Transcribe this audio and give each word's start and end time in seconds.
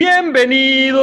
Bienvenidos 0.00 0.98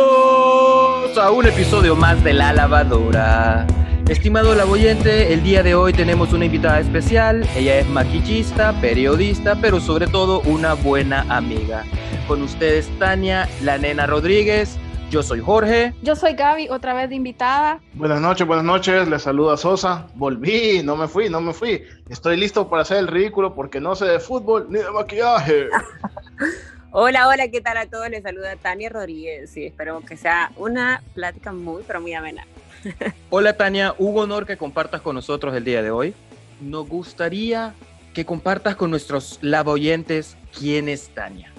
a 1.19 1.29
un 1.29 1.45
episodio 1.45 1.95
más 1.95 2.23
de 2.23 2.33
La 2.33 2.51
Lavadora. 2.51 3.67
Estimado 4.09 4.55
laboyente, 4.55 5.31
el 5.33 5.43
día 5.43 5.61
de 5.61 5.75
hoy 5.75 5.93
tenemos 5.93 6.33
una 6.33 6.45
invitada 6.45 6.79
especial. 6.79 7.47
Ella 7.55 7.77
es 7.77 7.87
maquillista, 7.87 8.73
periodista, 8.81 9.55
pero 9.61 9.79
sobre 9.79 10.07
todo 10.07 10.39
una 10.45 10.73
buena 10.73 11.23
amiga. 11.29 11.83
Con 12.27 12.41
ustedes 12.41 12.89
Tania, 12.97 13.47
la 13.61 13.77
nena 13.77 14.07
Rodríguez. 14.07 14.79
Yo 15.11 15.21
soy 15.21 15.41
Jorge. 15.41 15.93
Yo 16.01 16.15
soy 16.15 16.33
Gaby, 16.33 16.69
otra 16.69 16.95
vez 16.95 17.09
de 17.09 17.15
invitada. 17.17 17.79
Buenas 17.93 18.19
noches, 18.19 18.47
buenas 18.47 18.65
noches. 18.65 19.07
Les 19.07 19.21
saluda 19.21 19.57
Sosa. 19.57 20.07
Volví, 20.15 20.81
no 20.83 20.95
me 20.95 21.07
fui, 21.07 21.29
no 21.29 21.39
me 21.39 21.53
fui. 21.53 21.83
Estoy 22.09 22.35
listo 22.35 22.67
para 22.67 22.81
hacer 22.81 22.97
el 22.97 23.07
ridículo 23.07 23.53
porque 23.53 23.79
no 23.79 23.93
sé 23.95 24.05
de 24.05 24.19
fútbol 24.19 24.65
ni 24.71 24.79
de 24.79 24.89
maquillaje. 24.89 25.67
Hola, 26.99 27.27
hola, 27.27 27.47
¿qué 27.49 27.61
tal 27.61 27.77
a 27.77 27.85
todos? 27.85 28.09
Les 28.09 28.23
saluda 28.23 28.55
Tania 28.55 28.89
Rodríguez 28.89 29.55
y 29.55 29.67
espero 29.67 30.01
que 30.01 30.17
sea 30.17 30.51
una 30.55 31.03
plática 31.13 31.53
muy, 31.53 31.83
pero 31.85 32.01
muy 32.01 32.15
amena. 32.15 32.47
Hola 33.29 33.55
Tania, 33.55 33.93
un 33.99 34.17
honor 34.17 34.47
que 34.47 34.57
compartas 34.57 35.01
con 35.01 35.13
nosotros 35.13 35.55
el 35.55 35.63
día 35.63 35.83
de 35.83 35.91
hoy. 35.91 36.15
Nos 36.59 36.89
gustaría 36.89 37.75
que 38.15 38.25
compartas 38.25 38.75
con 38.75 38.89
nuestros 38.89 39.37
lavoyentes 39.43 40.37
quién 40.57 40.89
es 40.89 41.09
Tania, 41.09 41.51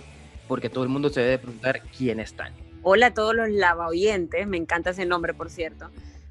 porque 0.48 0.70
todo 0.70 0.83
el 0.83 0.91
mundo 0.91 1.09
se 1.09 1.20
debe 1.20 1.39
preguntar 1.39 1.83
quién 1.97 2.19
es 2.19 2.34
Tania. 2.34 2.61
Hola 2.83 3.06
a 3.06 3.14
todos 3.14 3.33
los 3.33 3.48
lavoyentes, 3.48 4.45
me 4.48 4.56
encanta 4.56 4.91
ese 4.91 5.06
nombre, 5.06 5.34
por 5.34 5.50
cierto. 5.50 5.89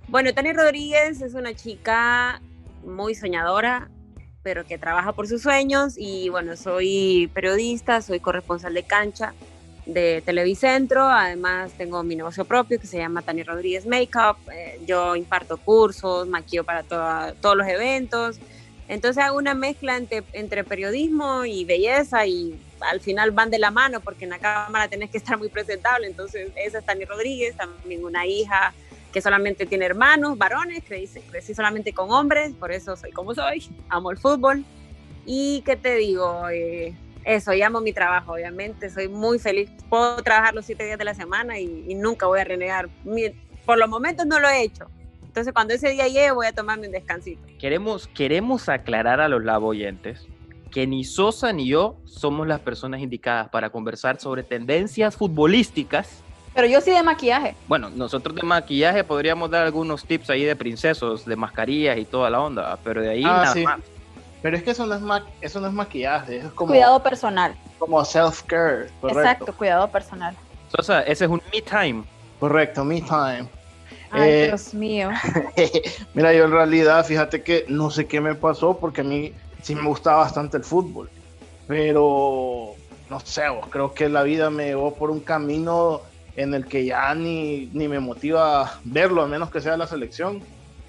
Bueno, 0.09 0.33
Tania 0.33 0.51
Rodríguez 0.51 1.21
es 1.21 1.33
una 1.33 1.53
chica 1.53 2.41
muy 2.83 3.15
soñadora, 3.15 3.87
pero 4.47 4.65
que 4.65 4.77
trabaja 4.77 5.11
por 5.11 5.27
sus 5.27 5.41
sueños 5.41 5.95
y 5.97 6.29
bueno, 6.29 6.55
soy 6.55 7.29
periodista, 7.33 8.01
soy 8.01 8.21
corresponsal 8.21 8.73
de 8.73 8.83
cancha 8.83 9.33
de 9.85 10.23
Televicentro, 10.25 11.03
además 11.05 11.73
tengo 11.77 12.01
mi 12.01 12.15
negocio 12.15 12.45
propio 12.45 12.79
que 12.79 12.87
se 12.87 12.97
llama 12.97 13.21
Tania 13.21 13.43
Rodríguez 13.43 13.85
Makeup, 13.85 14.37
eh, 14.53 14.79
yo 14.87 15.17
imparto 15.17 15.57
cursos, 15.57 16.29
maquillo 16.29 16.63
para 16.63 16.83
todos 16.83 17.57
los 17.57 17.67
eventos, 17.67 18.39
entonces 18.87 19.21
hago 19.21 19.37
una 19.37 19.53
mezcla 19.53 19.97
entre, 19.97 20.23
entre, 20.31 20.63
periodismo 20.63 21.43
y 21.43 21.65
belleza 21.65 22.25
y 22.25 22.57
al 22.79 23.01
final 23.01 23.31
van 23.31 23.49
de 23.49 23.59
la 23.59 23.69
mano 23.69 23.99
porque 23.99 24.23
en 24.23 24.29
la 24.29 24.39
cámara 24.39 24.87
tenés 24.87 25.09
que 25.09 25.17
estar 25.17 25.37
muy 25.37 25.49
presentable, 25.49 26.07
entonces 26.07 26.51
esa 26.55 26.77
es 26.77 26.85
Tania 26.85 27.05
Rodríguez, 27.05 27.57
también 27.57 28.05
una 28.05 28.25
hija 28.25 28.73
que 29.17 29.21
solamente 29.23 29.65
tiene 29.65 29.85
hermanos, 29.85 30.37
varones, 30.37 30.83
crecí, 30.87 31.21
crecí 31.21 31.55
solamente 31.55 31.91
con 31.91 32.11
hombres, 32.11 32.53
por 32.53 32.71
eso 32.71 32.95
soy 32.95 33.11
como 33.11 33.33
soy, 33.33 33.67
amo 33.89 34.11
el 34.11 34.19
fútbol. 34.19 34.63
Y 35.25 35.63
qué 35.65 35.75
te 35.75 35.95
digo, 35.95 36.47
eh, 36.49 36.95
eso, 37.25 37.51
y 37.51 37.63
amo 37.63 37.81
mi 37.81 37.93
trabajo, 37.93 38.33
obviamente, 38.33 38.91
soy 38.91 39.07
muy 39.07 39.39
feliz, 39.39 39.71
puedo 39.89 40.21
trabajar 40.21 40.53
los 40.53 40.67
siete 40.67 40.85
días 40.85 40.99
de 40.99 41.05
la 41.05 41.15
semana 41.15 41.59
y, 41.59 41.95
nunca 41.95 42.27
voy 42.27 42.41
a 42.41 42.43
renegar. 42.43 42.89
por 43.65 43.79
los 43.79 43.89
momentos 43.89 44.27
no 44.27 44.39
lo 44.39 44.47
he 44.49 44.61
hecho, 44.61 44.85
entonces 45.23 45.51
cuando 45.51 45.73
ese 45.73 45.89
día 45.89 46.07
llegue 46.07 46.29
voy 46.29 46.45
a 46.45 46.51
tomarme 46.51 46.85
un 46.85 46.93
descansito. 46.93 47.41
Queremos, 47.57 48.07
queremos 48.09 48.69
aclarar 48.69 49.19
a 49.19 49.27
los 49.27 49.43
laboyentes 49.43 50.27
que 50.69 50.85
ni 50.85 51.03
Sosa 51.03 51.51
ni 51.53 51.67
yo 51.67 51.97
somos 52.05 52.45
las 52.45 52.59
personas 52.59 53.01
indicadas 53.01 53.49
para 53.49 53.71
conversar 53.71 54.19
sobre 54.19 54.43
tendencias 54.43 55.15
futbolísticas 55.15 56.23
pero 56.57 56.67
yo 56.67 56.81
sí 56.81 56.89
de 56.89 57.03
maquillaje. 57.03 57.55
Bueno, 57.67 57.91
nosotros 57.91 58.35
de 58.35 58.41
maquillaje 58.41 59.03
podríamos 59.03 59.51
dar 59.51 59.63
algunos 59.63 60.03
tips 60.03 60.31
ahí 60.31 60.43
de 60.43 60.55
princesos, 60.55 61.23
de 61.23 61.35
mascarillas 61.35 61.99
y 61.99 62.05
toda 62.05 62.31
la 62.31 62.41
onda, 62.41 62.79
pero 62.83 63.03
de 63.03 63.11
ahí 63.11 63.23
ah, 63.23 63.43
nada 63.53 63.55
más. 63.63 63.79
Pero 64.41 64.57
es 64.57 64.63
que 64.63 64.71
eso 64.71 64.87
no 64.87 64.95
es, 64.95 65.23
eso 65.39 65.61
no 65.61 65.67
es 65.67 65.73
maquillaje, 65.73 66.37
es 66.37 66.51
como... 66.53 66.71
Cuidado 66.71 67.03
personal. 67.03 67.55
Como 67.77 68.03
self-care, 68.03 68.89
Exacto, 69.03 69.53
cuidado 69.55 69.87
personal. 69.91 70.35
Sosa, 70.75 71.03
ese 71.03 71.25
es 71.25 71.29
un 71.29 71.43
me 71.53 71.61
time. 71.61 72.03
Correcto, 72.39 72.83
me 72.83 73.01
time. 73.01 73.47
Ay, 74.09 74.31
eh, 74.31 74.45
Dios 74.47 74.73
mío. 74.73 75.11
mira, 76.15 76.33
yo 76.33 76.45
en 76.45 76.51
realidad, 76.51 77.05
fíjate 77.05 77.43
que 77.43 77.65
no 77.67 77.91
sé 77.91 78.07
qué 78.07 78.19
me 78.19 78.33
pasó 78.33 78.75
porque 78.79 79.01
a 79.01 79.03
mí 79.03 79.31
sí 79.61 79.75
me 79.75 79.87
gustaba 79.87 80.23
bastante 80.23 80.57
el 80.57 80.63
fútbol, 80.63 81.07
pero 81.67 82.73
no 83.11 83.19
sé, 83.19 83.43
creo 83.69 83.93
que 83.93 84.09
la 84.09 84.23
vida 84.23 84.49
me 84.49 84.65
llevó 84.65 84.95
por 84.95 85.11
un 85.11 85.19
camino 85.19 86.01
en 86.37 86.53
el 86.53 86.65
que 86.67 86.85
ya 86.85 87.13
ni, 87.15 87.69
ni 87.73 87.87
me 87.87 87.99
motiva 87.99 88.79
verlo, 88.85 89.23
a 89.23 89.27
menos 89.27 89.49
que 89.51 89.59
sea 89.59 89.75
la 89.75 89.87
selección. 89.87 90.41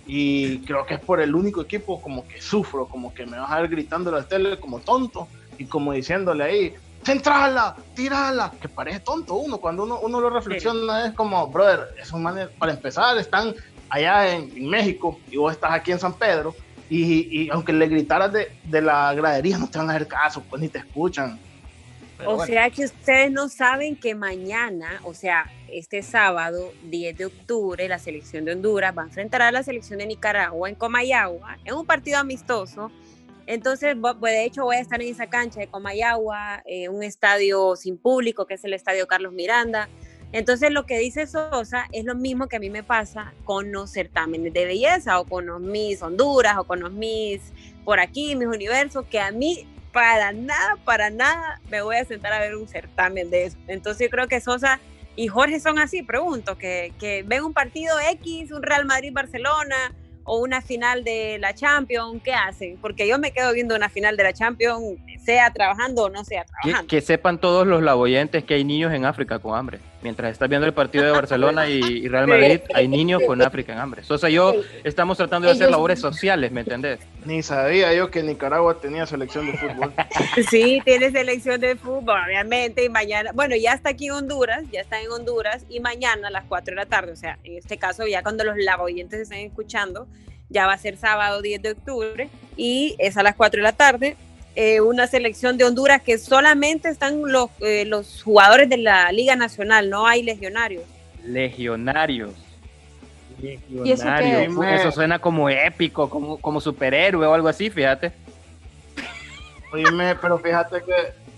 Y 0.06 0.58
creo 0.60 0.86
que 0.86 0.94
es 0.94 1.00
por 1.00 1.20
el 1.20 1.34
único 1.34 1.62
equipo 1.62 2.00
como 2.00 2.26
que 2.28 2.40
sufro, 2.40 2.86
como 2.86 3.12
que 3.12 3.26
me 3.26 3.38
vas 3.38 3.50
a 3.50 3.60
ver 3.60 3.70
gritando 3.70 4.10
la 4.12 4.22
tele 4.22 4.60
como 4.60 4.78
tonto 4.80 5.26
y 5.58 5.64
como 5.64 5.92
diciéndole 5.92 6.44
ahí, 6.44 6.74
centrala, 7.02 7.76
tirala, 7.94 8.52
que 8.60 8.68
parece 8.68 9.00
tonto 9.00 9.34
uno, 9.36 9.58
cuando 9.58 9.84
uno, 9.84 9.98
uno 10.00 10.20
lo 10.20 10.30
reflexiona 10.30 11.06
es 11.06 11.14
como, 11.14 11.46
brother, 11.48 11.88
esos 12.00 12.20
manes, 12.20 12.48
para 12.58 12.72
empezar, 12.72 13.16
están 13.18 13.54
allá 13.88 14.34
en, 14.34 14.68
México 14.68 15.18
y 15.30 15.38
vos 15.38 15.52
estás 15.52 15.72
aquí 15.72 15.92
en 15.92 15.98
San 15.98 16.12
Pedro 16.12 16.54
y, 16.90 17.42
y 17.42 17.50
aunque 17.50 17.72
le 17.72 17.88
gritaras 17.88 18.32
de, 18.32 18.52
de, 18.64 18.82
la 18.82 19.14
gradería 19.14 19.58
no 19.58 19.68
te 19.68 19.78
van 19.78 19.88
a 19.90 19.94
hacer 19.94 20.06
caso, 20.06 20.42
pues 20.48 20.60
ni 20.60 20.68
te 20.68 20.78
escuchan 20.78 21.38
o 22.26 22.44
sea 22.44 22.70
que 22.70 22.84
ustedes 22.84 23.30
no 23.30 23.48
saben 23.48 23.96
que 23.96 24.14
mañana, 24.14 25.00
o 25.04 25.14
sea, 25.14 25.50
este 25.70 26.02
sábado 26.02 26.72
10 26.84 27.16
de 27.16 27.26
octubre, 27.26 27.88
la 27.88 27.98
selección 27.98 28.44
de 28.44 28.52
Honduras 28.52 28.96
va 28.96 29.02
a 29.02 29.06
enfrentar 29.06 29.42
a 29.42 29.52
la 29.52 29.62
selección 29.62 29.98
de 29.98 30.06
Nicaragua 30.06 30.68
en 30.68 30.74
Comayagua, 30.74 31.58
en 31.64 31.74
un 31.74 31.86
partido 31.86 32.18
amistoso. 32.18 32.90
Entonces, 33.46 33.96
pues, 34.00 34.20
de 34.20 34.44
hecho, 34.44 34.64
voy 34.64 34.76
a 34.76 34.80
estar 34.80 35.00
en 35.00 35.08
esa 35.08 35.28
cancha 35.28 35.60
de 35.60 35.68
Comayagua, 35.68 36.62
eh, 36.66 36.88
un 36.88 37.02
estadio 37.02 37.76
sin 37.76 37.96
público, 37.96 38.46
que 38.46 38.54
es 38.54 38.64
el 38.64 38.74
estadio 38.74 39.06
Carlos 39.06 39.32
Miranda. 39.32 39.88
Entonces, 40.32 40.70
lo 40.70 40.84
que 40.84 40.98
dice 40.98 41.26
Sosa 41.26 41.86
es 41.92 42.04
lo 42.04 42.14
mismo 42.14 42.48
que 42.48 42.56
a 42.56 42.60
mí 42.60 42.68
me 42.68 42.82
pasa 42.82 43.32
con 43.44 43.72
los 43.72 43.90
certámenes 43.90 44.52
de 44.52 44.66
belleza 44.66 45.18
o 45.18 45.24
con 45.24 45.46
los 45.46 45.60
Miss 45.60 46.02
Honduras 46.02 46.58
o 46.58 46.64
con 46.64 46.80
los 46.80 46.92
Miss 46.92 47.40
por 47.84 48.00
aquí, 48.00 48.36
mis 48.36 48.48
universos, 48.48 49.06
que 49.06 49.18
a 49.18 49.30
mí 49.30 49.66
para 49.92 50.32
nada, 50.32 50.76
para 50.84 51.10
nada 51.10 51.60
me 51.70 51.82
voy 51.82 51.96
a 51.96 52.04
sentar 52.04 52.32
a 52.32 52.40
ver 52.40 52.56
un 52.56 52.68
certamen 52.68 53.30
de 53.30 53.46
eso. 53.46 53.58
Entonces 53.66 54.06
yo 54.06 54.10
creo 54.10 54.28
que 54.28 54.40
Sosa 54.40 54.80
y 55.16 55.28
Jorge 55.28 55.58
son 55.60 55.78
así, 55.78 56.02
pregunto, 56.02 56.56
que, 56.56 56.92
que 56.98 57.24
ven 57.24 57.42
un 57.42 57.52
partido 57.52 57.96
X, 58.12 58.52
un 58.52 58.62
Real 58.62 58.84
Madrid-Barcelona 58.84 59.94
o 60.24 60.40
una 60.40 60.60
final 60.60 61.04
de 61.04 61.38
la 61.40 61.54
Champions, 61.54 62.22
¿qué 62.22 62.34
hacen? 62.34 62.78
Porque 62.80 63.08
yo 63.08 63.18
me 63.18 63.32
quedo 63.32 63.52
viendo 63.52 63.74
una 63.74 63.88
final 63.88 64.16
de 64.16 64.24
la 64.24 64.32
Champions, 64.32 64.98
sea 65.24 65.50
trabajando 65.52 66.04
o 66.04 66.10
no 66.10 66.22
sea 66.22 66.44
trabajando. 66.44 66.86
Que, 66.86 66.96
que 66.96 67.00
sepan 67.00 67.40
todos 67.40 67.66
los 67.66 67.82
laboyentes 67.82 68.44
que 68.44 68.54
hay 68.54 68.64
niños 68.64 68.92
en 68.92 69.06
África 69.06 69.38
con 69.38 69.58
hambre 69.58 69.80
mientras 70.02 70.32
estás 70.32 70.48
viendo 70.48 70.66
el 70.66 70.74
partido 70.74 71.04
de 71.04 71.10
Barcelona 71.10 71.68
y, 71.68 72.06
Real 72.08 72.26
Madrid, 72.26 72.60
hay 72.74 72.88
niños 72.88 73.22
con 73.26 73.40
África 73.42 73.72
en 73.72 73.78
hambre. 73.78 74.02
O 74.08 74.18
sea, 74.18 74.28
yo 74.28 74.54
estamos 74.84 75.16
tratando 75.16 75.48
de 75.48 75.54
hacer 75.54 75.70
labores 75.70 76.00
sociales, 76.00 76.52
¿me 76.52 76.60
entendés? 76.60 77.00
Ni 77.24 77.42
sabía 77.42 77.92
yo 77.94 78.10
que 78.10 78.22
Nicaragua 78.22 78.80
tenía 78.80 79.06
selección 79.06 79.46
de 79.46 79.52
fútbol. 79.58 79.92
Sí, 80.50 80.80
tiene 80.84 81.10
selección 81.10 81.60
de 81.60 81.76
fútbol, 81.76 82.20
obviamente, 82.26 82.84
y 82.84 82.88
mañana, 82.88 83.32
bueno, 83.34 83.56
ya 83.56 83.72
está 83.72 83.90
aquí 83.90 84.06
en 84.06 84.12
Honduras, 84.12 84.64
ya 84.72 84.80
está 84.80 85.00
en 85.00 85.10
Honduras, 85.10 85.64
y 85.68 85.80
mañana 85.80 86.28
a 86.28 86.30
las 86.30 86.44
4 86.44 86.72
de 86.72 86.76
la 86.76 86.86
tarde, 86.86 87.12
o 87.12 87.16
sea, 87.16 87.38
en 87.44 87.58
este 87.58 87.76
caso 87.76 88.06
ya 88.06 88.22
cuando 88.22 88.44
los 88.44 88.56
laboyentes 88.56 89.20
estén 89.20 89.46
escuchando, 89.46 90.06
ya 90.48 90.66
va 90.66 90.74
a 90.74 90.78
ser 90.78 90.96
sábado 90.96 91.42
10 91.42 91.62
de 91.62 91.70
octubre, 91.72 92.28
y 92.56 92.94
es 92.98 93.16
a 93.16 93.22
las 93.22 93.34
4 93.36 93.58
de 93.58 93.62
la 93.62 93.72
tarde, 93.72 94.16
eh, 94.60 94.80
una 94.80 95.06
selección 95.06 95.56
de 95.56 95.62
Honduras 95.62 96.02
que 96.02 96.18
solamente 96.18 96.88
están 96.88 97.22
los, 97.30 97.48
eh, 97.60 97.84
los 97.84 98.24
jugadores 98.24 98.68
de 98.68 98.78
la 98.78 99.12
Liga 99.12 99.36
Nacional, 99.36 99.88
no 99.88 100.04
hay 100.04 100.24
legionarios. 100.24 100.82
Legionarios. 101.24 102.32
Legionarios. 103.40 104.66
¿Eso, 104.66 104.90
suena 104.90 105.20
como 105.20 105.48
épico, 105.48 106.10
como, 106.10 106.38
como 106.38 106.60
superhéroe 106.60 107.24
o 107.24 107.34
algo 107.34 107.46
así, 107.46 107.70
fíjate. 107.70 108.10
Oíme, 109.72 110.16
pero 110.16 110.36
fíjate 110.40 110.82
que 110.82 111.28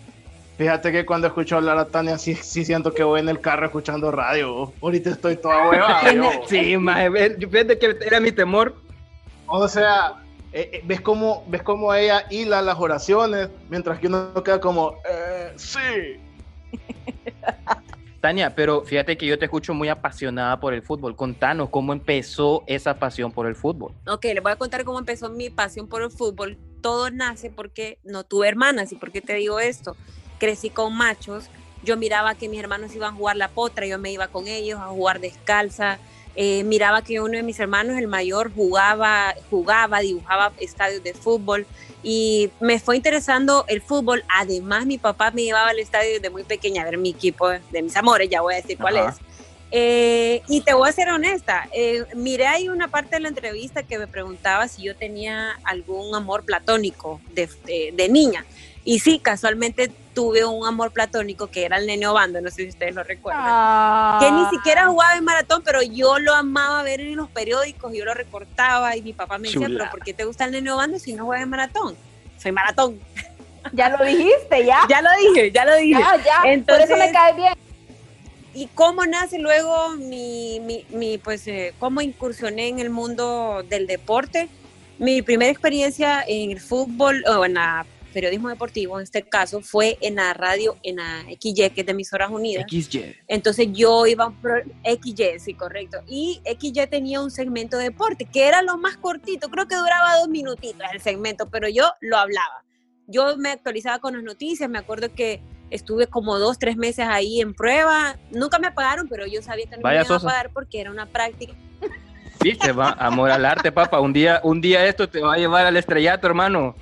Fíjate 0.56 0.90
que 0.90 1.04
cuando 1.04 1.26
escucho 1.26 1.56
hablar 1.56 1.76
a 1.76 1.86
Tania, 1.86 2.16
sí, 2.16 2.34
sí 2.34 2.64
siento 2.64 2.94
que 2.94 3.02
voy 3.02 3.20
en 3.20 3.28
el 3.28 3.40
carro 3.40 3.66
escuchando 3.66 4.10
radio. 4.10 4.72
Ahorita 4.80 5.10
estoy 5.10 5.36
toda 5.36 5.68
hueva. 5.68 6.00
sí, 6.48 6.76
maje, 6.78 7.36
fíjate 7.36 7.78
que 7.78 7.98
era 8.00 8.18
mi 8.18 8.32
temor. 8.32 8.74
O 9.46 9.68
sea, 9.68 10.22
eh, 10.52 10.70
eh, 10.72 10.82
ves 10.84 11.00
cómo 11.00 11.44
ves 11.46 11.62
cómo 11.62 11.94
ella 11.94 12.26
hila 12.28 12.60
las 12.60 12.78
oraciones 12.78 13.48
mientras 13.68 14.00
que 14.00 14.08
uno 14.08 14.34
queda 14.42 14.60
como 14.60 14.96
eh, 15.08 15.52
sí 15.56 16.18
Tania, 18.20 18.54
pero 18.54 18.82
fíjate 18.82 19.16
que 19.16 19.24
yo 19.24 19.38
te 19.38 19.46
escucho 19.46 19.72
muy 19.72 19.88
apasionada 19.88 20.60
por 20.60 20.74
el 20.74 20.82
fútbol. 20.82 21.16
Contanos 21.16 21.70
cómo 21.70 21.94
empezó 21.94 22.64
esa 22.66 22.98
pasión 22.98 23.32
por 23.32 23.46
el 23.46 23.56
fútbol. 23.56 23.94
Ok, 24.06 24.24
les 24.24 24.42
voy 24.42 24.52
a 24.52 24.56
contar 24.56 24.84
cómo 24.84 24.98
empezó 24.98 25.30
mi 25.30 25.48
pasión 25.48 25.88
por 25.88 26.02
el 26.02 26.10
fútbol. 26.10 26.58
Todo 26.82 27.10
nace 27.10 27.48
porque 27.48 27.98
no 28.04 28.24
tuve 28.24 28.48
hermanas. 28.48 28.92
¿Y 28.92 28.96
por 28.96 29.10
qué 29.10 29.22
te 29.22 29.32
digo 29.32 29.58
esto? 29.58 29.96
Crecí 30.38 30.68
con 30.68 30.94
machos. 30.94 31.48
Yo 31.82 31.96
miraba 31.96 32.34
que 32.34 32.50
mis 32.50 32.60
hermanos 32.60 32.94
iban 32.94 33.14
a 33.14 33.16
jugar 33.16 33.36
la 33.36 33.48
potra, 33.48 33.86
yo 33.86 33.98
me 33.98 34.12
iba 34.12 34.28
con 34.28 34.46
ellos 34.46 34.78
a 34.78 34.88
jugar 34.88 35.20
descalza 35.20 35.98
eh, 36.36 36.64
miraba 36.64 37.02
que 37.02 37.20
uno 37.20 37.32
de 37.32 37.42
mis 37.42 37.58
hermanos, 37.58 37.98
el 37.98 38.08
mayor, 38.08 38.52
jugaba, 38.54 39.34
jugaba, 39.50 40.00
dibujaba 40.00 40.52
estadios 40.58 41.02
de 41.02 41.14
fútbol. 41.14 41.66
y 42.02 42.50
me 42.60 42.78
fue 42.78 42.96
interesando 42.96 43.64
el 43.68 43.82
fútbol. 43.82 44.24
Además, 44.28 44.86
mi 44.86 44.96
papá 44.96 45.30
me 45.32 45.42
llevaba 45.42 45.70
al 45.70 45.78
estadio 45.78 46.14
desde 46.14 46.30
muy 46.30 46.44
pequeña 46.44 46.82
a 46.82 46.84
ver 46.86 46.98
mi 46.98 47.10
equipo 47.10 47.48
de 47.48 47.82
mis 47.82 47.96
amores, 47.96 48.30
ya 48.30 48.40
voy 48.40 48.54
a 48.54 48.56
decir 48.56 48.78
cuál 48.78 48.96
es. 48.96 49.16
Eh, 49.72 50.42
y 50.48 50.62
te 50.62 50.74
voy 50.74 50.88
a 50.88 50.92
ser 50.92 51.10
honesta, 51.10 51.68
eh, 51.72 52.04
miré 52.16 52.48
ahí 52.48 52.68
una 52.68 52.88
parte 52.88 53.16
de 53.16 53.20
la 53.20 53.28
entrevista 53.28 53.84
que 53.84 53.98
me 53.98 54.08
preguntaba 54.08 54.66
si 54.66 54.82
yo 54.82 54.96
tenía 54.96 55.60
algún 55.62 56.12
amor 56.14 56.44
platónico 56.44 57.20
de, 57.32 57.48
de, 57.92 58.08
niña. 58.08 58.44
Y 58.84 58.98
sí, 58.98 59.20
casualmente 59.20 59.92
tuve 60.14 60.44
un 60.44 60.66
amor 60.66 60.92
platónico 60.92 61.48
que 61.48 61.64
era 61.64 61.76
el 61.76 61.86
Nene 61.86 62.06
Obando, 62.06 62.40
no 62.40 62.50
sé 62.50 62.62
si 62.62 62.68
ustedes 62.68 62.94
lo 62.94 63.02
recuerdan. 63.02 64.20
Que 64.20 64.30
ni 64.30 64.44
siquiera 64.50 64.86
jugaba 64.86 65.16
en 65.16 65.24
maratón, 65.24 65.62
pero 65.64 65.82
yo 65.82 66.18
lo 66.18 66.34
amaba 66.34 66.82
ver 66.82 67.00
en 67.00 67.16
los 67.16 67.28
periódicos, 67.30 67.92
yo 67.94 68.04
lo 68.04 68.14
recortaba 68.14 68.96
y 68.96 69.02
mi 69.02 69.12
papá 69.12 69.38
me 69.38 69.48
decía, 69.48 69.68
pero 69.68 69.90
¿por 69.90 70.02
qué 70.02 70.12
te 70.12 70.24
gusta 70.24 70.44
el 70.44 70.52
Nene 70.52 70.70
Obando 70.72 70.98
si 70.98 71.12
no 71.12 71.24
juegas 71.24 71.44
en 71.44 71.50
maratón? 71.50 71.96
Soy 72.38 72.52
maratón. 72.52 73.00
Ya 73.74 73.90
lo 73.90 74.02
dijiste, 74.02 74.64
ya. 74.64 74.80
ya 74.88 75.02
lo 75.02 75.10
dije, 75.20 75.52
ya 75.52 75.66
lo 75.66 75.76
dije. 75.76 76.00
Ya, 76.00 76.16
ya. 76.24 76.50
Entonces, 76.50 76.88
Por 76.88 76.96
eso 76.96 77.06
me 77.06 77.12
cae 77.12 77.34
bien. 77.34 77.52
¿Y 78.54 78.68
cómo 78.68 79.04
nace 79.04 79.38
luego 79.38 79.90
mi, 79.90 80.60
mi, 80.60 80.86
mi 80.88 81.18
pues, 81.18 81.46
eh, 81.46 81.74
cómo 81.78 82.00
incursioné 82.00 82.68
en 82.68 82.78
el 82.78 82.88
mundo 82.88 83.62
del 83.68 83.86
deporte? 83.86 84.48
Mi 84.98 85.22
primera 85.22 85.50
experiencia 85.50 86.24
en 86.26 86.50
el 86.50 86.60
fútbol 86.60 87.22
o 87.26 87.44
en 87.44 87.56
el 87.56 87.84
periodismo 88.10 88.48
deportivo, 88.48 88.98
en 88.98 89.04
este 89.04 89.22
caso, 89.22 89.60
fue 89.60 89.98
en 90.00 90.16
la 90.16 90.34
radio, 90.34 90.76
en 90.82 90.96
la 90.96 91.22
XY, 91.40 91.70
que 91.70 91.80
es 91.80 91.86
de 91.86 91.92
Emisoras 91.92 92.30
Unidas. 92.30 92.66
XY. 92.68 93.16
Entonces 93.28 93.68
yo 93.72 94.06
iba 94.06 94.30
por 94.42 94.64
XY, 94.84 95.38
sí, 95.38 95.54
correcto. 95.54 95.98
Y 96.06 96.40
XY 96.44 96.86
tenía 96.88 97.20
un 97.20 97.30
segmento 97.30 97.78
de 97.78 97.84
deporte, 97.84 98.24
que 98.24 98.46
era 98.46 98.62
lo 98.62 98.76
más 98.78 98.96
cortito, 98.96 99.48
creo 99.48 99.66
que 99.66 99.76
duraba 99.76 100.18
dos 100.18 100.28
minutitos 100.28 100.70
el 100.92 101.00
segmento, 101.00 101.48
pero 101.48 101.68
yo 101.68 101.90
lo 102.00 102.16
hablaba. 102.16 102.64
Yo 103.06 103.36
me 103.36 103.50
actualizaba 103.50 103.98
con 103.98 104.14
las 104.14 104.22
noticias, 104.22 104.68
me 104.70 104.78
acuerdo 104.78 105.12
que 105.12 105.42
estuve 105.70 106.06
como 106.06 106.38
dos, 106.38 106.58
tres 106.58 106.76
meses 106.76 107.06
ahí 107.08 107.40
en 107.40 107.54
prueba. 107.54 108.16
Nunca 108.30 108.58
me 108.58 108.70
pagaron, 108.70 109.08
pero 109.08 109.26
yo 109.26 109.42
sabía 109.42 109.66
que 109.66 109.76
no 109.76 109.88
me 109.88 109.94
iban 109.94 110.12
a 110.12 110.20
pagar 110.20 110.50
porque 110.52 110.80
era 110.80 110.90
una 110.90 111.06
práctica. 111.06 111.54
Viste, 112.42 112.72
va, 112.72 112.92
amor 112.92 113.30
al 113.30 113.44
arte, 113.44 113.70
papá. 113.70 114.00
Un 114.00 114.12
día, 114.12 114.40
un 114.42 114.60
día 114.60 114.86
esto 114.86 115.08
te 115.08 115.20
va 115.20 115.34
a 115.34 115.36
llevar 115.38 115.66
al 115.66 115.76
estrellato, 115.76 116.26
hermano. 116.26 116.74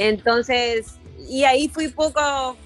Entonces, 0.00 0.98
y 1.28 1.44
ahí 1.44 1.68
fui 1.68 1.88
poco, 1.88 2.56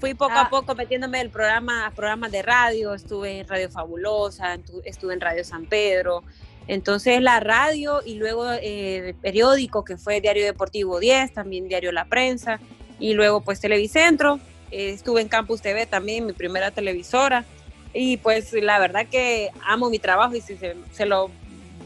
fui 0.00 0.14
poco 0.14 0.32
a 0.32 0.42
ah. 0.42 0.50
poco 0.50 0.74
metiéndome 0.74 1.20
en 1.20 1.30
programa, 1.30 1.92
programas 1.94 2.32
de 2.32 2.40
radio. 2.40 2.94
Estuve 2.94 3.40
en 3.40 3.46
Radio 3.46 3.70
Fabulosa, 3.70 4.58
estuve 4.86 5.12
en 5.12 5.20
Radio 5.20 5.44
San 5.44 5.66
Pedro. 5.66 6.24
Entonces 6.66 7.20
la 7.20 7.40
radio 7.40 8.00
y 8.02 8.14
luego 8.14 8.50
eh, 8.50 9.08
el 9.10 9.14
periódico 9.16 9.84
que 9.84 9.98
fue 9.98 10.22
Diario 10.22 10.46
Deportivo 10.46 10.98
10, 10.98 11.34
también 11.34 11.68
Diario 11.68 11.92
La 11.92 12.06
Prensa 12.06 12.58
y 12.98 13.12
luego 13.12 13.42
pues 13.42 13.60
Televicentro 13.60 14.40
eh, 14.70 14.88
estuve 14.88 15.20
en 15.20 15.28
Campus 15.28 15.60
TV 15.60 15.84
también, 15.84 16.24
mi 16.24 16.32
primera 16.32 16.70
televisora. 16.70 17.44
Y 17.92 18.16
pues 18.16 18.50
la 18.54 18.78
verdad 18.78 19.06
que 19.10 19.50
amo 19.66 19.90
mi 19.90 19.98
trabajo 19.98 20.34
y 20.34 20.40
si 20.40 20.56
se, 20.56 21.06
lo 21.06 21.30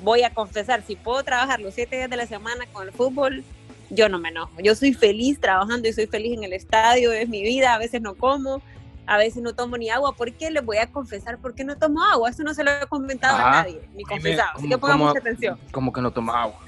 voy 0.04 0.22
a 0.22 0.30
confesar, 0.32 0.84
si 0.86 0.94
puedo 0.94 1.24
trabajar 1.24 1.58
los 1.60 1.74
siete 1.74 1.96
días 1.96 2.10
de 2.10 2.16
la 2.16 2.26
semana 2.26 2.66
con 2.72 2.86
el 2.86 2.92
fútbol, 2.92 3.42
yo 3.90 4.08
no 4.08 4.18
me 4.18 4.30
enojo. 4.30 4.52
Yo 4.62 4.74
soy 4.74 4.94
feliz 4.94 5.40
trabajando 5.40 5.88
y 5.88 5.92
soy 5.92 6.06
feliz 6.06 6.36
en 6.36 6.44
el 6.44 6.52
estadio, 6.52 7.12
es 7.12 7.28
mi 7.28 7.42
vida, 7.42 7.74
a 7.74 7.78
veces 7.78 8.00
no 8.00 8.14
como, 8.14 8.62
a 9.06 9.18
veces 9.18 9.42
no 9.42 9.54
tomo 9.54 9.76
ni 9.76 9.90
agua. 9.90 10.14
¿Por 10.14 10.32
qué 10.32 10.50
les 10.50 10.64
voy 10.64 10.78
a 10.78 10.86
confesar 10.86 11.38
por 11.38 11.54
qué 11.54 11.64
no 11.64 11.76
tomo 11.76 12.02
agua? 12.02 12.30
Eso 12.30 12.42
no 12.42 12.54
se 12.54 12.64
lo 12.64 12.70
he 12.70 12.86
comentado 12.86 13.36
a 13.36 13.50
nadie, 13.50 13.80
ni 13.94 14.04
confesado. 14.04 14.50
Así 14.56 14.68
que 14.68 14.78
pongan 14.78 14.98
mucha 14.98 15.18
atención. 15.18 15.58
¿Cómo 15.72 15.92
que 15.92 16.00
no 16.00 16.10
tomo 16.10 16.32
agua? 16.32 16.58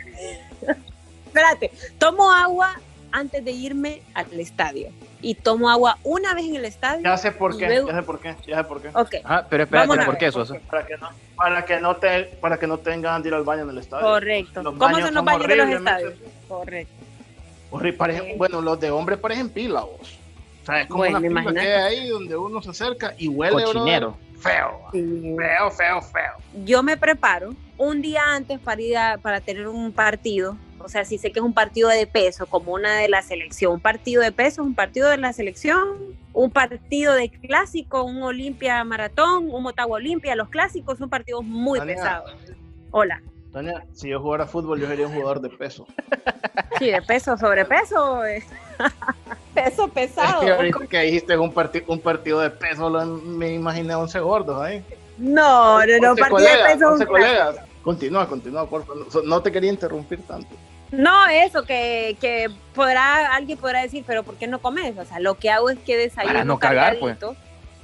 Espérate, 1.27 1.71
tomo 1.99 2.31
agua 2.31 2.79
antes 3.11 3.45
de 3.45 3.51
irme 3.53 4.03
al 4.15 4.39
estadio 4.41 4.91
y 5.21 5.35
tomo 5.35 5.71
agua 5.71 5.99
una 6.03 6.35
vez 6.35 6.47
en 6.47 6.57
el 6.57 6.65
estadio. 6.65 7.05
Ya 7.05 7.17
sé 7.17 7.33
por 7.33 7.57
qué, 7.57 7.83
ya 7.87 7.95
sé 7.95 8.03
por 8.03 8.21
qué, 8.21 8.37
ya 8.47 8.57
sé 8.59 8.65
por 8.65 8.83
qué. 8.83 8.89
Ok. 8.89 9.15
Ah, 9.25 9.47
pero 9.49 9.63
espérate, 9.63 10.05
¿por 10.05 10.19
qué 10.19 10.27
eso? 10.27 10.45
Para 10.69 10.87
que 10.87 10.97
no, 10.97 11.09
para 11.37 11.65
que 11.65 11.81
no 11.81 11.97
te, 11.97 12.25
para 12.41 12.59
que 12.59 12.67
no 12.67 12.79
tengan 12.79 13.23
de 13.23 13.29
ir 13.29 13.35
al 13.35 13.45
baño 13.45 13.63
en 13.63 13.71
el 13.71 13.79
estadio. 13.79 14.05
Correcto. 14.05 14.63
¿Cómo 14.65 14.99
son 14.99 15.15
los 15.15 15.25
baños 15.25 15.47
de 15.47 15.57
los 15.57 15.69
estadios? 15.69 16.15
Correcto. 16.49 17.02
Bueno, 18.37 18.61
los 18.61 18.79
de 18.79 18.91
hombres 18.91 19.19
parecen 19.19 19.49
pila, 19.51 19.81
vos. 19.81 20.19
O 20.63 20.67
sea, 20.67 20.83
es 20.83 20.89
como 20.89 21.03
una 21.03 21.21
pila 21.21 21.53
que 21.53 21.61
hay 21.61 21.99
ahí 21.99 22.09
donde 22.09 22.37
uno 22.37 22.63
se 22.63 22.71
acerca 22.71 23.15
y 23.19 23.29
huele 23.29 23.65
Cochinero. 23.65 24.17
feo, 24.39 24.89
feo, 24.93 25.71
feo, 25.71 26.03
feo. 26.03 26.33
Yo 26.65 26.83
me 26.83 26.97
preparo 26.97 27.55
un 27.79 28.01
día 28.01 28.23
antes 28.29 28.61
para 28.61 28.81
ir 28.81 28.97
a, 28.97 29.19
para 29.19 29.41
tener 29.41 29.67
un 29.67 29.93
partido 29.93 30.57
o 30.85 30.89
sea, 30.89 31.05
si 31.05 31.19
sé 31.19 31.31
que 31.31 31.39
es 31.39 31.45
un 31.45 31.55
partido 31.55 31.89
de 31.89 32.07
peso, 32.07 32.47
como 32.47 32.73
una 32.73 32.97
de 32.97 33.09
la 33.09 33.23
selección, 33.23 33.75
un 33.75 33.81
partido 33.81 34.23
de 34.23 34.33
peso, 34.33 34.63
un 34.63 34.75
partido 34.75 35.09
de 35.09 35.17
la 35.17 35.33
selección, 35.33 36.17
un 36.33 36.51
partido 36.51 37.15
de 37.15 37.31
clásico, 37.31 38.03
un 38.03 38.23
Olimpia 38.23 38.83
Maratón, 38.85 39.49
un 39.51 39.63
Motagua 39.63 39.97
Olimpia, 39.97 40.35
los 40.35 40.49
clásicos 40.49 40.99
son 40.99 41.09
partidos 41.09 41.45
muy 41.45 41.81
pesados. 41.81 42.35
Hola. 42.91 43.23
Tania, 43.53 43.85
si 43.93 44.09
yo 44.09 44.21
jugara 44.21 44.47
fútbol, 44.47 44.81
yo 44.81 44.87
sería 44.87 45.07
un 45.07 45.15
jugador 45.15 45.41
de 45.41 45.51
peso. 45.51 45.87
Sí, 46.79 46.91
de 46.91 47.01
peso, 47.03 47.37
sobrepeso. 47.37 48.27
Eh. 48.27 48.43
peso 49.55 49.89
pesado. 49.89 50.43
Es 50.43 50.75
que 50.75 50.89
que 50.89 51.01
dijiste 51.03 51.39
un, 51.39 51.55
un 51.87 52.01
partido 52.01 52.41
de 52.41 52.51
peso, 52.51 52.91
me 52.91 53.53
imaginé 53.53 53.95
11 53.95 54.19
gordos 54.21 54.61
ahí. 54.61 54.85
No, 55.17 55.87
no, 55.87 55.99
no, 56.01 56.17
partido 56.17 56.41
de 56.41 56.75
peso. 56.75 56.89
11 56.89 57.07
colegas. 57.07 57.57
Continúa, 57.85 58.27
continúa, 58.27 58.69
por 58.69 58.85
favor. 58.85 59.25
No 59.25 59.43
te 59.43 59.53
quería 59.53 59.71
interrumpir 59.71 60.27
tanto. 60.27 60.49
No, 60.91 61.29
eso, 61.29 61.65
que, 61.65 62.17
que 62.21 62.51
podrá, 62.75 63.33
alguien 63.35 63.59
podrá 63.59 63.83
decir, 63.83 64.03
pero 64.07 64.25
¿por 64.25 64.35
qué 64.35 64.47
no 64.49 64.61
comes? 64.61 64.99
O 64.99 65.05
sea, 65.05 65.21
lo 65.21 65.35
que 65.37 65.51
hago 65.51 65.71
es 65.71 65.79
que 65.79 65.97
desayuno 65.97 66.33
para 66.33 66.45
no 66.45 66.59
cagar, 66.59 66.99
pues. 66.99 67.17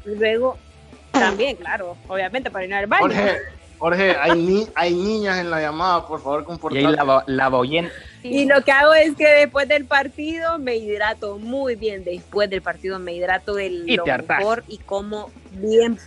y 0.05 0.15
luego 0.17 0.59
también, 1.13 1.57
claro, 1.57 1.97
obviamente 2.09 2.51
para 2.51 2.65
ir 2.65 2.75
al 2.75 2.87
baño. 2.87 3.03
Jorge, 3.07 3.39
Jorge 3.79 4.17
hay, 4.17 4.67
hay 4.75 4.95
niñas 4.95 5.39
en 5.39 5.51
la 5.51 5.61
llamada, 5.61 6.07
por 6.07 6.21
favor, 6.21 6.45
comportate. 6.45 6.83
Y 6.83 6.97
la, 6.97 7.25
la 7.27 7.63
Y 8.23 8.45
lo 8.47 8.63
que 8.65 8.73
hago 8.73 8.93
es 8.93 9.15
que 9.15 9.29
después 9.29 9.69
del 9.69 9.85
partido 9.85 10.59
me 10.59 10.77
hidrato 10.77 11.39
muy 11.39 11.77
bien. 11.77 12.05
Después 12.05 12.51
del 12.51 12.61
partido 12.61 12.99
me 12.99 13.15
hidrato 13.15 13.55
del 13.55 13.87
lo 13.87 14.05
mejor 14.05 14.65
y 14.67 14.79
como 14.79 15.31
bien. 15.53 15.99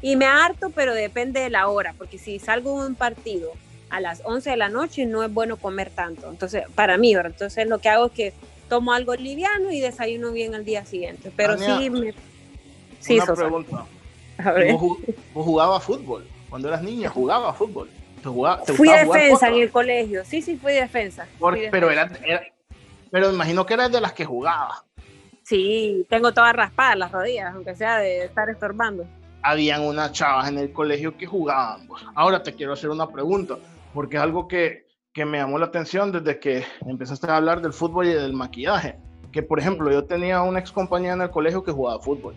Y 0.00 0.16
me 0.16 0.26
harto, 0.26 0.70
pero 0.70 0.94
depende 0.94 1.40
de 1.40 1.50
la 1.50 1.68
hora, 1.68 1.94
porque 1.98 2.18
si 2.18 2.38
salgo 2.38 2.80
de 2.80 2.88
un 2.88 2.94
partido 2.94 3.52
a 3.90 4.00
las 4.00 4.22
11 4.24 4.50
de 4.50 4.56
la 4.56 4.68
noche 4.68 5.06
no 5.06 5.22
es 5.22 5.32
bueno 5.32 5.56
comer 5.56 5.90
tanto. 5.90 6.30
Entonces, 6.30 6.64
para 6.74 6.96
mí, 6.96 7.14
¿verdad? 7.14 7.32
Entonces 7.32 7.66
lo 7.66 7.78
que 7.78 7.88
hago 7.88 8.06
es 8.06 8.12
que 8.12 8.32
tomo 8.68 8.92
algo 8.92 9.14
liviano 9.14 9.70
y 9.70 9.80
desayuno 9.80 10.32
bien 10.32 10.54
al 10.54 10.64
día 10.64 10.84
siguiente. 10.84 11.32
Pero 11.36 11.58
sí 11.58 11.90
me... 11.90 12.14
Sí, 13.00 13.14
una 13.18 13.34
pregunta. 13.34 13.86
¿Vos, 14.72 14.98
jugabas 15.34 15.82
fútbol? 15.82 16.26
Cuando 16.48 16.68
eras 16.68 16.82
niña, 16.82 17.08
jugabas 17.08 17.56
fútbol. 17.56 17.88
fui 18.76 18.88
defensa 18.88 19.48
en 19.48 19.54
el 19.54 19.70
colegio. 19.70 20.24
Sí, 20.24 20.42
sí, 20.42 20.56
fui 20.56 20.72
defensa. 20.72 21.26
Pero 21.70 21.90
era, 21.90 22.10
pero 23.10 23.32
imagino 23.32 23.64
que 23.64 23.74
eras 23.74 23.92
de 23.92 24.00
las 24.00 24.12
que 24.12 24.24
jugaba. 24.24 24.84
Sí, 25.42 26.06
tengo 26.10 26.32
todas 26.32 26.54
raspadas 26.54 26.98
las 26.98 27.12
rodillas, 27.12 27.54
aunque 27.54 27.74
sea 27.74 27.98
de 27.98 28.24
estar 28.24 28.50
estorbando. 28.50 29.06
Habían 29.42 29.82
unas 29.82 30.12
chavas 30.12 30.48
en 30.48 30.58
el 30.58 30.72
colegio 30.72 31.16
que 31.16 31.26
jugaban. 31.26 31.88
Ahora 32.14 32.42
te 32.42 32.52
quiero 32.52 32.74
hacer 32.74 32.90
una 32.90 33.08
pregunta 33.08 33.56
porque 33.94 34.16
es 34.16 34.22
algo 34.22 34.46
que, 34.46 34.86
que 35.12 35.24
me 35.24 35.38
llamó 35.38 35.58
la 35.58 35.66
atención 35.66 36.12
desde 36.12 36.38
que 36.38 36.64
empezaste 36.86 37.30
a 37.30 37.36
hablar 37.36 37.62
del 37.62 37.72
fútbol 37.72 38.08
y 38.08 38.12
del 38.12 38.34
maquillaje. 38.34 38.96
Que, 39.32 39.42
por 39.42 39.58
ejemplo, 39.58 39.90
yo 39.90 40.04
tenía 40.04 40.42
una 40.42 40.58
ex 40.58 40.72
compañera 40.72 41.14
en 41.14 41.22
el 41.22 41.30
colegio 41.30 41.62
que 41.62 41.72
jugaba 41.72 42.00
fútbol. 42.00 42.34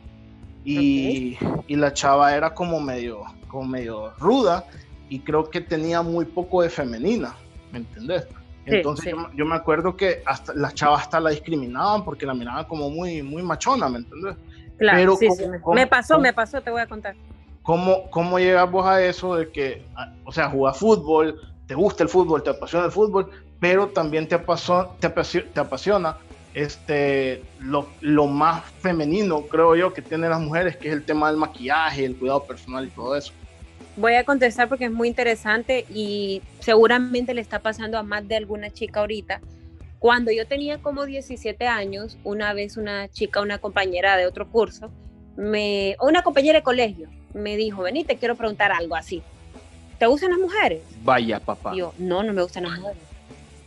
Y, 0.63 1.37
y, 1.67 1.75
la 1.75 1.91
chava 1.91 2.35
era 2.35 2.53
como 2.53 2.79
medio, 2.79 3.23
como 3.51 3.67
medio 3.67 4.11
ruda 4.17 4.65
y 5.09 5.19
creo 5.19 5.49
que 5.49 5.59
tenía 5.59 6.01
muy 6.01 6.25
poco 6.25 6.61
de 6.61 6.69
femenina, 6.69 7.35
¿me 7.71 7.79
entendés? 7.79 8.25
Entonces 8.65 9.13
Yo, 9.35 9.45
me 9.45 9.55
acuerdo 9.55 9.97
que 9.97 10.23
hasta 10.25 10.53
las 10.53 10.73
chavas 10.73 11.01
hasta 11.01 11.19
la 11.19 11.31
discriminaban 11.31 12.05
porque 12.05 12.25
la 12.25 12.33
miraban 12.33 12.65
como 12.65 12.89
muy, 12.89 13.21
muy 13.21 13.43
machona, 13.43 13.89
¿me 13.89 13.99
entendés? 13.99 14.35
Claro, 14.77 15.15
sí, 15.17 15.29
sí, 15.31 15.43
me 15.73 15.85
pasó, 15.85 16.17
me 16.17 16.31
pasó, 16.31 16.61
te 16.61 16.71
voy 16.71 16.81
a 16.81 16.87
contar. 16.87 17.15
¿Cómo, 17.61 18.09
cómo 18.09 18.39
llegas 18.39 18.71
vos 18.71 18.85
a 18.85 19.03
eso 19.03 19.35
de 19.35 19.51
que, 19.51 19.85
o 20.25 20.31
sea, 20.31 20.49
jugar 20.49 20.73
fútbol, 20.73 21.39
te 21.67 21.75
gusta 21.75 22.03
el 22.03 22.09
fútbol, 22.09 22.41
te 22.41 22.51
apasiona 22.51 22.85
el 22.85 22.91
fútbol, 22.91 23.29
pero 23.59 23.89
también 23.89 24.27
te 24.27 24.35
apasiona, 24.35 24.87
te 24.99 25.59
apasiona, 25.59 26.17
este, 26.53 27.43
lo, 27.59 27.87
lo, 28.01 28.27
más 28.27 28.63
femenino, 28.79 29.41
creo 29.43 29.75
yo, 29.75 29.93
que 29.93 30.01
tienen 30.01 30.29
las 30.31 30.41
mujeres, 30.41 30.77
que 30.77 30.87
es 30.87 30.93
el 30.93 31.03
tema 31.03 31.27
del 31.27 31.37
maquillaje, 31.37 32.05
el 32.05 32.15
cuidado 32.15 32.43
personal 32.43 32.87
y 32.87 32.89
todo 32.89 33.15
eso. 33.15 33.33
Voy 34.01 34.15
a 34.15 34.23
contestar 34.23 34.67
porque 34.67 34.85
es 34.85 34.91
muy 34.91 35.07
interesante 35.07 35.85
y 35.93 36.41
seguramente 36.59 37.35
le 37.35 37.41
está 37.41 37.59
pasando 37.59 37.99
a 37.99 38.03
más 38.03 38.27
de 38.27 38.35
alguna 38.35 38.71
chica 38.71 39.01
ahorita. 39.01 39.41
Cuando 39.99 40.31
yo 40.31 40.47
tenía 40.47 40.79
como 40.79 41.05
17 41.05 41.67
años, 41.67 42.17
una 42.23 42.51
vez 42.53 42.77
una 42.77 43.09
chica, 43.09 43.41
una 43.41 43.59
compañera 43.59 44.17
de 44.17 44.25
otro 44.25 44.49
curso, 44.49 44.89
me, 45.37 45.95
una 46.01 46.23
compañera 46.23 46.57
de 46.57 46.63
colegio, 46.63 47.09
me 47.35 47.55
dijo, 47.57 47.83
vení, 47.83 48.03
te 48.03 48.17
quiero 48.17 48.35
preguntar 48.35 48.71
algo 48.71 48.95
así. 48.95 49.21
¿Te 49.99 50.07
gustan 50.07 50.31
las 50.31 50.39
mujeres? 50.39 50.81
Vaya, 51.03 51.39
papá. 51.39 51.75
yo, 51.75 51.93
no, 51.99 52.23
no 52.23 52.33
me 52.33 52.41
gustan 52.41 52.63
las 52.63 52.79
mujeres. 52.79 53.03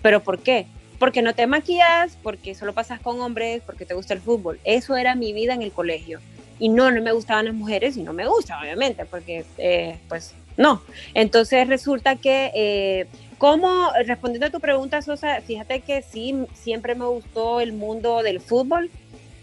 ¿Pero 0.02 0.20
por 0.20 0.40
qué? 0.40 0.66
porque 0.98 1.22
no 1.22 1.34
te 1.34 1.46
maquillas, 1.46 2.16
porque 2.22 2.54
solo 2.54 2.72
pasas 2.72 3.00
con 3.00 3.20
hombres, 3.20 3.62
porque 3.66 3.84
te 3.84 3.94
gusta 3.94 4.14
el 4.14 4.20
fútbol. 4.20 4.58
Eso 4.64 4.96
era 4.96 5.14
mi 5.14 5.32
vida 5.32 5.54
en 5.54 5.62
el 5.62 5.70
colegio. 5.70 6.20
Y 6.64 6.70
no, 6.70 6.90
no 6.90 7.02
me 7.02 7.12
gustaban 7.12 7.44
las 7.44 7.54
mujeres 7.54 7.98
y 7.98 8.02
no 8.02 8.14
me 8.14 8.26
gusta, 8.26 8.58
obviamente, 8.58 9.04
porque 9.04 9.44
eh, 9.58 9.98
pues 10.08 10.34
no. 10.56 10.80
Entonces 11.12 11.68
resulta 11.68 12.16
que, 12.16 12.50
eh, 12.54 13.06
como 13.36 13.90
respondiendo 14.06 14.46
a 14.46 14.50
tu 14.50 14.60
pregunta, 14.60 15.02
Sosa, 15.02 15.42
fíjate 15.42 15.80
que 15.80 16.00
sí, 16.00 16.34
siempre 16.54 16.94
me 16.94 17.04
gustó 17.04 17.60
el 17.60 17.74
mundo 17.74 18.22
del 18.22 18.40
fútbol 18.40 18.90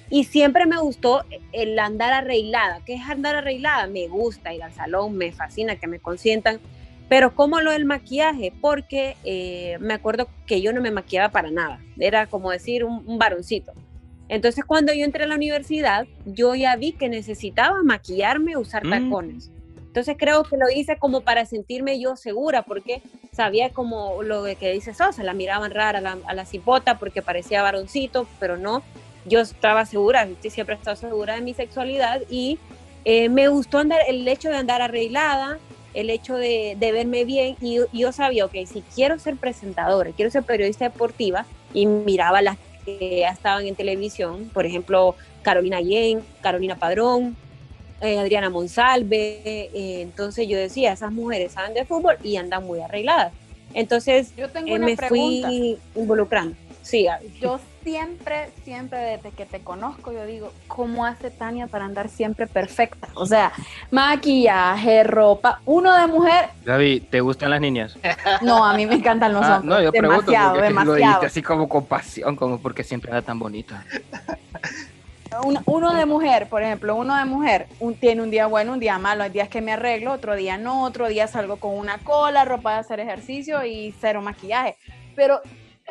y 0.09 0.23
siempre 0.23 0.65
me 0.65 0.79
gustó 0.79 1.23
el 1.51 1.77
andar 1.77 2.11
arreglada. 2.11 2.81
¿Qué 2.87 2.95
es 2.95 3.07
andar 3.07 3.35
arreglada? 3.35 3.85
Me 3.85 4.07
gusta 4.07 4.53
ir 4.55 4.63
al 4.63 4.73
salón, 4.73 5.15
me 5.15 5.31
fascina 5.31 5.75
que 5.75 5.85
me 5.85 5.99
consientan 5.99 6.59
pero 7.11 7.35
¿cómo 7.35 7.59
lo 7.59 7.71
del 7.71 7.83
maquillaje? 7.83 8.53
Porque 8.61 9.17
eh, 9.25 9.75
me 9.81 9.93
acuerdo 9.93 10.29
que 10.47 10.61
yo 10.61 10.71
no 10.71 10.79
me 10.79 10.91
maquillaba 10.91 11.27
para 11.27 11.51
nada. 11.51 11.81
Era 11.99 12.25
como 12.27 12.51
decir 12.51 12.85
un, 12.85 13.17
varoncito. 13.19 13.73
Entonces 14.31 14.63
cuando 14.63 14.93
yo 14.93 15.03
entré 15.03 15.25
a 15.25 15.27
la 15.27 15.35
universidad, 15.35 16.07
yo 16.25 16.55
ya 16.55 16.77
vi 16.77 16.93
que 16.93 17.09
necesitaba 17.09 17.83
maquillarme, 17.83 18.55
usar 18.55 18.85
mm. 18.85 18.89
tacones. 18.89 19.51
Entonces 19.75 20.15
creo 20.17 20.43
que 20.43 20.55
lo 20.55 20.69
hice 20.73 20.95
como 20.97 21.19
para 21.19 21.45
sentirme 21.45 21.99
yo 21.99 22.15
segura, 22.15 22.61
porque 22.61 23.01
sabía 23.33 23.71
como 23.71 24.23
lo 24.23 24.45
que 24.57 24.71
dice 24.71 24.93
Sosa, 24.93 25.21
la 25.23 25.33
miraban 25.33 25.71
rara 25.71 25.99
a 25.99 26.01
la, 26.01 26.17
a 26.25 26.33
la 26.33 26.45
cipota 26.45 26.97
porque 26.97 27.21
parecía 27.21 27.61
varoncito, 27.61 28.25
pero 28.39 28.55
no, 28.55 28.83
yo 29.25 29.41
estaba 29.41 29.85
segura, 29.85 30.25
siempre 30.39 30.75
he 30.75 30.77
estado 30.77 30.95
segura 30.95 31.35
de 31.35 31.41
mi 31.41 31.53
sexualidad 31.53 32.21
y 32.29 32.57
eh, 33.03 33.27
me 33.27 33.49
gustó 33.49 33.79
andar, 33.79 33.99
el 34.07 34.25
hecho 34.29 34.47
de 34.47 34.55
andar 34.55 34.81
arreglada, 34.81 35.59
el 35.93 36.09
hecho 36.09 36.37
de, 36.37 36.77
verme 36.79 37.25
bien 37.25 37.57
y, 37.59 37.79
yo 37.91 38.11
sabía, 38.13 38.45
ok, 38.45 38.53
si 38.65 38.81
quiero 38.95 39.19
ser 39.19 39.35
presentadora, 39.35 40.11
quiero 40.11 40.31
ser 40.31 40.43
periodista 40.43 40.85
deportiva 40.85 41.45
y 41.73 41.85
miraba 41.85 42.41
las 42.41 42.57
que 42.85 43.23
estaban 43.23 43.65
en 43.65 43.75
televisión, 43.75 44.49
por 44.53 44.65
ejemplo, 44.65 45.15
Carolina 45.41 45.81
Yen, 45.81 46.21
Carolina 46.41 46.75
Padrón, 46.75 47.35
eh, 48.01 48.17
Adriana 48.17 48.49
Monsalve, 48.49 49.69
eh, 49.73 50.01
entonces 50.01 50.47
yo 50.47 50.57
decía, 50.57 50.93
esas 50.93 51.11
mujeres 51.11 51.51
saben 51.51 51.73
de 51.73 51.85
fútbol 51.85 52.17
y 52.23 52.35
andan 52.37 52.65
muy 52.65 52.79
arregladas. 52.79 53.31
Entonces 53.73 54.33
yo 54.35 54.49
tengo 54.49 54.75
eh, 54.75 54.79
me 54.79 54.97
fui 54.97 55.77
involucrando. 55.95 56.55
Sí, 56.91 57.07
Yo 57.39 57.57
siempre, 57.85 58.49
siempre 58.65 58.99
desde 58.99 59.31
que 59.31 59.45
te 59.45 59.61
conozco, 59.61 60.11
yo 60.11 60.25
digo, 60.25 60.51
¿cómo 60.67 61.05
hace 61.05 61.31
Tania 61.31 61.67
para 61.67 61.85
andar 61.85 62.09
siempre 62.09 62.47
perfecta? 62.47 63.07
O 63.13 63.25
sea, 63.25 63.53
maquillaje, 63.91 65.01
ropa, 65.05 65.61
uno 65.65 65.95
de 65.95 66.07
mujer. 66.07 66.49
Gaby, 66.65 66.99
¿te 66.99 67.21
gustan 67.21 67.51
las 67.51 67.61
niñas? 67.61 67.97
No, 68.41 68.65
a 68.65 68.73
mí 68.73 68.85
me 68.85 68.95
encantan 68.95 69.31
los 69.31 69.41
ah, 69.41 69.55
hombres. 69.55 69.69
No, 69.69 69.81
yo 69.81 69.91
demasiado, 69.91 70.19
pregunto 70.19 70.51
porque 70.51 70.67
demasiado. 70.67 70.85
lo 70.85 70.93
dijiste 70.95 71.25
así 71.27 71.41
como 71.41 71.69
con 71.69 71.85
pasión, 71.85 72.35
como 72.35 72.59
porque 72.59 72.83
siempre 72.83 73.09
era 73.11 73.21
tan 73.21 73.39
bonita. 73.39 73.85
Uno, 75.65 75.93
de 75.93 76.05
mujer, 76.05 76.49
por 76.49 76.61
ejemplo, 76.61 76.93
uno 76.97 77.15
de 77.15 77.23
mujer 77.23 77.67
un, 77.79 77.95
tiene 77.95 78.21
un 78.21 78.29
día 78.29 78.47
bueno, 78.47 78.73
un 78.73 78.81
día 78.81 78.99
malo, 78.99 79.23
hay 79.23 79.29
días 79.29 79.47
que 79.47 79.61
me 79.61 79.71
arreglo, 79.71 80.11
otro 80.11 80.35
día 80.35 80.57
no, 80.57 80.83
otro 80.83 81.07
día 81.07 81.27
salgo 81.27 81.55
con 81.55 81.77
una 81.77 81.99
cola, 81.99 82.43
ropa 82.43 82.73
de 82.73 82.79
hacer 82.79 82.99
ejercicio 82.99 83.63
y 83.63 83.95
cero 84.01 84.21
maquillaje. 84.21 84.75
Pero 85.15 85.41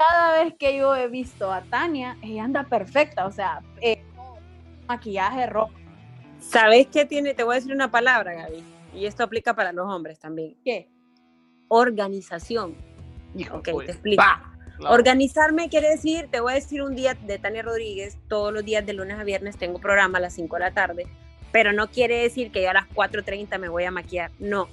cada 0.08 0.42
vez 0.42 0.54
que 0.58 0.76
yo 0.76 0.96
he 0.96 1.08
visto 1.08 1.52
a 1.52 1.60
Tania, 1.62 2.16
ella 2.22 2.44
anda 2.44 2.64
perfecta, 2.64 3.26
o 3.26 3.30
sea, 3.30 3.60
eh, 3.82 4.02
maquillaje, 4.88 5.46
ropa. 5.46 5.74
¿Sabes 6.40 6.86
qué 6.86 7.04
tiene? 7.04 7.34
Te 7.34 7.44
voy 7.44 7.52
a 7.52 7.56
decir 7.56 7.74
una 7.74 7.90
palabra, 7.90 8.32
Gaby, 8.32 8.64
y 8.94 9.04
esto 9.04 9.24
aplica 9.24 9.54
para 9.54 9.72
los 9.72 9.86
hombres 9.86 10.18
también. 10.18 10.56
¿Qué? 10.64 10.88
Organización. 11.68 12.74
Hijo, 13.36 13.58
ok, 13.58 13.68
pues. 13.72 13.86
te 13.86 13.92
explico. 13.92 14.22
Organizarme 14.88 15.68
quiere 15.68 15.90
decir, 15.90 16.28
te 16.30 16.40
voy 16.40 16.52
a 16.52 16.54
decir 16.54 16.80
un 16.80 16.96
día 16.96 17.12
de 17.12 17.38
Tania 17.38 17.62
Rodríguez, 17.62 18.16
todos 18.28 18.50
los 18.50 18.64
días 18.64 18.86
de 18.86 18.94
lunes 18.94 19.18
a 19.18 19.24
viernes 19.24 19.58
tengo 19.58 19.78
programa 19.78 20.16
a 20.16 20.22
las 20.22 20.32
5 20.32 20.56
de 20.56 20.60
la 20.60 20.70
tarde, 20.72 21.06
pero 21.52 21.74
no 21.74 21.88
quiere 21.88 22.22
decir 22.22 22.50
que 22.50 22.62
yo 22.62 22.70
a 22.70 22.72
las 22.72 22.88
4.30 22.88 23.58
me 23.58 23.68
voy 23.68 23.84
a 23.84 23.90
maquillar, 23.90 24.30
no. 24.38 24.68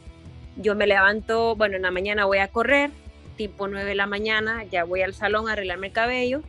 Yo 0.56 0.76
me 0.76 0.88
levanto, 0.88 1.58
bueno, 1.58 1.76
en 1.76 1.82
la 1.82 1.92
mañana 1.92 2.24
voy 2.24 2.38
a 2.38 2.48
correr, 2.48 2.90
tipo 3.38 3.68
9 3.68 3.88
de 3.88 3.96
la 3.96 4.08
mañana, 4.08 4.66
ya 4.66 4.84
voy 4.84 5.02
al 5.02 5.14
salón 5.14 5.48
a 5.48 5.54
arreglarme 5.54 5.88
el 5.88 5.94
cabello, 5.94 6.42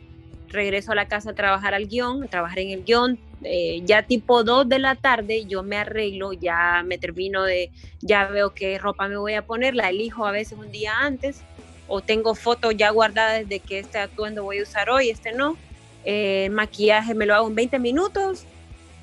regreso 0.49 0.91
a 0.91 0.95
la 0.95 1.07
casa 1.07 1.31
a 1.31 1.35
trabajar 1.35 1.73
al 1.73 1.87
guion, 1.87 2.23
a 2.23 2.27
trabajar 2.27 2.59
en 2.59 2.71
el 2.71 2.83
guion, 2.83 3.19
eh, 3.43 3.81
ya 3.85 4.03
tipo 4.03 4.43
2 4.43 4.67
de 4.67 4.79
la 4.79 4.95
tarde 4.95 5.45
yo 5.45 5.63
me 5.63 5.77
arreglo, 5.77 6.33
ya 6.33 6.83
me 6.85 6.97
termino 6.97 7.43
de, 7.43 7.71
ya 8.01 8.25
veo 8.25 8.53
qué 8.53 8.77
ropa 8.77 9.07
me 9.07 9.15
voy 9.15 9.35
a 9.35 9.45
poner, 9.45 9.75
la 9.75 9.89
elijo 9.89 10.25
a 10.25 10.31
veces 10.31 10.57
un 10.57 10.71
día 10.71 10.93
antes, 10.99 11.43
o 11.87 12.01
tengo 12.01 12.35
fotos 12.35 12.75
ya 12.75 12.89
guardadas 12.89 13.47
de 13.47 13.59
que 13.59 13.79
este 13.79 13.99
atuendo 13.99 14.43
voy 14.43 14.59
a 14.59 14.63
usar 14.63 14.89
hoy, 14.89 15.09
este 15.09 15.31
no. 15.31 15.57
Eh, 16.05 16.49
maquillaje 16.51 17.13
me 17.13 17.25
lo 17.25 17.35
hago 17.35 17.47
en 17.47 17.55
20 17.55 17.79
minutos 17.79 18.45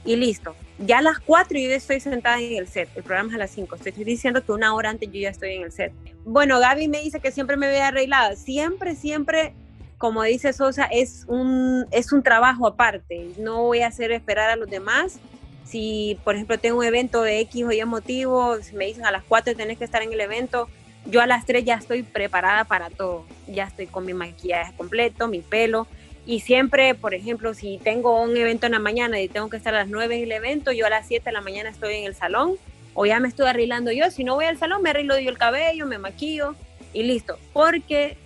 y 0.05 0.17
listo. 0.17 0.55
Ya 0.79 0.99
a 0.99 1.03
las 1.03 1.19
4 1.21 1.59
yo 1.59 1.71
estoy 1.71 2.01
sentada 2.01 2.39
en 2.39 2.57
el 2.57 2.69
set. 2.69 2.89
El 2.95 3.03
programa 3.03 3.31
es 3.31 3.35
a 3.37 3.39
las 3.39 3.51
5. 3.51 3.77
Estoy 3.77 4.05
diciendo 4.05 4.45
que 4.45 4.53
una 4.53 4.75
hora 4.75 4.91
antes 4.91 5.11
yo 5.11 5.21
ya 5.21 5.31
estoy 5.31 5.55
en 5.55 5.63
el 5.63 5.73
set. 5.73 5.93
Bueno, 6.25 6.61
Gaby 6.61 6.89
me 6.89 7.01
dice 7.01 7.21
que 7.21 7.31
siempre 7.31 7.57
me 7.57 7.69
vea 7.69 7.89
arreglada. 7.89 8.37
Siempre, 8.37 8.95
siempre, 8.95 9.55
como 9.97 10.23
dice 10.23 10.53
Sosa, 10.53 10.85
es 10.85 11.25
un, 11.29 11.87
es 11.93 12.13
un 12.13 12.23
trabajo 12.23 12.67
aparte. 12.67 13.31
No 13.39 13.63
voy 13.63 13.81
a 13.81 13.87
hacer 13.87 14.13
esperar 14.13 14.51
a 14.51 14.57
los 14.57 14.69
demás. 14.69 15.19
Si, 15.65 16.19
por 16.25 16.35
ejemplo, 16.35 16.59
tengo 16.59 16.79
un 16.79 16.85
evento 16.85 17.23
de 17.23 17.41
X 17.41 17.65
o 17.65 17.73
Y 17.73 17.83
motivo, 17.85 18.57
me 18.75 18.87
dicen 18.87 19.07
a 19.07 19.11
las 19.11 19.25
4 19.25 19.57
tenés 19.57 19.79
que 19.79 19.85
estar 19.85 20.03
en 20.03 20.13
el 20.13 20.21
evento, 20.21 20.69
yo 21.07 21.23
a 21.23 21.27
las 21.27 21.47
3 21.47 21.65
ya 21.65 21.75
estoy 21.75 22.03
preparada 22.03 22.65
para 22.65 22.91
todo. 22.91 23.25
Ya 23.47 23.65
estoy 23.65 23.87
con 23.87 24.05
mi 24.05 24.13
maquillaje 24.13 24.77
completo, 24.77 25.27
mi 25.27 25.41
pelo. 25.41 25.87
Y 26.27 26.41
siempre, 26.41 26.97
por 26.97 27.15
ejemplo, 27.15 27.55
si 27.55 27.79
tengo 27.79 28.21
un 28.21 28.37
evento 28.37 28.67
en 28.67 28.73
la 28.73 28.81
mañana 28.81 29.21
y 29.21 29.29
tengo 29.29 29.49
que 29.49 29.57
estar 29.57 29.73
a 29.75 29.79
las 29.79 29.89
9 29.89 30.17
en 30.17 30.23
el 30.25 30.33
evento, 30.33 30.73
yo 30.73 30.85
a 30.85 30.91
las 30.91 31.07
7 31.07 31.25
de 31.25 31.33
la 31.33 31.41
mañana 31.41 31.71
estoy 31.71 31.95
en 31.95 32.05
el 32.05 32.17
salón 32.17 32.57
o 32.95 33.07
ya 33.07 33.21
me 33.21 33.29
estoy 33.29 33.47
arreglando 33.47 33.93
yo. 33.93 34.11
Si 34.11 34.25
no 34.25 34.35
voy 34.35 34.47
al 34.47 34.59
salón, 34.59 34.83
me 34.83 34.91
arreglo 34.91 35.17
yo 35.21 35.31
el 35.31 35.39
cabello, 35.39 35.87
me 35.87 35.99
maquillo 35.99 36.57
y 36.93 37.05
listo. 37.05 37.39
Porque 37.53 38.17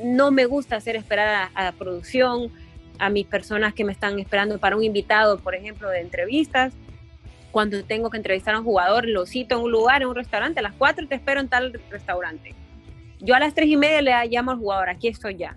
no 0.00 0.30
me 0.30 0.46
gusta 0.46 0.76
hacer 0.76 0.94
esperar 0.94 1.50
a, 1.52 1.64
la 1.64 1.72
producción, 1.72 2.52
a 3.00 3.10
mis 3.10 3.26
personas 3.26 3.74
que 3.74 3.84
me 3.84 3.92
están 3.92 4.20
esperando 4.20 4.58
para 4.58 4.76
un 4.76 4.84
invitado, 4.84 5.40
por 5.40 5.56
ejemplo, 5.56 5.90
de 5.90 6.00
entrevistas 6.00 6.72
cuando 7.50 7.84
tengo 7.84 8.10
que 8.10 8.16
entrevistar 8.16 8.56
a 8.56 8.58
un 8.58 8.64
jugador, 8.64 9.06
lo 9.06 9.26
cito 9.26 9.56
en 9.56 9.62
un 9.62 9.70
lugar, 9.70 10.02
en 10.02 10.08
un 10.08 10.16
restaurante, 10.16 10.58
a 10.58 10.62
las 10.62 10.74
4 10.74 11.06
te 11.06 11.14
espero 11.14 11.40
en 11.40 11.48
tal 11.48 11.80
restaurante. 11.88 12.52
Yo 13.20 13.36
a 13.36 13.38
las 13.38 13.54
3 13.54 13.68
y 13.68 13.76
media 13.76 14.02
le 14.02 14.28
llamo 14.28 14.50
al 14.50 14.58
jugador, 14.58 14.88
aquí 14.88 15.06
estoy 15.06 15.36
ya. 15.36 15.56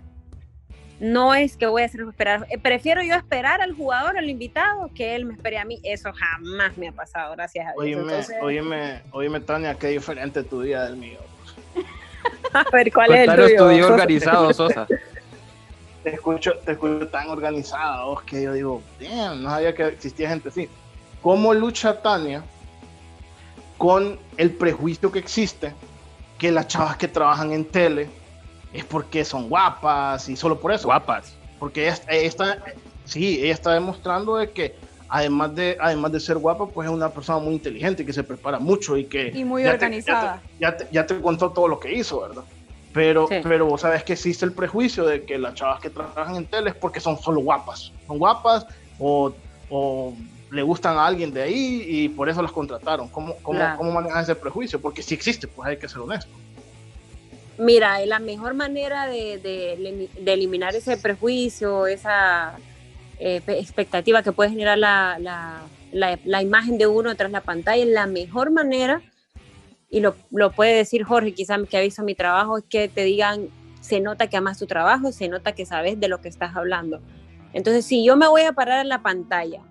No 1.00 1.34
es 1.34 1.56
que 1.56 1.66
voy 1.66 1.82
a 1.82 1.84
hacer 1.84 2.00
esperar, 2.00 2.46
eh, 2.50 2.58
prefiero 2.58 3.02
yo 3.02 3.14
esperar 3.14 3.60
al 3.60 3.72
jugador, 3.72 4.18
al 4.18 4.28
invitado, 4.28 4.90
que 4.94 5.14
él 5.14 5.24
me 5.24 5.34
espere 5.34 5.58
a 5.58 5.64
mí. 5.64 5.78
Eso 5.84 6.12
jamás 6.12 6.76
me 6.76 6.88
ha 6.88 6.92
pasado, 6.92 7.32
gracias 7.36 7.68
a 7.68 7.82
Dios. 7.82 8.28
Oíme, 8.42 9.02
oíme, 9.12 9.40
Tania, 9.40 9.74
qué 9.74 9.88
diferente 9.88 10.42
tu 10.42 10.62
día 10.62 10.82
del 10.84 10.96
mío. 10.96 11.18
a 12.52 12.64
ver, 12.72 12.92
¿cuál 12.92 13.14
es 13.14 13.28
el 13.28 13.56
tuyo? 13.56 13.68
día 13.68 13.86
organizado, 13.86 14.52
Sosa. 14.52 14.86
Te 16.02 16.14
escucho, 16.14 16.54
te 16.64 16.72
escucho 16.72 17.08
tan 17.08 17.28
organizado 17.28 18.22
que 18.24 18.42
yo 18.42 18.52
digo, 18.52 18.82
no 19.00 19.50
sabía 19.50 19.74
que 19.74 19.88
existía 19.88 20.28
gente 20.28 20.48
así. 20.48 20.68
¿Cómo 21.20 21.52
lucha 21.52 22.00
Tania 22.00 22.44
con 23.76 24.18
el 24.36 24.52
prejuicio 24.52 25.10
que 25.10 25.18
existe 25.18 25.74
que 26.38 26.52
las 26.52 26.68
chavas 26.68 26.96
que 26.96 27.08
trabajan 27.08 27.52
en 27.52 27.64
tele 27.64 28.08
es 28.72 28.84
porque 28.84 29.24
son 29.24 29.48
guapas 29.48 30.28
y 30.28 30.36
solo 30.36 30.58
por 30.60 30.72
eso? 30.72 30.88
Guapas. 30.88 31.34
Porque 31.58 31.88
ella, 31.88 31.98
está, 32.08 32.58
sí, 33.04 33.40
ella 33.42 33.54
está 33.54 33.72
demostrando 33.72 34.36
de 34.36 34.50
que 34.50 34.76
además 35.08 35.54
de, 35.54 35.76
además 35.80 36.12
de 36.12 36.20
ser 36.20 36.38
guapa, 36.38 36.66
pues 36.66 36.88
es 36.88 36.94
una 36.94 37.10
persona 37.10 37.38
muy 37.38 37.54
inteligente, 37.54 38.04
que 38.04 38.12
se 38.12 38.22
prepara 38.22 38.58
mucho 38.58 38.96
y 38.96 39.04
que... 39.04 39.32
Y 39.34 39.44
muy 39.44 39.66
organizada. 39.66 40.42
ya, 40.60 40.76
te, 40.76 40.86
ya, 40.92 41.06
te, 41.06 41.20
contó 41.20 41.50
todo 41.50 41.66
lo 41.66 41.80
que 41.80 41.92
hizo, 41.94 42.20
¿verdad? 42.20 42.44
Pero, 42.92 43.28
pero 43.28 43.66
vos 43.66 43.82
sabes 43.82 44.02
que 44.02 44.14
existe 44.14 44.44
el 44.44 44.52
prejuicio 44.52 45.04
de 45.04 45.24
que 45.24 45.38
las 45.38 45.54
chavas 45.54 45.80
que 45.80 45.90
trabajan 45.90 46.36
en 46.36 46.46
tele 46.46 46.70
es 46.70 46.76
porque 46.76 47.00
son 47.00 47.18
solo 47.18 47.40
guapas. 47.40 47.92
Son 48.06 48.18
guapas 48.18 48.66
o, 48.98 49.32
o 49.68 50.14
le 50.50 50.62
gustan 50.62 50.96
a 50.96 51.06
alguien 51.06 51.32
de 51.32 51.42
ahí 51.42 51.84
y 51.86 52.08
por 52.08 52.28
eso 52.28 52.42
las 52.42 52.50
contrataron. 52.50 53.08
¿Cómo, 53.08 53.36
cómo, 53.42 53.60
¿cómo 53.76 53.92
manejan 53.92 54.22
ese 54.22 54.34
prejuicio? 54.34 54.80
Porque 54.80 55.02
si 55.02 55.14
existe, 55.14 55.46
pues 55.46 55.68
hay 55.68 55.76
que 55.76 55.88
ser 55.88 55.98
honesto. 55.98 56.30
Mira, 57.58 58.04
la 58.06 58.20
mejor 58.20 58.54
manera 58.54 59.08
de, 59.08 59.38
de, 59.38 60.32
eliminar 60.32 60.76
ese 60.76 60.96
prejuicio, 60.96 61.88
esa 61.88 62.56
eh, 63.18 63.42
expectativa 63.48 64.22
que 64.22 64.30
puede 64.30 64.50
generar 64.50 64.78
la, 64.78 65.18
la, 65.18 66.18
la, 66.24 66.42
imagen 66.42 66.78
de 66.78 66.86
uno 66.86 67.16
tras 67.16 67.32
la 67.32 67.40
pantalla, 67.40 67.84
la 67.84 68.06
mejor 68.06 68.52
manera, 68.52 69.02
y 69.90 69.98
lo, 69.98 70.14
lo 70.30 70.52
puede 70.52 70.76
decir 70.76 71.02
Jorge, 71.02 71.34
quizás 71.34 71.58
que 71.68 71.76
ha 71.76 71.80
visto 71.80 72.04
mi 72.04 72.14
trabajo, 72.14 72.58
es 72.58 72.64
que 72.64 72.88
te 72.88 73.02
digan, 73.02 73.48
se 73.80 73.98
nota 73.98 74.28
que 74.28 74.36
amas 74.36 74.58
tu 74.58 74.68
trabajo, 74.68 75.10
se 75.10 75.28
nota 75.28 75.52
que 75.52 75.66
sabes 75.66 75.98
de 75.98 76.06
lo 76.06 76.20
que 76.20 76.28
estás 76.28 76.54
hablando. 76.54 77.00
Entonces, 77.52 77.84
si 77.84 78.04
yo 78.04 78.16
me 78.16 78.28
voy 78.28 78.42
a 78.42 78.52
parar 78.52 78.82
en 78.82 78.88
la 78.88 79.02
pantalla 79.02 79.62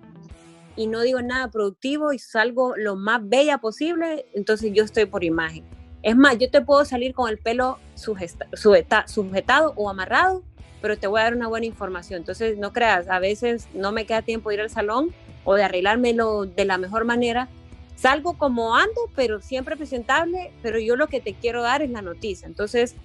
y 0.75 0.87
no 0.87 1.01
digo 1.01 1.21
nada 1.21 1.49
productivo 1.49 2.11
y 2.11 2.19
salgo 2.19 2.75
lo 2.75 2.97
más 2.97 3.21
bella 3.23 3.59
posible, 3.59 4.25
entonces 4.33 4.73
yo 4.73 4.83
estoy 4.83 5.05
por 5.05 5.23
imagen. 5.23 5.76
Es 6.03 6.15
más, 6.15 6.37
yo 6.37 6.49
te 6.49 6.61
puedo 6.61 6.85
salir 6.85 7.13
con 7.13 7.29
el 7.29 7.37
pelo 7.37 7.79
sujetado 7.95 9.73
o 9.75 9.89
amarrado 9.89 10.43
pero 10.81 10.97
te 10.97 11.07
voy 11.07 11.19
a 11.19 11.23
dar 11.23 11.35
una 11.35 11.47
buena 11.47 11.65
información. 11.65 12.19
Entonces, 12.19 12.57
no 12.57 12.73
creas, 12.73 13.09
a 13.09 13.19
veces 13.19 13.67
no 13.73 13.91
me 13.91 14.05
queda 14.05 14.21
tiempo 14.21 14.49
de 14.49 14.55
ir 14.55 14.61
al 14.61 14.69
salón 14.69 15.13
o 15.43 15.55
de 15.55 15.63
arreglármelo 15.63 16.45
de 16.45 16.65
la 16.65 16.77
mejor 16.77 17.05
manera. 17.05 17.47
Salgo 17.95 18.37
como 18.37 18.75
ando, 18.75 19.09
pero 19.15 19.41
siempre 19.41 19.75
presentable, 19.75 20.51
pero 20.61 20.79
yo 20.79 20.95
lo 20.95 21.07
que 21.07 21.19
te 21.19 21.33
quiero 21.33 21.63
dar 21.63 21.81
es 21.81 21.89
la 21.89 22.01
noticia. 22.01 22.47
Entonces, 22.47 22.95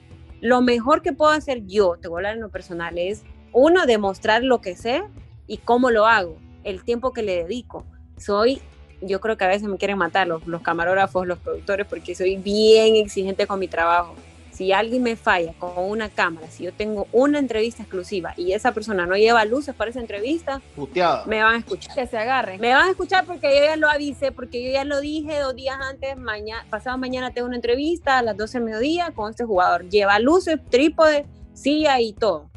lo 0.41 0.61
mejor 0.61 1.03
que 1.03 1.13
puedo 1.13 1.33
hacer 1.33 1.67
yo, 1.67 1.97
te 2.01 2.09
voy 2.09 2.17
a 2.17 2.19
hablar 2.19 2.35
en 2.35 2.43
lo 2.43 2.51
personal, 2.51 2.99
es 2.99 3.23
uno, 3.53 3.87
demostrar 3.87 4.43
lo 4.43 4.61
que 4.61 4.77
sé 4.77 5.03
y 5.47 5.59
cómo 5.59 5.91
lo 5.91 6.07
hago, 6.07 6.37
el 6.65 6.85
tiempo 6.85 7.13
que 7.13 7.23
le 7.23 7.37
dedico. 7.37 7.87
Soy, 8.19 8.61
yo 9.03 9.21
creo 9.21 9.37
que 9.37 9.45
a 9.45 9.49
veces 9.49 9.69
me 9.69 9.77
quieren 9.77 9.99
matar 9.99 10.27
los, 10.27 10.47
los 10.47 10.63
camarógrafos, 10.63 11.27
los 11.27 11.39
productores, 11.39 11.87
porque 11.87 12.15
soy 12.15 12.37
bien 12.37 12.97
exigente 12.97 13.47
con 13.47 13.59
mi 13.59 13.69
trabajo 13.69 14.15
si 14.53 14.73
alguien 14.73 15.03
me 15.03 15.17
falla 15.17 15.55
con 15.59 15.73
una 15.77 16.11
cámara, 16.11 16.47
si 16.49 16.65
yo 16.65 16.73
tengo 16.73 17.09
una 17.11 17.39
entrevista 17.39 17.83
exclusiva 17.83 18.35
y 18.37 18.53
esa 18.53 18.73
persona 18.73 19.07
no 19.07 19.17
lleva 19.17 19.45
luces 19.45 19.75
para 19.75 19.91
esa 19.91 20.01
entrevista, 20.01 20.61
Puteada. 20.77 21.25
me 21.27 21.43
van 21.43 21.55
a 21.55 21.59
escuchar. 21.59 21.95
Que 21.95 22.07
se 22.07 22.19
agarren. 22.19 22.61
Me 22.61 22.73
van 22.73 22.87
a 22.87 22.91
escuchar 22.91 23.25
porque 23.25 23.59
yo 23.59 23.65
ya 23.65 23.77
lo 23.77 23.89
avisé, 23.89 24.31
porque 24.31 24.63
yo 24.63 24.71
ya 24.71 24.85
lo 24.85 25.01
dije 25.01 25.39
dos 25.41 25.57
días 25.57 25.79
antes, 25.81 26.17
mañana, 26.17 26.65
pasado 26.69 26.99
mañana 26.99 27.33
tengo 27.33 27.49
una 27.49 27.57
entrevista 27.57 28.19
a 28.19 28.23
las 28.23 28.37
12 28.37 28.59
del 28.59 28.65
mediodía 28.65 29.11
con 29.13 29.31
este 29.31 29.45
jugador. 29.45 29.89
Lleva 29.89 30.19
luces, 30.19 30.61
trípode, 30.71 31.27
silla 31.55 31.99
y 32.01 32.13
todo. 32.13 32.51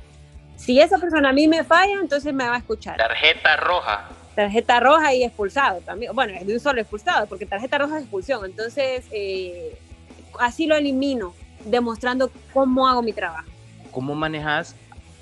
Si 0.58 0.80
esa 0.80 0.98
persona 0.98 1.30
a 1.30 1.34
mí 1.34 1.48
me 1.48 1.64
falla, 1.64 1.94
entonces 2.02 2.34
me 2.34 2.48
va 2.48 2.56
a 2.56 2.60
escuchar. 2.60 2.98
Tarjeta 2.98 3.58
roja. 3.58 4.10
Tarjeta 4.36 4.80
roja 4.82 5.14
y 5.14 5.24
expulsado 5.24 5.80
también. 5.82 6.14
Bueno, 6.14 6.34
es 6.34 6.46
de 6.46 6.54
un 6.54 6.60
solo 6.60 6.82
expulsado, 6.82 7.26
porque 7.28 7.46
tarjeta 7.46 7.78
roja 7.78 7.98
es 7.98 8.04
expulsión. 8.04 8.46
Entonces, 8.46 9.06
eh, 9.12 9.78
así 10.40 10.68
lo 10.68 10.76
elimino 10.76 11.34
demostrando 11.64 12.30
cómo 12.54 12.88
hago 12.88 13.02
mi 13.02 13.14
trabajo. 13.14 13.48
¿Cómo 13.92 14.14
manejas 14.14 14.76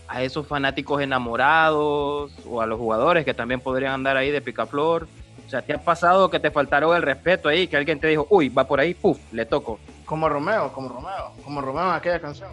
a 0.07 0.23
esos 0.23 0.47
fanáticos 0.47 1.01
enamorados 1.01 2.33
o 2.45 2.61
a 2.61 2.65
los 2.65 2.79
jugadores 2.79 3.23
que 3.23 3.33
también 3.33 3.59
podrían 3.59 3.93
andar 3.93 4.17
ahí 4.17 4.31
de 4.31 4.41
picaflor? 4.41 5.07
O 5.45 5.49
sea, 5.49 5.61
¿te 5.61 5.73
ha 5.73 5.77
pasado 5.77 6.29
que 6.29 6.39
te 6.39 6.49
faltaron 6.49 6.95
el 6.95 7.03
respeto 7.03 7.49
ahí, 7.49 7.67
que 7.67 7.77
alguien 7.77 7.99
te 7.99 8.07
dijo, 8.07 8.25
uy, 8.31 8.49
va 8.49 8.63
por 8.63 8.79
ahí, 8.79 8.95
puf, 8.95 9.19
le 9.31 9.45
toco? 9.45 9.79
Como 10.05 10.27
Romeo, 10.27 10.73
como 10.73 10.89
Romeo, 10.89 11.31
como 11.43 11.61
Romeo 11.61 11.89
en 11.89 11.95
aquella 11.95 12.19
canción. 12.19 12.49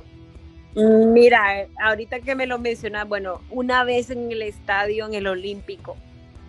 Mira, 0.75 1.67
ahorita 1.83 2.21
que 2.21 2.35
me 2.35 2.47
lo 2.47 2.59
mencionas, 2.59 3.09
bueno, 3.09 3.40
una 3.50 3.83
vez 3.83 4.11
en 4.11 4.31
el 4.31 4.43
estadio, 4.43 5.07
en 5.07 5.14
el 5.14 5.26
Olímpico, 5.26 5.97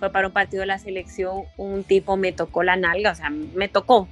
fue 0.01 0.09
para 0.09 0.25
un 0.25 0.33
partido 0.33 0.61
de 0.61 0.65
la 0.65 0.79
selección, 0.79 1.43
un 1.57 1.83
tipo 1.83 2.17
me 2.17 2.31
tocó 2.31 2.63
la 2.63 2.75
nalga, 2.75 3.11
o 3.11 3.15
sea, 3.15 3.29
me 3.29 3.69
tocó, 3.69 4.07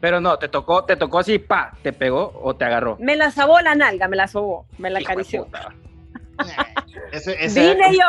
pero 0.00 0.22
no, 0.22 0.38
te 0.38 0.48
tocó, 0.48 0.84
te 0.86 0.96
tocó 0.96 1.18
así, 1.18 1.38
pa, 1.38 1.76
te 1.82 1.92
pegó 1.92 2.32
o 2.42 2.56
te 2.56 2.64
agarró. 2.64 2.96
Me 2.98 3.14
la 3.14 3.30
sobó 3.30 3.60
la 3.60 3.74
nalga, 3.74 4.08
me 4.08 4.16
la 4.16 4.26
sobó, 4.26 4.64
me 4.78 4.88
la 4.88 5.00
acarició. 5.00 5.46
Ese, 7.12 7.44
ese, 7.44 7.74
Vine 7.74 7.92
yo, 7.92 8.06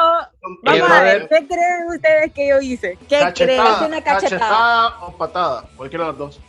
vamos 0.63 0.89
a 0.89 1.01
ver, 1.01 1.27
¿qué 1.27 1.45
creen 1.45 1.87
ustedes 1.89 2.31
que 2.31 2.47
yo 2.47 2.61
hice? 2.61 2.97
¿Qué 3.09 3.19
creen? 3.35 3.59
Una 3.85 4.01
cachetada. 4.01 4.19
cachetada 4.21 4.99
o 5.01 5.17
patada, 5.17 5.65
cualquiera 5.75 6.05
de 6.05 6.11
las 6.11 6.17
dos. 6.17 6.39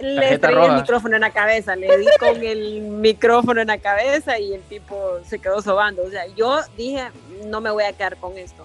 Le 0.00 0.38
traí 0.38 0.66
el 0.66 0.74
micrófono 0.76 1.14
en 1.16 1.20
la 1.20 1.30
cabeza, 1.30 1.76
le 1.76 1.98
di 1.98 2.06
con 2.18 2.42
el 2.42 2.80
micrófono 2.80 3.60
en 3.60 3.68
la 3.68 3.78
cabeza 3.78 4.38
y 4.38 4.54
el 4.54 4.62
tipo 4.62 5.20
se 5.24 5.38
quedó 5.38 5.60
sobando. 5.62 6.02
O 6.02 6.10
sea, 6.10 6.26
yo 6.34 6.60
dije, 6.76 7.08
no 7.46 7.60
me 7.60 7.70
voy 7.70 7.84
a 7.84 7.92
quedar 7.92 8.16
con 8.16 8.36
esto. 8.38 8.64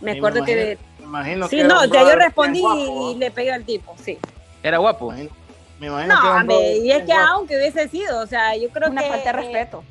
Me 0.00 0.12
acuerdo 0.12 0.44
que... 0.44 0.78
Me 0.98 1.04
imagino 1.04 1.48
sí, 1.48 1.62
no, 1.62 1.84
ya 1.84 2.02
yo 2.02 2.16
respondí 2.16 2.62
y 2.62 3.16
le 3.16 3.30
pegué 3.30 3.52
al 3.52 3.64
tipo, 3.64 3.94
sí. 4.02 4.18
¿Era 4.62 4.78
guapo? 4.78 5.12
Me 5.12 5.86
imagino 5.86 6.42
no, 6.42 6.48
que 6.48 6.76
y 6.78 6.90
es 6.90 7.04
que 7.04 7.12
aunque 7.12 7.56
hubiese 7.56 7.88
sido, 7.88 8.20
o 8.20 8.26
sea, 8.26 8.56
yo 8.56 8.68
creo 8.70 8.90
una 8.90 9.02
que... 9.02 9.08
Una 9.08 9.16
falta 9.16 9.32
de 9.32 9.42
respeto. 9.42 9.84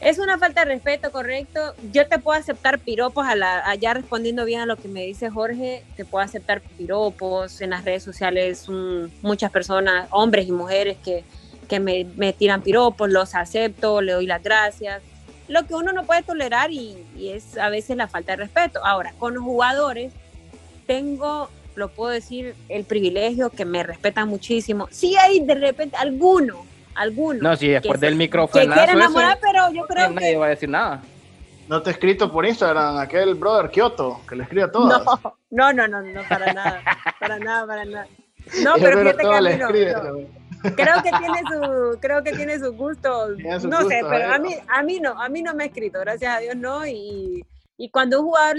Es 0.00 0.18
una 0.18 0.38
falta 0.38 0.64
de 0.64 0.72
respeto, 0.72 1.10
correcto. 1.10 1.74
Yo 1.92 2.06
te 2.06 2.18
puedo 2.18 2.38
aceptar 2.38 2.78
piropos, 2.78 3.26
a 3.26 3.34
la, 3.34 3.76
respondiendo 3.94 4.44
bien 4.44 4.60
a 4.60 4.66
lo 4.66 4.76
que 4.76 4.86
me 4.86 5.02
dice 5.02 5.28
Jorge, 5.28 5.82
te 5.96 6.04
puedo 6.04 6.24
aceptar 6.24 6.60
piropos 6.60 7.60
en 7.60 7.70
las 7.70 7.84
redes 7.84 8.04
sociales, 8.04 8.68
muchas 9.22 9.50
personas, 9.50 10.06
hombres 10.10 10.46
y 10.46 10.52
mujeres 10.52 10.98
que, 11.04 11.24
que 11.68 11.80
me, 11.80 12.32
tiran 12.32 12.62
piropos, 12.62 13.10
los 13.10 13.34
acepto, 13.34 14.00
le 14.00 14.12
doy 14.12 14.26
las 14.26 14.42
gracias. 14.42 15.02
Lo 15.48 15.66
que 15.66 15.74
uno 15.74 15.92
no 15.92 16.04
puede 16.04 16.22
tolerar 16.22 16.70
y, 16.70 17.04
y 17.16 17.30
es 17.30 17.58
a 17.58 17.68
veces 17.68 17.96
la 17.96 18.06
falta 18.06 18.32
de 18.32 18.36
respeto. 18.36 18.84
Ahora, 18.84 19.14
con 19.18 19.34
los 19.34 19.42
jugadores, 19.42 20.12
tengo 20.86 21.48
lo 21.78 21.88
puedo 21.88 22.10
decir, 22.10 22.54
el 22.68 22.84
privilegio, 22.84 23.50
que 23.50 23.64
me 23.64 23.84
respetan 23.84 24.28
muchísimo. 24.28 24.88
Sí 24.90 25.16
hay 25.16 25.40
de 25.40 25.54
repente 25.54 25.96
alguno, 25.96 26.66
alguno. 26.98 27.40
No, 27.42 27.56
sí, 27.56 27.68
después 27.68 28.00
del 28.00 28.16
micrófono. 28.16 28.64
Que 28.64 28.70
quiere 28.70 28.92
enamorar, 28.92 29.38
pero 29.40 29.72
yo 29.72 29.86
creo 29.86 30.08
que... 30.08 30.14
Nadie 30.14 30.36
va 30.36 30.46
a 30.46 30.50
decir 30.50 30.68
nada. 30.68 31.02
¿No 31.68 31.82
te 31.82 31.90
he 31.90 31.92
escrito 31.92 32.32
por 32.32 32.46
Instagram 32.46 32.98
aquel 32.98 33.34
brother 33.34 33.70
Kioto 33.70 34.22
que 34.26 34.36
le 34.36 34.42
escribe 34.44 34.64
a 34.64 34.72
todas? 34.72 35.02
No, 35.50 35.72
no, 35.72 35.86
no, 35.86 36.02
no, 36.02 36.22
para 36.28 36.52
nada, 36.52 36.82
para 37.20 37.38
nada, 37.38 37.66
para 37.66 37.84
nada. 37.84 38.06
No, 38.62 38.74
pero 38.74 38.98
fíjate 39.00 39.22
que 39.22 39.34
a 39.34 39.40
mí 39.40 39.56
no, 39.56 39.68
Creo 40.74 41.02
que 41.02 41.10
tiene 41.10 41.42
su, 41.50 41.98
creo 42.00 42.22
que 42.24 42.32
tiene 42.32 42.58
sus 42.58 42.74
gustos, 42.76 43.38
no 43.64 43.82
sé, 43.88 44.00
pero 44.08 44.34
a 44.34 44.38
mí, 44.38 44.56
a 44.66 44.82
mí 44.82 44.98
no, 44.98 45.20
a 45.20 45.28
mí 45.28 45.40
no 45.40 45.54
me 45.54 45.64
ha 45.64 45.66
escrito, 45.66 46.00
gracias 46.00 46.36
a 46.36 46.40
Dios 46.40 46.56
no, 46.56 46.84
y 46.84 47.44
y 47.80 47.90
cuando 47.90 48.20
un 48.20 48.26
jugador 48.26 48.56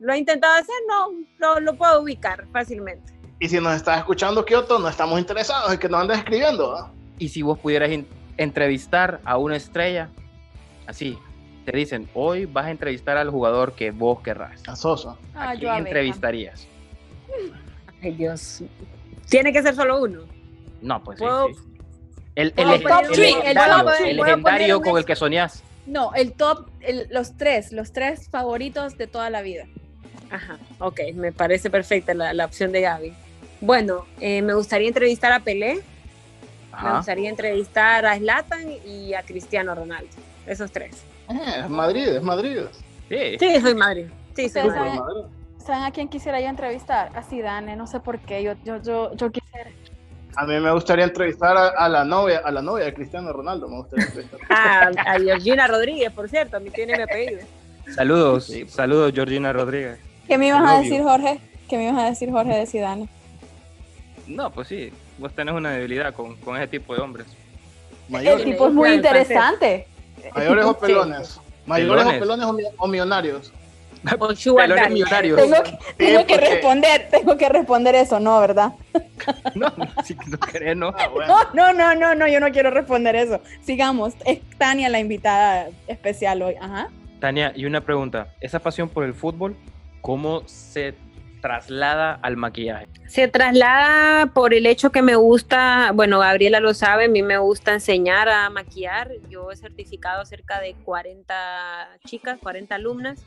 lo, 0.00 0.12
ha 0.12 0.16
intentado 0.16 0.54
hacer, 0.54 0.74
no, 0.88 1.12
lo, 1.38 1.60
lo, 1.60 1.76
puedo 1.76 2.02
ubicar 2.02 2.46
fácilmente. 2.52 3.12
Y 3.38 3.48
si 3.48 3.60
nos 3.60 3.76
estás 3.76 3.98
escuchando, 3.98 4.44
Kioto, 4.44 4.80
no 4.80 4.88
estamos 4.88 5.20
interesados 5.20 5.72
en 5.72 5.78
que 5.78 5.88
nos 5.88 6.00
andes 6.00 6.18
escribiendo. 6.18 6.90
Y 7.18 7.28
si 7.28 7.42
vos 7.42 7.58
pudieras 7.58 7.90
entrevistar 8.36 9.20
a 9.24 9.38
una 9.38 9.56
estrella, 9.56 10.10
así, 10.86 11.18
te 11.64 11.76
dicen, 11.76 12.08
hoy 12.14 12.46
vas 12.46 12.66
a 12.66 12.70
entrevistar 12.70 13.16
al 13.16 13.30
jugador 13.30 13.74
que 13.74 13.90
vos 13.90 14.20
querrás. 14.22 14.62
A 14.68 14.76
Sosa. 14.76 15.16
¿A 15.34 15.50
ah, 15.50 15.54
quién 15.58 15.74
entrevistarías? 15.74 16.68
Ay, 18.02 18.12
Dios. 18.12 18.62
¿Tiene 19.28 19.52
que 19.52 19.62
ser 19.62 19.74
solo 19.74 20.02
uno? 20.02 20.20
No, 20.80 21.02
pues 21.02 21.18
sí, 21.18 21.24
El, 22.36 22.52
el, 22.56 22.68
el, 22.68 24.16
legendario 24.16 24.80
con 24.80 24.98
el 24.98 25.04
que 25.04 25.16
soñás. 25.16 25.64
No, 25.86 26.12
el 26.14 26.32
top, 26.32 26.68
los 27.10 27.36
tres, 27.36 27.72
los 27.72 27.92
tres 27.92 28.28
favoritos 28.28 28.96
de 28.98 29.06
toda 29.06 29.30
la 29.30 29.42
vida. 29.42 29.64
Ajá, 30.30 30.58
ok, 30.80 31.00
me 31.14 31.32
parece 31.32 31.70
perfecta 31.70 32.12
la, 32.14 32.44
opción 32.44 32.72
de 32.72 32.80
Gaby. 32.82 33.12
Bueno, 33.60 34.04
eh, 34.20 34.42
me 34.42 34.54
gustaría 34.54 34.88
entrevistar 34.88 35.32
a 35.32 35.40
Pelé, 35.40 35.80
me 36.82 36.96
gustaría 36.96 37.28
entrevistar 37.28 38.06
a 38.06 38.16
Zlatan 38.16 38.72
y 38.84 39.14
a 39.14 39.22
Cristiano 39.22 39.74
Ronaldo, 39.74 40.10
esos 40.46 40.70
tres. 40.70 41.02
Eh, 41.28 41.60
es 41.64 41.70
Madrid, 41.70 42.08
es 42.08 42.22
Madrid. 42.22 42.60
Sí, 43.08 43.36
sí 43.38 43.60
soy 43.60 43.74
Madrid. 43.74 44.06
Sí, 44.34 44.48
soy 44.48 44.68
Madrid. 44.68 45.00
¿Saben 45.64 45.82
a 45.82 45.90
quién 45.90 46.08
quisiera 46.08 46.40
yo 46.40 46.46
entrevistar? 46.46 47.10
A 47.14 47.22
Zidane, 47.22 47.74
no 47.76 47.86
sé 47.86 48.00
por 48.00 48.18
qué, 48.20 48.42
yo, 48.42 48.52
yo, 48.64 48.80
yo, 48.80 49.14
yo 49.14 49.30
quisiera 49.32 49.70
a 50.36 50.44
mí 50.44 50.60
me 50.60 50.70
gustaría 50.70 51.06
entrevistar 51.06 51.56
a, 51.56 51.88
la 51.88 52.04
novia, 52.04 52.42
a 52.44 52.50
la 52.50 52.60
novia 52.60 52.84
de 52.84 52.94
Cristiano 52.94 53.32
Ronaldo. 53.32 53.68
Me 53.68 53.78
gustaría 53.78 54.04
entrevistar. 54.04 54.40
Ah, 54.50 54.90
a 54.94 55.18
Georgina 55.18 55.66
Rodríguez, 55.66 56.12
por 56.12 56.28
cierto, 56.28 56.58
a 56.58 56.60
mí 56.60 56.68
tiene 56.70 56.94
mi 56.94 57.02
apellido. 57.02 57.40
Saludos, 57.94 58.52
saludos 58.68 59.12
Georgina 59.14 59.52
Rodríguez. 59.52 59.98
¿Qué 60.28 60.36
me 60.36 60.48
ibas 60.48 60.68
a 60.68 60.80
decir, 60.80 61.02
Jorge? 61.02 61.40
¿Qué 61.68 61.76
me 61.78 61.84
ibas 61.88 62.02
a 62.02 62.10
decir, 62.10 62.30
Jorge, 62.30 62.54
de 62.54 62.66
Zidane? 62.66 63.08
No, 64.26 64.50
pues 64.50 64.68
sí, 64.68 64.92
vos 65.18 65.32
tenés 65.34 65.54
una 65.54 65.72
debilidad 65.72 66.14
con, 66.14 66.36
con 66.36 66.56
ese 66.56 66.68
tipo 66.68 66.94
de 66.94 67.00
hombres. 67.00 67.26
El 68.12 68.44
tipo 68.44 68.68
es 68.68 68.72
muy 68.72 68.90
interesante. 68.90 69.86
Mayores 70.34 70.64
o 70.64 70.78
pelones. 70.78 71.40
Mayores 71.66 72.06
o 72.06 72.10
pelones 72.10 72.46
o 72.78 72.86
millonarios. 72.86 73.52
millonarios. 74.90 75.36
Tengo 75.36 75.62
que, 75.62 75.78
tengo 75.96 76.26
que 76.26 76.36
responder, 76.36 77.08
tengo 77.10 77.36
que 77.36 77.48
responder 77.48 77.94
eso, 77.96 78.20
¿no? 78.20 78.40
¿Verdad? 78.40 78.72
no, 79.54 79.72
si 80.04 80.14
no 80.14 80.38
querés, 80.38 80.76
no. 80.76 80.88
Ah, 80.96 81.08
no. 81.54 81.72
No, 81.72 81.94
no, 81.94 82.14
no, 82.14 82.28
yo 82.28 82.38
no 82.40 82.50
quiero 82.52 82.70
responder 82.70 83.16
eso. 83.16 83.40
Sigamos, 83.62 84.14
es 84.24 84.40
Tania 84.58 84.88
la 84.88 85.00
invitada 85.00 85.68
especial 85.88 86.42
hoy. 86.42 86.54
Ajá. 86.60 86.88
Tania, 87.20 87.52
y 87.56 87.64
una 87.64 87.80
pregunta, 87.80 88.28
esa 88.40 88.60
pasión 88.60 88.88
por 88.88 89.04
el 89.04 89.14
fútbol, 89.14 89.56
¿cómo 90.02 90.42
se 90.46 90.94
traslada 91.46 92.18
al 92.22 92.36
maquillaje? 92.36 92.88
Se 93.06 93.28
traslada 93.28 94.26
por 94.26 94.52
el 94.52 94.66
hecho 94.66 94.90
que 94.90 95.00
me 95.00 95.14
gusta, 95.14 95.92
bueno, 95.94 96.18
Gabriela 96.18 96.58
lo 96.58 96.74
sabe, 96.74 97.04
a 97.04 97.08
mí 97.08 97.22
me 97.22 97.38
gusta 97.38 97.72
enseñar 97.72 98.28
a 98.28 98.50
maquillar. 98.50 99.12
Yo 99.30 99.52
he 99.52 99.56
certificado 99.56 100.24
cerca 100.24 100.60
de 100.60 100.74
40 100.84 101.34
chicas, 102.04 102.40
40 102.42 102.74
alumnas 102.74 103.24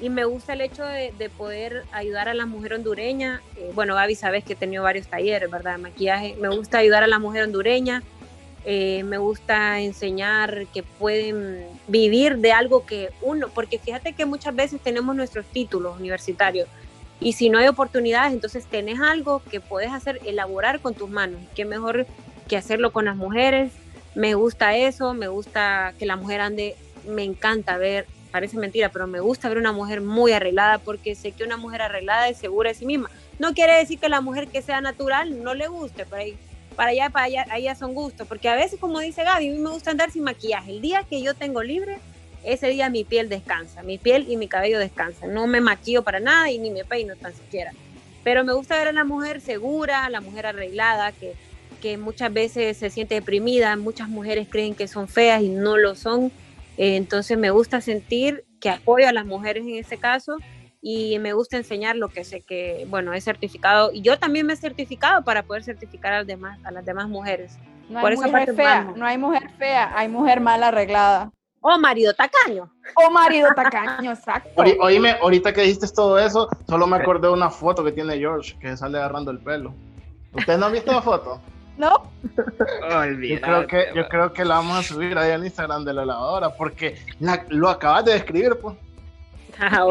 y 0.00 0.10
me 0.10 0.24
gusta 0.24 0.52
el 0.52 0.60
hecho 0.60 0.84
de, 0.84 1.12
poder 1.36 1.82
ayudar 1.90 2.28
a 2.28 2.34
la 2.34 2.46
mujer 2.46 2.74
hondureña. 2.74 3.42
Eh, 3.56 3.72
bueno, 3.74 3.96
Gaby, 3.96 4.14
sabes 4.14 4.44
que 4.44 4.52
he 4.52 4.56
tenido 4.56 4.84
varios 4.84 5.08
talleres, 5.08 5.50
¿verdad? 5.50 5.76
Maquillaje. 5.76 6.36
Me 6.40 6.48
gusta 6.48 6.78
ayudar 6.78 7.02
a 7.02 7.08
la 7.08 7.18
mujer 7.18 7.42
hondureña. 7.42 8.04
Eh, 8.64 9.02
me 9.02 9.18
gusta 9.18 9.80
enseñar 9.80 10.66
que 10.72 10.84
pueden 10.84 11.66
vivir 11.88 12.38
de 12.38 12.52
algo 12.52 12.86
que 12.86 13.10
uno, 13.22 13.48
porque 13.48 13.80
fíjate 13.80 14.12
que 14.12 14.24
muchas 14.24 14.54
veces 14.54 14.80
tenemos 14.80 15.16
nuestros 15.16 15.46
títulos 15.46 15.98
universitarios 15.98 16.68
y 17.20 17.34
si 17.34 17.50
no 17.50 17.58
hay 17.58 17.68
oportunidades, 17.68 18.32
entonces 18.32 18.64
tenés 18.64 18.98
algo 18.98 19.42
que 19.50 19.60
puedes 19.60 19.92
hacer, 19.92 20.20
elaborar 20.24 20.80
con 20.80 20.94
tus 20.94 21.10
manos. 21.10 21.40
Qué 21.54 21.66
mejor 21.66 22.06
que 22.48 22.56
hacerlo 22.56 22.92
con 22.92 23.04
las 23.04 23.16
mujeres. 23.16 23.72
Me 24.14 24.34
gusta 24.34 24.74
eso, 24.74 25.12
me 25.12 25.28
gusta 25.28 25.94
que 25.98 26.06
la 26.06 26.16
mujer 26.16 26.40
ande 26.40 26.76
me 27.06 27.22
encanta 27.22 27.76
ver, 27.76 28.06
parece 28.30 28.56
mentira, 28.56 28.88
pero 28.90 29.06
me 29.06 29.20
gusta 29.20 29.48
ver 29.48 29.58
una 29.58 29.72
mujer 29.72 30.00
muy 30.00 30.32
arreglada 30.32 30.78
porque 30.78 31.14
sé 31.14 31.32
que 31.32 31.44
una 31.44 31.58
mujer 31.58 31.82
arreglada 31.82 32.28
es 32.28 32.38
segura 32.38 32.70
de 32.70 32.74
sí 32.74 32.86
misma. 32.86 33.10
No 33.38 33.52
quiere 33.54 33.74
decir 33.74 33.98
que 33.98 34.08
la 34.08 34.20
mujer 34.20 34.48
que 34.48 34.62
sea 34.62 34.80
natural 34.80 35.42
no 35.42 35.54
le 35.54 35.68
guste, 35.68 36.06
para, 36.06 36.24
para 36.74 36.90
allá, 36.90 37.10
para 37.10 37.26
allá, 37.26 37.46
allá 37.50 37.74
son 37.74 37.94
gustos, 37.94 38.26
porque 38.26 38.48
a 38.48 38.54
veces, 38.54 38.80
como 38.80 38.98
dice 39.00 39.24
Gaby, 39.24 39.48
a 39.48 39.52
mí 39.52 39.58
me 39.58 39.70
gusta 39.70 39.90
andar 39.90 40.10
sin 40.10 40.24
maquillaje. 40.24 40.70
El 40.72 40.80
día 40.80 41.04
que 41.08 41.22
yo 41.22 41.34
tengo 41.34 41.62
libre, 41.62 41.98
ese 42.44 42.68
día 42.68 42.90
mi 42.90 43.04
piel 43.04 43.28
descansa, 43.28 43.82
mi 43.82 43.98
piel 43.98 44.26
y 44.28 44.36
mi 44.36 44.48
cabello 44.48 44.78
descansan. 44.78 45.34
No 45.34 45.46
me 45.46 45.60
maquillo 45.60 46.02
para 46.02 46.20
nada 46.20 46.50
y 46.50 46.58
ni 46.58 46.70
me 46.70 46.84
peino 46.84 47.14
tan 47.16 47.34
siquiera. 47.34 47.72
Pero 48.24 48.44
me 48.44 48.52
gusta 48.52 48.76
ver 48.76 48.88
a 48.88 48.92
la 48.92 49.04
mujer 49.04 49.40
segura, 49.40 50.04
a 50.04 50.10
la 50.10 50.20
mujer 50.20 50.46
arreglada, 50.46 51.12
que, 51.12 51.34
que 51.80 51.96
muchas 51.96 52.32
veces 52.32 52.76
se 52.76 52.90
siente 52.90 53.14
deprimida. 53.14 53.76
Muchas 53.76 54.08
mujeres 54.08 54.48
creen 54.50 54.74
que 54.74 54.88
son 54.88 55.08
feas 55.08 55.42
y 55.42 55.48
no 55.48 55.76
lo 55.76 55.94
son. 55.94 56.32
Eh, 56.76 56.96
entonces 56.96 57.38
me 57.38 57.50
gusta 57.50 57.80
sentir 57.80 58.44
que 58.60 58.70
apoyo 58.70 59.08
a 59.08 59.12
las 59.12 59.26
mujeres 59.26 59.64
en 59.64 59.76
ese 59.76 59.96
caso 59.96 60.36
y 60.82 61.18
me 61.18 61.32
gusta 61.32 61.56
enseñar 61.56 61.96
lo 61.96 62.08
que 62.08 62.24
sé 62.24 62.40
que, 62.40 62.86
bueno, 62.88 63.12
he 63.12 63.20
certificado. 63.20 63.90
Y 63.92 64.02
yo 64.02 64.18
también 64.18 64.46
me 64.46 64.54
he 64.54 64.56
certificado 64.56 65.24
para 65.24 65.42
poder 65.42 65.62
certificar 65.62 66.12
a 66.12 66.18
las 66.18 66.26
demás, 66.26 66.58
a 66.64 66.70
las 66.70 66.84
demás 66.84 67.08
mujeres. 67.08 67.58
No 67.88 67.98
hay 68.06 68.16
mujer 68.16 68.54
fea, 68.54 68.92
no 68.96 69.04
hay 69.04 69.18
mujer 69.18 69.50
fea, 69.58 69.92
hay 69.98 70.08
mujer 70.08 70.40
mal 70.40 70.62
arreglada. 70.62 71.32
O 71.62 71.78
marido 71.78 72.14
tacaño. 72.14 72.70
O 72.96 73.10
marido 73.10 73.48
tacaño, 73.54 74.12
exacto. 74.12 74.48
oíme, 74.80 75.12
ahorita 75.20 75.52
que 75.52 75.62
dijiste 75.62 75.88
todo 75.88 76.18
eso, 76.18 76.48
solo 76.66 76.86
me 76.86 76.96
acordé 76.96 77.28
de 77.28 77.34
una 77.34 77.50
foto 77.50 77.84
que 77.84 77.92
tiene 77.92 78.16
George, 78.16 78.56
que 78.58 78.76
sale 78.76 78.98
agarrando 78.98 79.30
el 79.30 79.38
pelo. 79.38 79.74
¿Ustedes 80.32 80.58
no 80.58 80.66
han 80.66 80.72
visto 80.72 80.92
la 80.92 81.02
foto? 81.02 81.40
No. 81.76 82.10
yo, 82.26 83.40
creo 83.40 83.66
que, 83.66 83.86
yo 83.94 84.08
creo 84.08 84.32
que 84.32 84.44
la 84.44 84.56
vamos 84.56 84.78
a 84.78 84.82
subir 84.82 85.16
ahí 85.18 85.32
en 85.32 85.44
Instagram 85.44 85.84
de 85.84 85.94
la 85.94 86.04
lavadora, 86.04 86.50
porque 86.50 86.98
lo 87.48 87.68
acabas 87.68 88.04
de 88.06 88.12
describir, 88.12 88.56
pues. 88.60 88.76
Ah, 89.58 89.86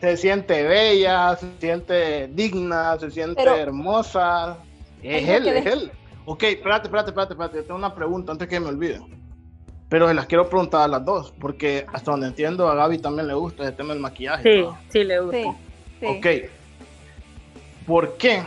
se 0.00 0.16
siente 0.18 0.62
bella, 0.62 1.34
se 1.36 1.46
siente 1.58 2.28
digna, 2.28 2.98
se 2.98 3.10
siente 3.10 3.42
hermosa. 3.42 4.58
Es 5.02 5.26
él, 5.26 5.48
es 5.48 5.66
él. 5.66 5.92
Ok, 6.26 6.42
espérate, 6.42 6.88
espérate, 6.88 7.10
espérate, 7.10 7.32
espérate. 7.32 7.62
Tengo 7.62 7.76
una 7.76 7.94
pregunta 7.94 8.32
antes 8.32 8.46
que 8.46 8.60
me 8.60 8.66
olvide. 8.66 9.00
Pero 9.88 10.06
se 10.08 10.14
las 10.14 10.26
quiero 10.26 10.48
preguntar 10.48 10.82
a 10.82 10.88
las 10.88 11.04
dos, 11.04 11.32
porque 11.38 11.86
hasta 11.92 12.10
donde 12.10 12.26
entiendo 12.26 12.68
a 12.68 12.74
Gaby 12.74 12.98
también 12.98 13.26
le 13.26 13.34
gusta 13.34 13.66
el 13.66 13.74
tema 13.74 13.94
del 13.94 14.02
maquillaje. 14.02 14.42
Sí, 14.42 14.66
sí 14.90 15.04
le 15.04 15.20
gusta. 15.20 15.48
Ok. 16.06 16.26
¿Por 17.86 18.16
qué 18.18 18.42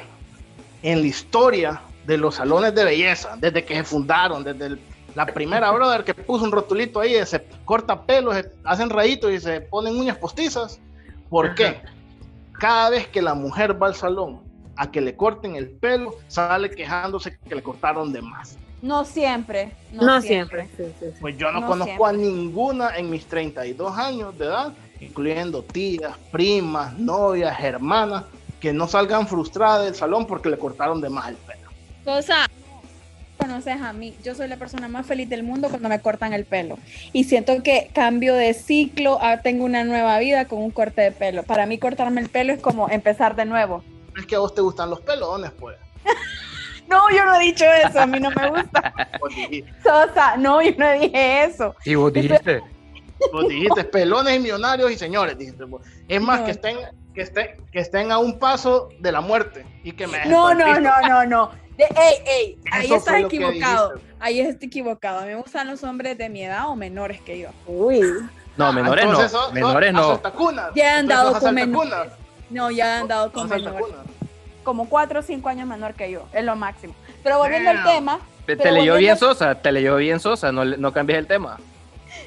en 0.84 1.02
la 1.02 1.08
historia 1.08 1.82
de 2.06 2.18
los 2.18 2.36
salones 2.36 2.74
de 2.76 2.84
belleza, 2.84 3.36
desde 3.38 3.64
que 3.64 3.76
se 3.76 3.84
fundaron, 3.84 4.44
desde 4.44 4.78
la 5.16 5.26
primera 5.26 5.72
brother 5.74 6.04
que 6.04 6.14
puso 6.14 6.44
un 6.44 6.52
rotulito 6.52 7.00
ahí, 7.00 7.24
se 7.26 7.44
corta 7.66 8.02
pelos, 8.02 8.36
se 8.36 8.52
hacen 8.64 8.90
rayitos 8.90 9.32
y 9.32 9.40
se 9.40 9.62
ponen 9.62 9.96
uñas 9.96 10.18
postizas, 10.18 10.80
¿por 11.30 11.56
qué? 11.56 11.82
Cada 12.54 12.92
vez 12.92 13.08
que 13.08 13.22
la 13.22 13.34
mujer 13.34 13.82
va 13.82 13.88
al 13.88 13.96
salón 13.96 14.42
a 14.76 14.90
que 14.90 15.02
le 15.02 15.16
corten 15.16 15.56
el 15.56 15.70
pelo, 15.70 16.16
sale 16.28 16.70
quejándose 16.70 17.38
que 17.38 17.56
le 17.56 17.64
cortaron 17.64 18.14
de 18.14 18.22
más. 18.22 18.58
No 18.82 19.06
siempre. 19.06 19.72
No, 19.92 20.22
siempre. 20.22 20.68
Pues 21.20 21.38
yo 21.38 21.52
no, 21.52 21.66
conozco 21.66 22.06
a 22.06 22.14
ninguna 22.14 22.98
en 22.98 23.10
mis 23.10 23.26
32 23.26 23.98
años 23.98 24.38
de 24.38 24.46
edad, 24.46 24.74
incluyendo 25.00 25.64
tías, 25.64 26.18
primas, 26.32 26.98
novias, 26.98 27.60
hermanas, 27.60 28.24
que 28.60 28.74
no 28.74 28.88
salgan 28.88 29.28
frustradas 29.28 29.86
del 29.86 29.96
salón 29.96 30.26
porque 30.26 30.50
le 30.50 30.58
cortaron 30.58 31.00
de 31.00 31.10
más 31.10 31.30
el 31.30 31.36
pelo. 31.36 31.70
Cosa, 32.04 32.48
conoces 33.38 33.82
a 33.82 33.94
mí, 33.94 34.16
yo 34.24 34.34
soy 34.34 34.48
la 34.48 34.58
persona 34.58 34.88
más 34.88 35.06
feliz 35.06 35.30
del 35.30 35.44
mundo 35.44 35.70
cuando 35.70 35.90
me 35.90 36.00
cortan 36.00 36.34
el 36.34 36.46
pelo. 36.46 36.78
Y 37.14 37.26
siento 37.26 37.62
que 37.64 37.90
cambio 37.94 38.34
de 38.36 38.54
ciclo, 38.54 39.20
ah, 39.22 39.42
tengo 39.42 39.66
una 39.66 39.84
nueva 39.84 40.18
vida 40.20 40.46
con 40.46 40.60
un 40.60 40.72
corte 40.72 41.02
de 41.02 41.12
pelo. 41.12 41.44
Para 41.44 41.66
mí 41.66 41.78
cortarme 41.78 42.22
el 42.22 42.30
pelo 42.30 42.54
es 42.54 42.62
como 42.62 42.90
empezar 42.90 43.36
de 43.36 43.46
nuevo. 43.46 43.84
Es 44.18 44.26
que 44.26 44.36
a 44.36 44.40
vos 44.40 44.54
te 44.54 44.62
gustan 44.62 44.90
los 44.90 45.02
pelones, 45.02 45.52
pues. 45.60 45.78
No, 46.92 47.10
yo 47.10 47.24
no 47.26 47.36
he 47.36 47.46
dicho 47.46 47.64
eso, 47.64 48.02
a 48.02 48.06
mí 48.06 48.20
no 48.20 48.30
me 48.32 48.50
gusta. 48.50 48.94
Sosa, 49.84 50.36
no, 50.36 50.62
yo 50.62 50.72
no 50.78 50.92
dije 50.92 51.46
eso. 51.46 51.74
Y 51.86 51.96
vos 51.96 52.12
dijiste. 52.12 52.62
Vos 53.32 53.48
dijiste 53.48 53.86
pelones 53.86 54.36
y 54.36 54.40
millonarios 54.40 54.92
y 54.92 54.98
señores, 54.98 55.38
dijiste. 55.38 55.64
Es 56.10 56.22
más, 56.22 56.42
que 56.42 56.52
estén, 56.52 56.78
que 57.14 57.22
estén, 57.22 57.48
que 57.72 57.80
estén 57.80 58.12
a 58.12 58.18
un 58.18 58.38
paso 58.40 58.90
de 59.00 59.12
la 59.14 59.22
muerte 59.22 59.66
y 59.84 59.94
que 59.94 60.06
me 60.06 60.26
No, 60.26 60.54
no, 60.54 60.80
no, 60.82 61.02
no, 61.08 61.26
no. 61.26 61.52
ey, 61.78 61.88
ey, 62.26 62.60
ahí 62.70 62.92
estás 62.92 63.22
equivocado. 63.22 63.94
Ahí 64.20 64.42
estoy 64.42 64.68
equivocado. 64.68 65.20
A 65.20 65.22
mí 65.22 65.30
me 65.30 65.36
gustan 65.36 65.68
los 65.70 65.84
hombres 65.86 66.18
de 66.18 66.28
mi 66.28 66.44
edad 66.44 66.68
o 66.68 66.76
menores 66.76 67.22
que 67.22 67.40
yo. 67.40 67.50
Uy. 67.68 68.02
No, 68.58 68.74
menores 68.74 69.06
no. 69.06 69.52
menores 69.54 69.94
no. 69.94 70.22
Ya 70.76 70.98
han 70.98 71.08
dado 71.08 71.40
con 71.40 71.56
menores. 71.56 72.12
No, 72.50 72.70
ya 72.70 73.00
han 73.00 73.08
dado 73.08 73.32
con 73.32 73.48
menores 73.48 73.86
como 74.64 74.90
cuatro 74.90 75.20
o 75.20 75.24
cinco 75.24 75.50
años 75.50 75.68
menor 75.68 75.94
que 75.94 76.12
yo, 76.12 76.28
es 76.34 76.44
lo 76.44 76.56
máximo. 76.56 76.94
Pero 77.24 77.38
volviendo 77.38 77.70
al 77.70 77.84
tema. 77.84 78.20
Te, 78.46 78.72
leyó 78.72 78.96
bien 78.96 79.18
Sosa, 79.18 79.56
te 79.56 79.72
leyó 79.72 79.96
bien 79.96 80.20
Sosa, 80.20 80.52
no, 80.52 80.66
no 80.66 80.92
cambies 80.92 81.20
el 81.20 81.28
tema. 81.28 81.58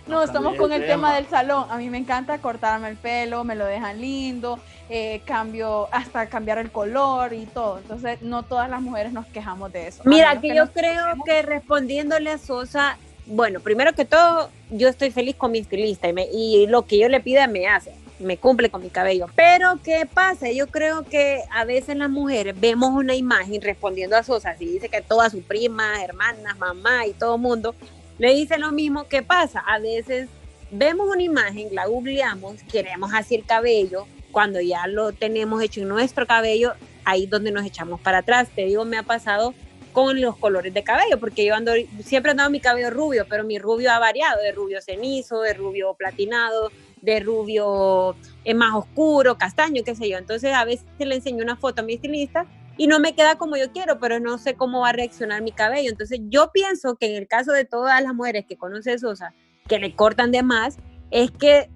No, 0.06 0.22
estamos 0.22 0.56
con 0.56 0.72
el 0.72 0.86
tema. 0.86 1.14
del 1.14 1.26
salón. 1.26 1.66
A 1.70 1.76
mí 1.76 1.88
me 1.88 1.98
encanta 1.98 2.38
cortarme 2.38 2.88
el 2.88 2.96
pelo, 2.96 3.44
me 3.44 3.54
lo 3.54 3.64
dejan 3.64 4.00
lindo, 4.00 4.58
eh, 4.88 5.22
cambio, 5.24 5.88
hasta 5.92 6.26
cambiar 6.28 6.58
el 6.58 6.70
color 6.70 7.32
y 7.32 7.46
todo. 7.46 7.78
Entonces, 7.78 8.20
no 8.22 8.42
todas 8.42 8.68
las 8.68 8.80
mujeres 8.82 9.12
nos 9.12 9.26
quejamos 9.26 9.72
de 9.72 9.88
eso. 9.88 10.02
Mira, 10.04 10.40
que, 10.40 10.54
yo 10.54 10.70
creo 10.72 11.16
que 11.24 11.42
respondiéndole 11.42 12.30
a 12.30 12.38
Sosa, 12.38 12.98
bueno, 13.26 13.60
primero 13.60 13.92
que 13.94 14.04
todo, 14.04 14.50
yo 14.70 14.88
estoy 14.88 15.10
feliz 15.10 15.36
con 15.36 15.52
mi 15.52 15.58
estilista 15.58 16.08
y, 16.08 16.16
y 16.32 16.66
lo 16.66 16.82
que 16.82 16.98
yo 16.98 17.08
le 17.08 17.20
pida 17.20 17.46
me 17.46 17.66
hace 17.66 18.03
me 18.24 18.38
cumple 18.38 18.70
con 18.70 18.82
mi 18.82 18.90
cabello. 18.90 19.26
Pero, 19.36 19.78
¿qué 19.82 20.06
pasa? 20.12 20.50
Yo 20.50 20.66
creo 20.66 21.04
que 21.04 21.42
a 21.52 21.64
veces 21.64 21.96
las 21.96 22.10
mujeres 22.10 22.58
vemos 22.58 22.90
una 22.90 23.14
imagen 23.14 23.60
respondiendo 23.62 24.16
a 24.16 24.22
Sosa, 24.22 24.56
si 24.56 24.66
dice 24.66 24.88
que 24.88 25.00
todas 25.00 25.32
sus 25.32 25.44
primas, 25.44 26.02
hermanas, 26.02 26.58
mamá 26.58 27.06
y 27.06 27.12
todo 27.12 27.38
mundo 27.38 27.74
le 28.18 28.34
dice 28.34 28.58
lo 28.58 28.72
mismo. 28.72 29.06
¿Qué 29.08 29.22
pasa? 29.22 29.60
A 29.60 29.78
veces 29.78 30.28
vemos 30.70 31.06
una 31.08 31.22
imagen, 31.22 31.68
la 31.72 31.86
googleamos, 31.86 32.56
queremos 32.70 33.12
hacer 33.14 33.44
cabello, 33.44 34.06
cuando 34.32 34.60
ya 34.60 34.86
lo 34.88 35.12
tenemos 35.12 35.62
hecho 35.62 35.80
en 35.80 35.88
nuestro 35.88 36.26
cabello, 36.26 36.74
ahí 37.04 37.26
donde 37.26 37.52
nos 37.52 37.64
echamos 37.64 38.00
para 38.00 38.18
atrás. 38.18 38.48
Te 38.54 38.64
digo, 38.64 38.84
me 38.84 38.98
ha 38.98 39.04
pasado 39.04 39.54
con 39.92 40.20
los 40.20 40.36
colores 40.36 40.74
de 40.74 40.82
cabello, 40.82 41.20
porque 41.20 41.44
yo 41.44 41.54
ando, 41.54 41.72
siempre 42.04 42.30
he 42.30 42.32
andado 42.32 42.50
mi 42.50 42.58
cabello 42.58 42.90
rubio, 42.90 43.26
pero 43.30 43.44
mi 43.44 43.58
rubio 43.60 43.92
ha 43.92 44.00
variado, 44.00 44.42
de 44.42 44.50
rubio 44.50 44.82
cenizo, 44.82 45.40
de 45.40 45.54
rubio 45.54 45.94
platinado, 45.94 46.72
de 47.04 47.20
rubio 47.20 48.16
es 48.44 48.54
más 48.54 48.74
oscuro, 48.74 49.36
castaño, 49.36 49.82
qué 49.84 49.94
sé 49.94 50.08
yo. 50.08 50.18
Entonces 50.18 50.54
a 50.54 50.64
veces 50.64 50.86
le 50.98 51.14
enseño 51.14 51.42
una 51.42 51.56
foto 51.56 51.82
a 51.82 51.84
mi 51.84 51.94
estilista 51.94 52.46
y 52.76 52.86
no 52.86 52.98
me 52.98 53.14
queda 53.14 53.36
como 53.36 53.56
yo 53.56 53.70
quiero, 53.72 54.00
pero 54.00 54.18
no 54.18 54.38
sé 54.38 54.54
cómo 54.54 54.80
va 54.80 54.90
a 54.90 54.92
reaccionar 54.92 55.42
mi 55.42 55.52
cabello. 55.52 55.90
Entonces 55.90 56.20
yo 56.28 56.50
pienso 56.52 56.96
que 56.96 57.06
en 57.06 57.16
el 57.16 57.28
caso 57.28 57.52
de 57.52 57.64
todas 57.64 58.02
las 58.02 58.14
mujeres 58.14 58.46
que 58.46 58.56
conocen 58.56 58.98
Sosa, 58.98 59.34
que 59.68 59.78
le 59.78 59.94
cortan 59.94 60.32
de 60.32 60.42
más, 60.42 60.78
es 61.10 61.30
que 61.30 61.70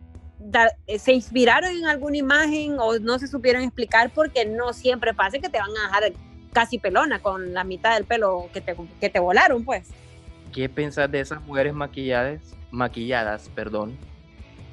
se 0.99 1.12
inspiraron 1.12 1.71
en 1.77 1.87
alguna 1.87 2.17
imagen 2.17 2.77
o 2.79 2.99
no 2.99 3.19
se 3.19 3.27
supieron 3.27 3.62
explicar 3.62 4.11
porque 4.14 4.47
no 4.47 4.73
siempre 4.73 5.12
pasa 5.12 5.38
que 5.38 5.49
te 5.49 5.59
van 5.59 5.71
a 5.71 5.87
dejar 5.87 6.12
casi 6.53 6.79
pelona 6.79 7.21
con 7.21 7.53
la 7.53 7.64
mitad 7.64 7.95
del 7.95 8.05
pelo 8.05 8.49
que 8.53 8.61
te, 8.61 8.75
que 9.01 9.11
te 9.11 9.21
volaron, 9.21 9.64
pues. 9.64 9.88
¿Qué 10.53 10.69
pensás 10.69 11.11
de 11.11 11.21
esas 11.21 11.43
mujeres 11.43 11.75
maquilladas, 11.75 12.41
maquilladas, 12.71 13.51
perdón, 13.55 13.97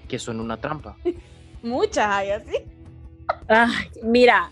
que 0.06 0.20
son 0.20 0.40
una 0.40 0.58
trampa. 0.58 0.98
Muchas 1.64 2.08
hay 2.08 2.30
así. 2.32 2.58
mira, 4.04 4.52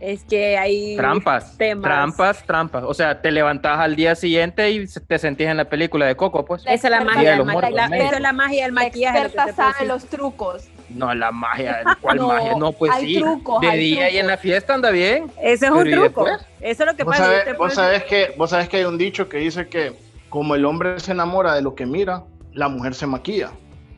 es 0.00 0.24
que 0.24 0.58
hay 0.58 0.96
trampas, 0.96 1.56
trampas, 1.56 2.44
trampas. 2.44 2.84
O 2.86 2.92
sea, 2.92 3.22
te 3.22 3.30
levantas 3.30 3.78
al 3.78 3.96
día 3.96 4.14
siguiente 4.14 4.70
y 4.70 4.86
te 4.86 5.18
sentís 5.18 5.46
en 5.46 5.56
la 5.56 5.64
película 5.64 6.06
de 6.06 6.16
Coco, 6.16 6.44
pues. 6.44 6.62
Esa 6.66 6.88
es 6.88 6.90
la 6.90 7.02
magia, 7.02 7.38
del 7.38 7.48
esa 7.48 8.16
es 8.16 8.20
la 8.20 8.32
magia 8.32 8.64
del 8.64 8.72
maquillaje. 8.72 9.18
La 9.18 9.26
experta 9.26 9.72
sabe 9.72 9.86
los 9.86 10.04
trucos. 10.06 10.68
No, 10.90 11.14
la 11.14 11.32
magia, 11.32 11.82
¿cuál 12.00 12.20
magia? 12.20 12.54
No, 12.56 12.72
pues 12.72 12.92
sí. 13.00 13.22
de 13.60 13.76
día 13.76 14.10
y 14.10 14.18
en 14.18 14.26
la 14.26 14.36
fiesta 14.36 14.74
anda 14.74 14.90
bien. 14.90 15.30
Ese 15.40 15.66
es 15.66 15.72
un 15.72 15.90
truco. 15.90 16.26
Eso 16.60 16.82
es 16.82 16.86
lo 16.86 16.96
que 16.96 17.04
pasa. 17.04 17.30
vos, 17.56 17.74
sabés 17.74 18.04
que, 18.04 18.34
vos 18.36 18.50
sabés 18.50 18.68
que 18.68 18.78
hay 18.78 18.84
un 18.84 18.98
dicho 18.98 19.28
que 19.28 19.38
dice 19.38 19.68
que 19.68 19.94
como 20.28 20.54
el 20.54 20.64
hombre 20.64 21.00
se 21.00 21.12
enamora 21.12 21.54
de 21.54 21.62
lo 21.62 21.74
que 21.74 21.86
mira, 21.86 22.24
la 22.52 22.68
mujer 22.68 22.94
se 22.94 23.06
maquilla 23.06 23.52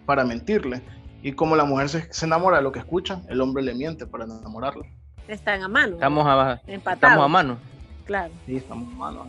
para 0.05 0.25
mentirle. 0.25 0.83
Y 1.27 1.33
como 1.33 1.57
la 1.57 1.65
mujer 1.65 1.89
se, 1.89 2.25
enamora 2.25 2.59
de 2.59 2.63
lo 2.63 2.71
que 2.71 2.79
escucha, 2.79 3.21
el 3.29 3.41
hombre 3.41 3.61
le 3.61 3.75
miente 3.75 4.07
para 4.07 4.27
enamorarla. 4.27 4.85
Están 5.27 5.61
a 5.61 5.67
mano. 5.67 5.95
Estamos 5.95 6.25
a, 6.25 6.63
estamos 6.69 7.25
a 7.25 7.27
mano. 7.27 7.59
Claro. 8.05 8.33
Sí, 8.47 8.59
estamos 8.59 8.89
a 8.93 8.97
mano. 8.97 9.27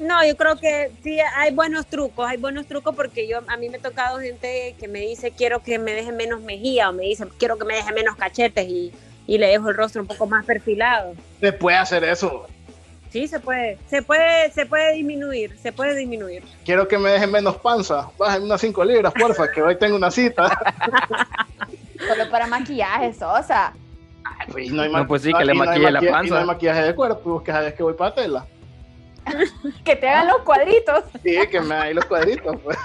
No, 0.00 0.26
yo 0.26 0.36
creo 0.36 0.56
que 0.56 0.90
sí 1.04 1.20
hay 1.20 1.54
buenos 1.54 1.86
trucos, 1.86 2.28
hay 2.28 2.36
buenos 2.36 2.66
trucos 2.66 2.96
porque 2.96 3.28
yo 3.28 3.42
a 3.46 3.56
mí 3.56 3.68
me 3.68 3.76
ha 3.76 3.80
tocado 3.80 4.18
gente 4.18 4.74
que 4.76 4.88
me 4.88 4.98
dice 5.02 5.30
quiero 5.30 5.62
que 5.62 5.78
me 5.78 5.92
deje 5.92 6.10
menos 6.10 6.40
mejilla 6.40 6.90
o 6.90 6.92
me 6.92 7.04
dice 7.04 7.28
quiero 7.38 7.58
que 7.58 7.64
me 7.64 7.76
deje 7.76 7.92
menos 7.92 8.16
cachetes 8.16 8.66
y, 8.68 8.92
y 9.28 9.38
le 9.38 9.46
dejo 9.46 9.68
el 9.68 9.76
rostro 9.76 10.02
un 10.02 10.08
poco 10.08 10.26
más 10.26 10.44
perfilado. 10.44 11.14
Se 11.38 11.52
puede 11.52 11.76
hacer 11.76 12.02
eso. 12.02 12.48
Sí, 13.14 13.28
se 13.28 13.38
puede, 13.38 13.78
se 13.86 14.02
puede, 14.02 14.50
se 14.50 14.66
puede 14.66 14.94
disminuir, 14.94 15.56
se 15.56 15.70
puede 15.70 15.94
disminuir. 15.94 16.42
Quiero 16.64 16.88
que 16.88 16.98
me 16.98 17.10
dejen 17.10 17.30
menos 17.30 17.56
panza. 17.58 18.10
Bajen 18.18 18.42
unas 18.42 18.60
5 18.60 18.84
libras, 18.84 19.12
porfa, 19.12 19.52
que 19.52 19.62
hoy 19.62 19.78
tengo 19.78 19.94
una 19.94 20.10
cita. 20.10 20.48
Solo 22.08 22.28
para 22.28 22.48
maquillaje, 22.48 23.12
Sosa. 23.12 23.72
Ay, 24.24 24.46
pues, 24.50 24.72
no, 24.72 24.82
hay 24.82 24.90
No, 24.90 25.06
pues 25.06 25.22
sí, 25.22 25.32
que 25.32 25.44
le 25.44 25.54
no 25.54 25.64
maquille 25.64 25.92
la 25.92 26.02
y 26.02 26.08
panza. 26.08 26.34
no 26.34 26.40
hay 26.40 26.44
maquillaje 26.44 26.82
de 26.82 26.94
cuerpo, 26.96 27.40
que 27.44 27.52
sabes 27.52 27.74
que 27.74 27.84
voy 27.84 27.94
para 27.94 28.16
tela. 28.16 28.46
Que 29.84 29.94
te 29.94 30.08
hagan 30.08 30.26
los 30.26 30.38
cuadritos. 30.38 31.04
Sí, 31.22 31.36
que 31.48 31.60
me 31.60 31.76
hay 31.76 31.94
los 31.94 32.06
cuadritos. 32.06 32.60
Pues. 32.62 32.76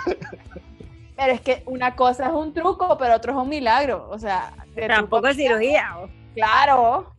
Pero 1.18 1.34
es 1.34 1.42
que 1.42 1.64
una 1.66 1.96
cosa 1.96 2.28
es 2.28 2.34
un 2.34 2.54
truco, 2.54 3.00
pero 3.00 3.16
otro 3.16 3.32
es 3.32 3.38
un 3.40 3.50
milagro. 3.50 4.08
O 4.12 4.20
sea, 4.20 4.54
de 4.76 4.88
Tampoco 4.88 5.26
es 5.26 5.38
cirugía. 5.38 5.92
Claro. 6.36 7.16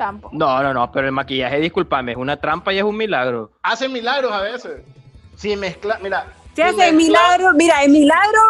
Tampoco. 0.00 0.34
No, 0.34 0.62
no, 0.62 0.72
no, 0.72 0.90
pero 0.90 1.08
el 1.08 1.12
maquillaje, 1.12 1.60
discúlpame, 1.60 2.12
es 2.12 2.16
una 2.16 2.38
trampa 2.38 2.72
y 2.72 2.78
es 2.78 2.84
un 2.84 2.96
milagro. 2.96 3.50
Hace 3.62 3.86
milagros 3.86 4.32
a 4.32 4.40
veces. 4.40 4.80
Si 5.36 5.54
mezcla, 5.56 5.98
mira. 6.02 6.24
Si 6.56 6.62
hace 6.62 6.74
mezcla- 6.74 6.92
milagro, 6.92 7.52
mira, 7.52 7.84
el 7.84 7.90
milagro, 7.90 8.40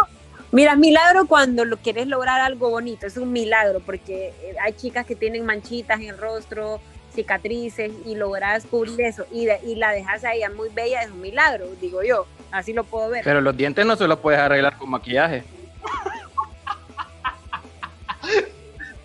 mira, 0.53 0.73
es 0.75 0.79
milagro 0.79 1.27
cuando 1.27 1.65
lo 1.65 1.77
quieres 1.79 2.07
lograr 2.07 2.41
algo 2.41 2.71
bonito, 2.71 3.05
es 3.05 3.17
un 3.17 3.33
milagro, 3.33 3.81
porque 3.81 4.29
eh, 4.43 4.55
hay 4.63 4.75
chicas 4.75 5.05
que 5.05 5.17
tienen 5.17 5.45
manchitas 5.45 5.99
en 5.99 6.11
el 6.11 6.19
rostro, 6.19 6.81
cicatrices, 7.13 7.91
y 8.07 8.15
logras 8.15 8.65
cubrir 8.67 9.01
eso, 9.01 9.27
y, 9.33 9.47
de- 9.47 9.59
y 9.67 9.75
la 9.75 9.91
dejas 9.91 10.23
a 10.23 10.33
ella 10.35 10.51
muy 10.51 10.69
bella, 10.69 11.03
es 11.03 11.11
un 11.11 11.21
milagro, 11.21 11.67
digo 11.81 12.05
yo, 12.05 12.27
así 12.53 12.73
lo 12.73 12.85
puedo 12.85 13.09
ver. 13.11 13.25
Pero 13.25 13.41
los 13.41 13.57
dientes 13.57 13.85
no 13.85 13.97
se 13.97 14.07
los 14.07 14.21
puedes 14.21 14.39
arreglar 14.39 14.77
con 14.79 14.89
maquillaje. 14.91 15.43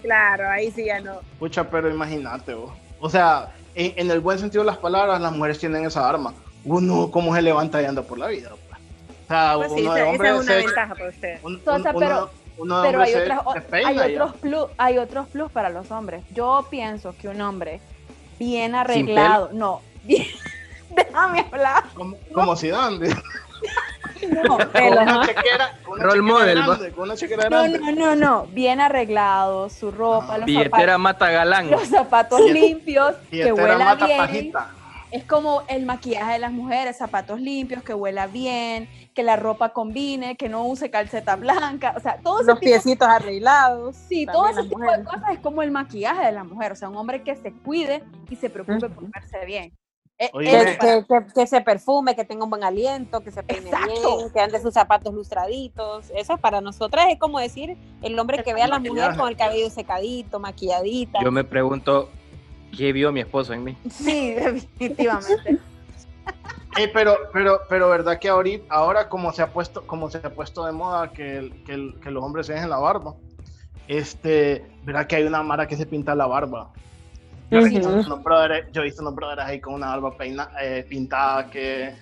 Claro, 0.05 0.49
ahí 0.49 0.71
sí 0.71 0.85
ya 0.85 0.99
no. 1.01 1.19
Pucha, 1.39 1.69
pero 1.69 1.89
imagínate 1.89 2.53
vos. 2.53 2.71
O 2.99 3.09
sea, 3.09 3.51
en, 3.73 3.93
en 3.97 4.11
el 4.11 4.19
buen 4.19 4.37
sentido 4.39 4.63
de 4.63 4.67
las 4.67 4.77
palabras, 4.77 5.19
las 5.19 5.31
mujeres 5.31 5.59
tienen 5.59 5.83
esa 5.85 6.07
arma. 6.07 6.33
Uno, 6.63 7.09
¿cómo 7.11 7.35
se 7.35 7.41
levanta 7.41 7.81
y 7.81 7.85
anda 7.85 8.01
por 8.03 8.17
la 8.19 8.27
vida? 8.27 8.49
pues? 8.49 8.79
O 9.23 9.27
sea, 9.27 9.53
Pues 9.57 9.73
sí, 9.73 9.81
uno 9.81 9.93
de 9.93 10.01
esa, 10.01 10.09
hombre 10.11 10.27
esa 10.29 10.37
es 10.37 10.43
una 10.43 10.53
se- 10.53 10.65
ventaja 10.65 10.95
para 10.95 11.09
usted. 11.09 11.39
un- 11.43 11.53
un- 11.55 11.63
Sosa, 11.63 11.89
uno- 11.89 11.99
pero- 11.99 12.29
uno 12.57 12.81
de 12.81 12.87
Pero 12.89 13.01
hay, 13.01 13.13
otras, 13.15 13.39
hay, 13.73 13.95
ya. 13.95 14.01
otros 14.23 14.33
plus, 14.39 14.65
hay 14.77 14.97
otros 14.97 15.27
plus 15.27 15.51
para 15.51 15.69
los 15.69 15.91
hombres. 15.91 16.23
Yo 16.31 16.65
pienso 16.69 17.13
que 17.19 17.27
un 17.27 17.41
hombre 17.41 17.81
bien 18.39 18.75
arreglado, 18.75 19.49
no, 19.51 19.81
bien, 20.03 20.25
déjame 20.95 21.45
hablar. 21.51 21.83
Como, 21.95 22.15
como 22.33 22.55
Zidane. 22.55 23.09
No, 24.29 24.57
Con 24.57 24.69
Pero, 24.73 25.01
una 25.01 25.01
ajá. 25.21 25.25
chequera, 25.27 25.71
con 25.85 25.93
una 25.95 26.03
Role 26.03 26.19
chequera 26.19 26.33
model, 26.39 26.63
grande, 26.65 26.91
con 26.91 27.03
una 27.03 27.15
chequera 27.15 27.43
no, 27.43 27.49
grande. 27.49 27.79
no, 27.79 27.91
no, 27.91 28.15
no, 28.15 28.47
bien 28.47 28.79
arreglado, 28.81 29.69
su 29.69 29.91
ropa, 29.91 30.37
los 30.37 30.45
Billetera 30.45 30.71
zapatos, 30.93 30.99
mata 30.99 31.29
galán. 31.31 31.71
los 31.71 31.87
zapatos 31.87 32.41
Billet- 32.41 32.53
limpios, 32.53 33.15
que 33.29 33.53
huela 33.53 33.77
mata 33.77 34.05
bien. 34.05 34.17
pajita. 34.17 34.69
Es 35.11 35.23
como 35.23 35.63
el 35.69 35.85
maquillaje 35.85 36.33
de 36.33 36.39
las 36.39 36.51
mujeres, 36.51 36.97
zapatos 36.97 37.39
limpios, 37.39 37.83
que 37.83 37.93
huela 37.93 38.27
bien, 38.27 38.89
que 39.13 39.23
la 39.23 39.37
ropa 39.37 39.69
combine, 39.69 40.35
que 40.35 40.49
no 40.49 40.65
use 40.65 40.89
calceta 40.89 41.37
blanca, 41.37 41.93
o 41.95 42.01
sea, 42.01 42.17
todo 42.21 42.39
ese 42.41 42.47
Los 42.51 42.59
tipo 42.59 42.71
piecitos 42.71 43.07
arreglados. 43.07 43.95
Sí, 44.09 44.25
todo 44.25 44.49
ese 44.49 44.63
tipo 44.63 44.79
mujeres. 44.79 45.05
de 45.05 45.05
cosas 45.05 45.29
es 45.31 45.39
como 45.39 45.61
el 45.61 45.71
maquillaje 45.71 46.25
de 46.25 46.31
la 46.33 46.43
mujer, 46.43 46.73
o 46.73 46.75
sea, 46.75 46.89
un 46.89 46.97
hombre 46.97 47.23
que 47.23 47.33
se 47.37 47.53
cuide 47.53 48.03
y 48.29 48.35
se 48.35 48.49
preocupe 48.49 48.89
por 48.89 49.09
verse 49.09 49.45
bien. 49.45 49.71
Eh, 50.17 50.29
eso 50.33 50.65
Que, 50.65 50.77
para- 50.77 51.01
que- 51.01 51.05
que- 51.07 51.33
que 51.33 51.47
se 51.47 51.59
perfume, 51.61 52.15
que 52.15 52.23
tenga 52.23 52.45
un 52.45 52.49
buen 52.49 52.63
aliento, 52.63 53.21
que 53.21 53.31
se 53.31 53.43
peine 53.43 53.69
Exacto. 53.69 54.17
bien, 54.17 54.29
que 54.31 54.39
ande 54.39 54.61
sus 54.61 54.73
zapatos 54.73 55.13
lustraditos. 55.13 56.09
Eso 56.15 56.37
para 56.37 56.61
nosotras 56.61 57.07
es 57.09 57.19
como 57.19 57.39
decir 57.39 57.77
el 58.01 58.17
hombre 58.17 58.41
que 58.43 58.53
ve 58.53 58.61
a 58.61 58.67
la 58.67 58.79
mujer 58.79 59.15
con 59.17 59.27
el 59.27 59.35
cabello 59.35 59.69
secadito, 59.69 60.39
maquilladita. 60.39 61.19
Yo 61.21 61.31
me 61.31 61.43
pregunto, 61.43 62.09
¿qué 62.77 62.93
vio 62.93 63.11
mi 63.11 63.19
esposo 63.19 63.51
en 63.53 63.63
mí? 63.65 63.77
Sí, 63.91 64.31
definitivamente. 64.35 65.59
Eh, 66.77 66.89
pero, 66.93 67.17
pero, 67.33 67.61
pero 67.69 67.89
verdad 67.89 68.17
que 68.17 68.29
ahorita, 68.29 68.73
ahora 68.73 69.09
como 69.09 69.33
se 69.33 69.41
ha 69.41 69.51
puesto, 69.51 69.85
como 69.85 70.09
se 70.09 70.17
ha 70.19 70.29
puesto 70.33 70.65
de 70.65 70.71
moda 70.71 71.11
que, 71.11 71.37
el- 71.37 71.63
que, 71.65 71.73
el- 71.73 71.99
que 72.01 72.09
los 72.11 72.23
hombres 72.23 72.47
se 72.47 72.53
dejen 72.53 72.69
la 72.69 72.77
barba, 72.79 73.15
este, 73.89 74.65
verdad 74.83 75.07
que 75.07 75.17
hay 75.17 75.23
una 75.23 75.43
mara 75.43 75.67
que 75.67 75.75
se 75.75 75.85
pinta 75.85 76.15
la 76.15 76.25
barba. 76.25 76.71
Yo 77.51 77.59
he 77.59 77.69
visto 77.69 77.87
Ujú. 77.89 77.99
unos 77.99 78.23
brothers, 78.23 78.67
yo 78.71 78.81
he 78.81 78.85
visto 78.85 79.01
unos 79.01 79.15
brothers 79.15 79.41
ahí 79.47 79.59
con 79.59 79.73
una 79.75 79.87
barba 79.87 80.17
peina, 80.17 80.49
eh, 80.61 80.85
pintada 80.89 81.49
que 81.49 81.93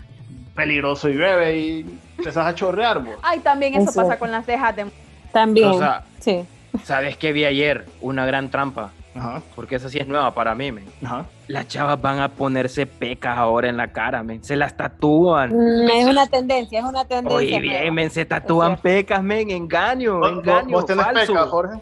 peligroso 0.56 1.10
y 1.10 1.18
bebe 1.18 1.58
y 1.58 2.00
vas 2.24 2.38
a 2.38 2.54
chorrear, 2.56 3.00
vos. 3.04 3.16
Ay, 3.24 3.40
también 3.40 3.74
eso 3.74 3.90
Eso. 3.90 4.02
pasa 4.02 4.18
con 4.18 4.32
las 4.32 4.46
cejas 4.46 4.76
de 4.76 4.86
También. 5.32 5.68
O 5.70 5.78
sea, 5.80 6.04
sí. 6.20 6.46
¿sabes 6.84 7.18
qué 7.18 7.34
vi 7.34 7.44
ayer? 7.46 7.86
Una 8.02 8.26
gran 8.26 8.50
trampa. 8.50 8.92
Ajá, 9.16 9.44
Porque 9.56 9.76
esa 9.76 9.90
sí 9.90 10.00
es 10.00 10.08
nueva 10.08 10.34
para 10.34 10.56
mí, 10.56 10.72
men. 10.72 10.86
ajá. 11.04 11.26
Las 11.48 11.68
chavas 11.68 12.02
van 12.02 12.20
a 12.20 12.30
ponerse 12.30 12.88
pecas 12.88 13.38
ahora 13.38 13.68
en 13.70 13.78
la 13.78 13.90
cara, 13.92 14.24
men. 14.24 14.44
Se 14.44 14.56
las 14.56 14.76
tatúan. 14.76 15.52
Mm, 15.52 15.90
es 15.90 16.08
una 16.08 16.26
tendencia, 16.26 16.80
es 16.80 16.86
una 16.86 17.06
tendencia. 17.06 17.38
Oye, 17.38 17.60
nueva. 17.60 17.82
bien, 17.82 17.94
men, 17.94 18.10
se 18.10 18.26
tatúan 18.26 18.78
pecas, 18.78 19.22
men. 19.22 19.52
Engaño, 19.52 20.18
¿Vos, 20.20 20.32
engaño, 20.32 20.70
vos 20.72 20.86
tenés 20.88 21.06
falso. 21.06 21.34
pecas, 21.34 21.48
Jorge? 21.50 21.80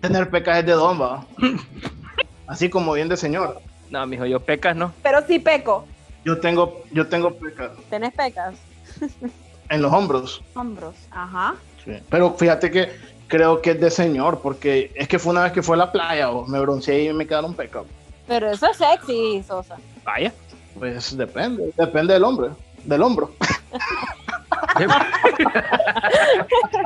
Tener 0.00 0.30
pecas 0.30 0.58
es 0.58 0.66
de 0.66 0.72
don, 0.72 1.00
va. 1.00 1.24
Así 2.46 2.68
como 2.68 2.92
bien 2.92 3.08
de 3.08 3.16
señor. 3.16 3.60
No, 3.90 4.06
mijo, 4.06 4.26
yo 4.26 4.40
pecas, 4.40 4.76
¿no? 4.76 4.92
Pero 5.02 5.26
sí 5.26 5.38
peco. 5.38 5.86
Yo 6.24 6.40
tengo, 6.40 6.82
yo 6.90 7.06
tengo 7.06 7.34
pecas 7.34 7.70
¿Tenés 7.90 8.14
pecas? 8.14 8.54
en 9.68 9.82
los 9.82 9.92
hombros. 9.92 10.42
Hombros. 10.54 10.94
Ajá. 11.10 11.54
Sí. 11.84 11.92
Pero 12.08 12.34
fíjate 12.34 12.70
que 12.70 12.90
creo 13.28 13.60
que 13.60 13.72
es 13.72 13.80
de 13.80 13.90
señor, 13.90 14.40
porque 14.40 14.90
es 14.94 15.08
que 15.08 15.18
fue 15.18 15.32
una 15.32 15.44
vez 15.44 15.52
que 15.52 15.62
fue 15.62 15.76
a 15.76 15.78
la 15.78 15.92
playa, 15.92 16.30
o 16.30 16.46
me 16.46 16.60
bronceé 16.60 17.04
y 17.04 17.12
me 17.12 17.26
quedaron 17.26 17.54
pecas. 17.54 17.84
Pero 18.26 18.50
eso 18.50 18.70
es 18.70 18.76
sexy, 18.76 19.42
Sosa. 19.46 19.76
Vaya. 20.04 20.32
Pues 20.78 21.16
depende, 21.16 21.72
depende 21.76 22.14
del 22.14 22.24
hombre, 22.24 22.50
del 22.84 23.02
hombro. 23.02 23.32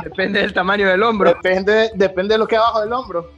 Depende 0.05 0.41
del 0.41 0.53
tamaño 0.53 0.87
del 0.87 1.03
hombro. 1.03 1.31
Depende, 1.31 1.91
depende 1.95 2.35
de 2.35 2.39
lo 2.39 2.47
que 2.47 2.57
hay 2.57 2.61
abajo 2.61 2.81
del 2.83 2.93
hombro. 2.93 3.33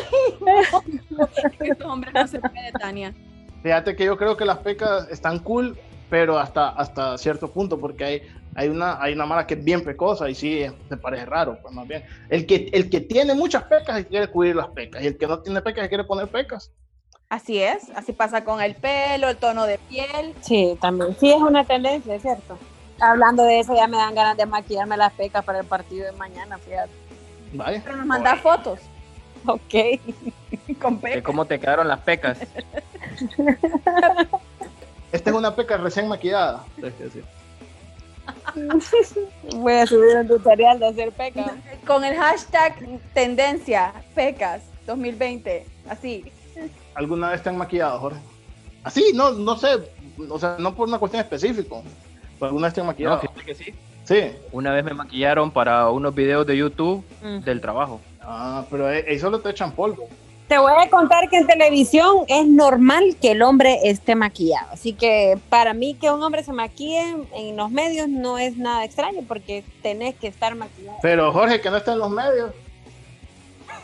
Estos 1.60 1.86
hombres 1.86 2.14
no 2.14 2.26
se 2.26 2.40
puede, 2.40 2.72
Tania. 2.72 3.14
Fíjate 3.62 3.94
que 3.94 4.04
yo 4.04 4.16
creo 4.16 4.36
que 4.36 4.44
las 4.44 4.58
pecas 4.58 5.08
están 5.08 5.38
cool, 5.38 5.78
pero 6.10 6.38
hasta, 6.38 6.70
hasta 6.70 7.16
cierto 7.16 7.50
punto, 7.50 7.78
porque 7.78 8.04
hay, 8.04 8.22
hay 8.54 8.68
una, 8.68 9.00
hay 9.00 9.12
una 9.12 9.24
mara 9.24 9.46
que 9.46 9.54
es 9.54 9.64
bien 9.64 9.84
pecosa 9.84 10.28
y 10.28 10.34
sí, 10.34 10.66
te 10.88 10.96
parece 10.96 11.26
raro, 11.26 11.58
pues 11.62 11.72
más 11.72 11.86
bien. 11.86 12.04
El 12.28 12.46
que, 12.46 12.68
el 12.72 12.90
que 12.90 13.00
tiene 13.00 13.34
muchas 13.34 13.64
pecas 13.64 14.00
y 14.00 14.04
quiere 14.04 14.28
cubrir 14.28 14.56
las 14.56 14.68
pecas, 14.68 15.02
y 15.02 15.06
el 15.06 15.16
que 15.16 15.26
no 15.26 15.40
tiene 15.40 15.62
pecas 15.62 15.86
y 15.86 15.88
quiere 15.88 16.04
poner 16.04 16.28
pecas. 16.28 16.72
Así 17.28 17.62
es, 17.62 17.88
así 17.94 18.12
pasa 18.12 18.44
con 18.44 18.60
el 18.60 18.74
pelo, 18.74 19.30
el 19.30 19.36
tono 19.36 19.64
de 19.64 19.78
piel. 19.78 20.34
Sí, 20.42 20.76
también. 20.80 21.16
Sí, 21.18 21.30
es 21.30 21.40
una 21.40 21.64
tendencia, 21.64 22.14
es 22.14 22.22
cierto. 22.22 22.58
Hablando 23.00 23.44
de 23.44 23.60
eso, 23.60 23.74
ya 23.74 23.86
me 23.86 23.96
dan 23.96 24.14
ganas 24.14 24.36
de 24.36 24.44
maquillarme 24.44 24.96
las 24.96 25.12
pecas 25.14 25.42
para 25.44 25.60
el 25.60 25.66
partido 25.66 26.04
de 26.04 26.12
mañana, 26.12 26.58
fíjate. 26.58 26.90
Vaya. 27.54 27.80
Pero 27.84 27.96
nos 27.96 28.06
manda 28.06 28.36
fotos 28.36 28.80
Ok. 29.46 29.74
con 30.80 30.98
pecas. 30.98 31.22
cómo 31.22 31.44
te 31.44 31.58
quedaron 31.60 31.88
las 31.88 32.00
pecas. 32.00 32.38
Esta 35.12 35.30
es 35.30 35.36
una 35.36 35.54
peca 35.54 35.76
recién 35.76 36.08
maquillada. 36.08 36.64
Voy 39.56 39.72
a 39.72 39.86
subir 39.86 40.16
un 40.16 40.28
tutorial 40.28 40.78
de 40.78 40.86
hacer 40.88 41.12
pecas. 41.12 41.52
Con 41.86 42.04
el 42.04 42.16
hashtag 42.16 42.76
tendencia 43.14 43.92
pecas 44.14 44.62
2020. 44.86 45.66
Así. 45.88 46.24
¿Alguna 46.94 47.30
vez 47.30 47.42
te 47.42 47.48
han 47.48 47.56
maquillado, 47.56 47.98
Jorge? 47.98 48.20
Así, 48.84 49.12
no, 49.14 49.30
no 49.32 49.56
sé, 49.56 49.68
o 50.28 50.38
sea, 50.38 50.56
no 50.58 50.74
por 50.74 50.88
una 50.88 50.98
cuestión 50.98 51.22
específica. 51.22 51.76
pero 52.38 52.46
¿Alguna 52.46 52.66
vez 52.68 52.74
te 52.74 52.80
han 52.80 52.86
No, 52.86 52.92
maquillado? 52.92 53.20
fíjate 53.20 53.44
que 53.44 53.54
sí. 53.54 53.74
Sí. 54.04 54.32
Una 54.50 54.72
vez 54.72 54.84
me 54.84 54.92
maquillaron 54.94 55.50
para 55.52 55.88
unos 55.90 56.14
videos 56.14 56.46
de 56.46 56.56
YouTube 56.56 57.04
Mm. 57.22 57.38
del 57.40 57.60
trabajo. 57.60 58.00
Ah, 58.24 58.64
pero 58.70 58.86
ahí 58.86 59.02
ahí 59.08 59.18
solo 59.18 59.40
te 59.40 59.50
echan 59.50 59.72
polvo. 59.72 60.08
Te 60.48 60.58
voy 60.58 60.72
a 60.78 60.90
contar 60.90 61.28
que 61.30 61.38
en 61.38 61.46
televisión 61.46 62.24
es 62.28 62.46
normal 62.46 63.16
que 63.22 63.30
el 63.32 63.40
hombre 63.42 63.78
esté 63.84 64.14
maquillado. 64.14 64.68
Así 64.72 64.92
que 64.92 65.38
para 65.48 65.72
mí 65.72 65.94
que 65.94 66.10
un 66.10 66.22
hombre 66.22 66.42
se 66.44 66.52
maquille 66.52 67.16
en 67.34 67.56
los 67.56 67.70
medios 67.70 68.08
no 68.08 68.36
es 68.38 68.56
nada 68.58 68.84
extraño 68.84 69.20
porque 69.26 69.64
tenés 69.82 70.14
que 70.16 70.26
estar 70.28 70.54
maquillado. 70.54 70.98
Pero 71.00 71.32
Jorge, 71.32 71.60
que 71.60 71.70
no 71.70 71.78
está 71.78 71.92
en 71.94 72.00
los 72.00 72.10
medios, 72.10 72.50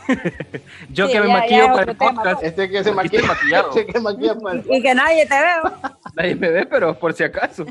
Yo 0.89 1.05
Sí, 1.07 1.13
que 1.13 1.19
me 1.21 1.27
ya- 1.27 1.33
maquillo 1.33 1.65
para 1.73 1.91
el 1.91 1.97
tema, 1.97 2.13
podcast. 2.23 2.43
este 2.43 2.69
que 2.69 2.83
se 2.83 2.91
maquilla, 2.91 3.23
maquillado. 3.27 3.69
este 3.69 3.85
que 3.85 3.99
maquilla 4.07 4.35
para 4.35 4.59
el- 4.59 4.65
Y 4.71 4.81
que 4.81 4.95
nadie 4.95 5.25
te 5.25 5.35
vea 5.35 5.61
Nadie 6.15 6.35
me 6.35 6.49
ve, 6.49 6.65
pero 6.65 6.97
por 6.97 7.13
si 7.13 7.23
acaso. 7.23 7.65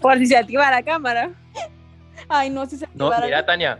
por 0.00 0.18
si 0.18 0.26
se 0.26 0.36
activa 0.36 0.70
la 0.70 0.82
cámara. 0.82 1.30
Ay, 2.28 2.50
no, 2.50 2.66
si 2.66 2.76
se 2.76 2.86
No, 2.94 3.06
activara- 3.06 3.24
mira, 3.26 3.46
Tania. 3.46 3.78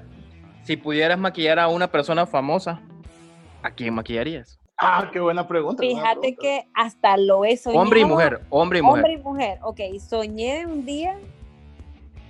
Si 0.65 0.77
pudieras 0.77 1.19
maquillar 1.19 1.59
a 1.59 1.69
una 1.69 1.89
persona 1.91 2.27
famosa, 2.27 2.81
¿a 3.63 3.71
quién 3.71 3.95
maquillarías? 3.95 4.59
Ah, 4.79 5.09
qué 5.13 5.21
buena 5.21 5.47
pregunta. 5.47 5.83
buena 5.83 6.01
Fíjate 6.01 6.21
pregunta. 6.21 6.43
que 6.43 6.67
hasta 6.75 7.17
lo 7.17 7.45
he 7.45 7.57
soñado. 7.57 7.83
Hombre 7.83 8.01
y 8.01 8.05
mujer, 8.05 8.41
hombre 8.51 8.79
y 8.79 8.83
mujer. 8.83 9.05
Hombre 9.05 9.13
y 9.15 9.23
mujer. 9.23 9.59
Ok, 9.63 9.81
soñé 10.01 10.67
un 10.67 10.85
día, 10.85 11.17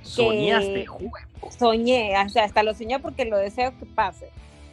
Soñaste, 0.02 0.84
juego. 0.86 1.12
soñé, 1.58 2.12
o 2.24 2.28
sea, 2.28 2.44
hasta 2.44 2.62
lo 2.62 2.74
soñé 2.74 2.98
porque 2.98 3.24
lo 3.24 3.36
deseo 3.38 3.72
que 3.78 3.86
pase. 3.86 4.30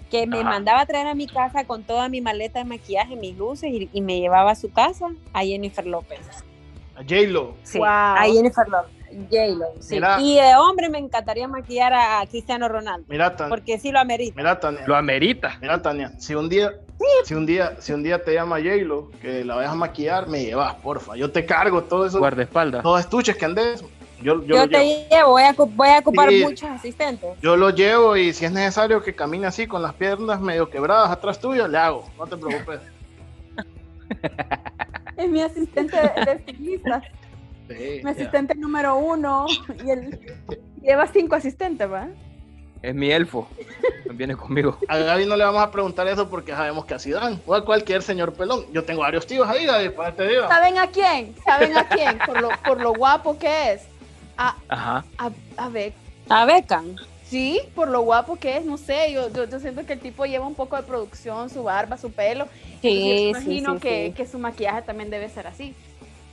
que 0.09 0.25
me 0.25 0.39
Ajá. 0.39 0.49
mandaba 0.49 0.81
a 0.81 0.85
traer 0.87 1.05
a 1.05 1.13
mi 1.13 1.27
casa 1.27 1.65
con 1.65 1.83
toda 1.83 2.09
mi 2.09 2.19
maleta 2.19 2.57
de 2.57 2.65
maquillaje, 2.65 3.15
mis 3.15 3.37
luces 3.37 3.69
y, 3.71 3.89
y 3.93 4.01
me 4.01 4.19
llevaba 4.19 4.49
a 4.51 4.55
su 4.55 4.71
casa 4.71 5.05
a 5.33 5.41
Jennifer 5.43 5.85
López. 5.85 6.19
A 6.95 7.01
J-Lo. 7.03 7.53
Sí, 7.61 7.77
Wow. 7.77 7.87
a 7.87 8.23
Jennifer 8.25 8.67
López. 8.67 8.98
J-Lo, 9.29 9.65
sí. 9.79 9.95
Mira. 9.95 10.19
Y 10.21 10.35
de 10.35 10.55
hombre 10.55 10.89
me 10.89 10.97
encantaría 10.99 11.47
maquillar 11.47 11.93
a 11.93 12.25
Cristiano 12.29 12.67
Ronaldo, 12.67 13.05
Mira, 13.09 13.35
Tania. 13.35 13.49
porque 13.49 13.79
sí 13.79 13.91
lo 13.91 13.99
amerita. 13.99 14.33
Mira, 14.35 14.59
Tania. 14.59 14.81
Lo 14.85 14.95
amerita. 14.95 15.57
Mira, 15.61 15.81
Tania, 15.81 16.11
si 16.19 16.35
un 16.35 16.47
día, 16.49 16.71
si 17.25 17.33
un 17.33 17.45
día, 17.45 17.75
si 17.79 17.93
un 17.93 18.03
día 18.03 18.23
te 18.23 18.33
llama 18.33 18.57
J-Lo, 18.57 19.11
que 19.21 19.43
la 19.43 19.55
vayas 19.55 19.71
a 19.71 19.75
maquillar, 19.75 20.27
me 20.27 20.43
llevas, 20.43 20.75
porfa. 20.75 21.15
Yo 21.15 21.31
te 21.31 21.45
cargo 21.45 21.83
todo 21.83 22.05
eso, 22.05 22.19
Guardaespaldas. 22.19 22.83
todos 22.83 22.99
estuches 22.99 23.35
que 23.37 23.45
andes. 23.45 23.83
Yo, 24.21 24.41
yo, 24.43 24.47
Yo, 24.47 24.57
lo 24.65 24.67
te 24.69 24.83
llevo. 24.85 25.07
llevo, 25.09 25.29
voy 25.31 25.43
a, 25.43 25.53
voy 25.53 25.87
a 25.89 25.99
ocupar 25.99 26.29
Sí. 26.29 26.43
muchos 26.43 26.69
asistentes. 26.69 27.29
Yo 27.41 27.55
lo 27.55 27.69
llevo 27.69 28.17
y 28.17 28.33
si 28.33 28.43
es 28.45 28.51
necesario 28.51 29.01
que 29.01 29.15
camine 29.15 29.47
así 29.47 29.65
con 29.65 29.81
las 29.81 29.93
piernas 29.93 30.41
medio 30.41 30.69
quebradas 30.69 31.09
atrás 31.09 31.39
tuyo, 31.39 31.67
le 31.69 31.77
hago. 31.77 32.05
No 32.17 32.27
te 32.27 32.35
preocupes. 32.35 32.81
Es 35.17 35.29
mi 35.29 35.41
asistente 35.41 35.95
de, 35.97 36.25
de 36.25 36.31
estilista, 36.31 37.01
Sí, 37.69 38.01
mi 38.03 38.09
asistente 38.09 38.55
número 38.55 38.97
uno. 38.97 39.45
Y 39.85 39.89
él 39.91 40.19
lleva 40.81 41.07
cinco 41.07 41.35
asistentes, 41.35 41.89
¿va? 41.89 42.07
Es 42.81 42.95
mi 42.95 43.11
elfo. 43.11 43.47
Viene 44.13 44.35
conmigo. 44.35 44.77
A 44.87 44.97
Gaby 44.97 45.25
no 45.25 45.35
le 45.35 45.43
vamos 45.43 45.61
a 45.61 45.69
preguntar 45.69 46.07
eso 46.07 46.29
porque 46.29 46.53
sabemos 46.53 46.85
que 46.85 46.93
así 46.93 47.11
dan. 47.11 47.41
O 47.45 47.53
a 47.53 47.65
cualquier 47.65 48.01
señor 48.01 48.33
pelón. 48.33 48.65
Yo 48.71 48.83
tengo 48.85 49.01
varios 49.01 49.27
tíos 49.27 49.47
ahí, 49.47 49.65
Gaby, 49.65 49.89
para 49.89 50.09
este 50.09 50.27
día. 50.27 50.47
¿Saben 50.47 50.77
a 50.77 50.87
quién? 50.87 51.35
¿Saben 51.43 51.77
a 51.77 51.87
quién? 51.87 52.17
Por 52.25 52.41
lo, 52.41 52.49
por 52.65 52.79
lo 52.81 52.93
guapo 52.93 53.37
que 53.37 53.73
es. 53.73 53.81
A, 54.37 54.55
Ajá. 54.69 55.05
a, 55.17 55.29
a 55.57 55.69
ver, 55.69 55.91
A 56.29 56.45
Beckham. 56.45 56.95
sí, 57.25 57.59
por 57.75 57.89
lo 57.89 58.01
guapo 58.03 58.37
que 58.37 58.55
es, 58.55 58.63
no 58.65 58.77
sé, 58.77 59.11
yo, 59.11 59.29
yo, 59.33 59.43
yo 59.43 59.59
siento 59.59 59.85
que 59.85 59.93
el 59.93 59.99
tipo 59.99 60.25
lleva 60.25 60.47
un 60.47 60.55
poco 60.55 60.77
de 60.77 60.83
producción, 60.83 61.49
su 61.49 61.63
barba, 61.63 61.97
su 61.97 62.09
pelo. 62.13 62.47
Sí, 62.81 63.09
Yo 63.09 63.17
sí, 63.17 63.27
imagino 63.31 63.73
sí, 63.73 63.79
que, 63.81 64.07
sí. 64.07 64.13
que 64.13 64.25
su 64.25 64.39
maquillaje 64.39 64.83
también 64.83 65.09
debe 65.09 65.27
ser 65.27 65.47
así. 65.47 65.75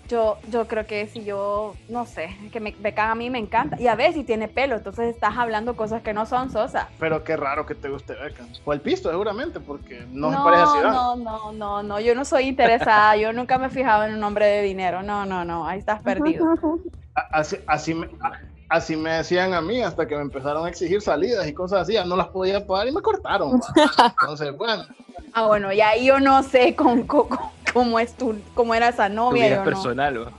Yo, 0.08 0.38
yo 0.48 0.68
creo 0.68 0.86
que 0.86 1.06
si 1.08 1.24
yo, 1.24 1.76
no 1.88 2.06
sé, 2.06 2.28
que 2.52 2.60
me, 2.60 2.74
a 2.96 3.14
mí 3.14 3.30
me 3.30 3.38
encanta. 3.38 3.80
Y 3.80 3.88
a 3.88 3.94
ver 3.96 4.12
si 4.12 4.24
tiene 4.24 4.48
pelo, 4.48 4.76
entonces 4.76 5.14
estás 5.14 5.36
hablando 5.36 5.76
cosas 5.76 6.02
que 6.02 6.12
no 6.12 6.26
son 6.26 6.50
Sosa. 6.50 6.92
Pero 6.98 7.24
qué 7.24 7.36
raro 7.36 7.66
que 7.66 7.74
te 7.74 7.88
guste 7.88 8.14
Beckham. 8.14 8.48
O 8.64 8.72
el 8.72 8.80
pisto, 8.80 9.10
seguramente, 9.10 9.60
porque 9.60 10.06
no, 10.08 10.30
se 10.30 10.36
parece 10.38 10.62
a 10.62 10.66
Zidane. 10.66 10.94
no, 10.94 11.16
no, 11.16 11.52
no, 11.52 11.82
no, 11.82 12.00
yo 12.00 12.14
no 12.14 12.24
soy 12.24 12.44
interesada, 12.44 13.16
yo 13.16 13.32
nunca 13.32 13.58
me 13.58 13.66
he 13.66 13.70
fijado 13.70 14.04
en 14.04 14.14
un 14.14 14.22
hombre 14.24 14.46
de 14.46 14.62
dinero, 14.62 15.02
no, 15.02 15.26
no, 15.26 15.44
no, 15.44 15.66
ahí 15.66 15.78
estás 15.78 16.02
perdido. 16.02 16.46
Así, 17.32 17.56
así, 17.66 17.94
me, 17.94 18.06
a- 18.20 18.32
así 18.68 18.96
me 18.96 19.10
decían 19.10 19.54
a 19.54 19.60
mí 19.60 19.80
hasta 19.82 20.06
que 20.06 20.16
me 20.16 20.22
empezaron 20.22 20.66
a 20.66 20.68
exigir 20.68 21.00
salidas 21.02 21.46
y 21.46 21.52
cosas 21.52 21.82
así. 21.82 21.92
ya 21.94 22.04
No 22.04 22.16
las 22.16 22.28
podía 22.28 22.66
pagar 22.66 22.88
y 22.88 22.92
me 22.92 23.00
cortaron. 23.02 23.60
va. 23.60 24.14
Entonces, 24.20 24.56
bueno. 24.56 24.84
Ah, 25.32 25.46
bueno, 25.46 25.72
y 25.72 25.80
ahí 25.80 26.06
yo 26.06 26.18
no 26.20 26.42
sé 26.42 26.74
con, 26.74 27.02
con- 27.06 27.28
con- 27.28 27.38
cómo 27.72 27.98
es 27.98 28.14
tu, 28.16 28.34
cómo 28.54 28.74
era 28.74 28.88
esa 28.88 29.08
Tu 29.08 29.14
novia, 29.14 29.44
vida 29.46 29.48
yo 29.48 29.54
es 29.54 29.58
no. 29.60 29.64
personal. 29.64 30.26
¿va? 30.26 30.32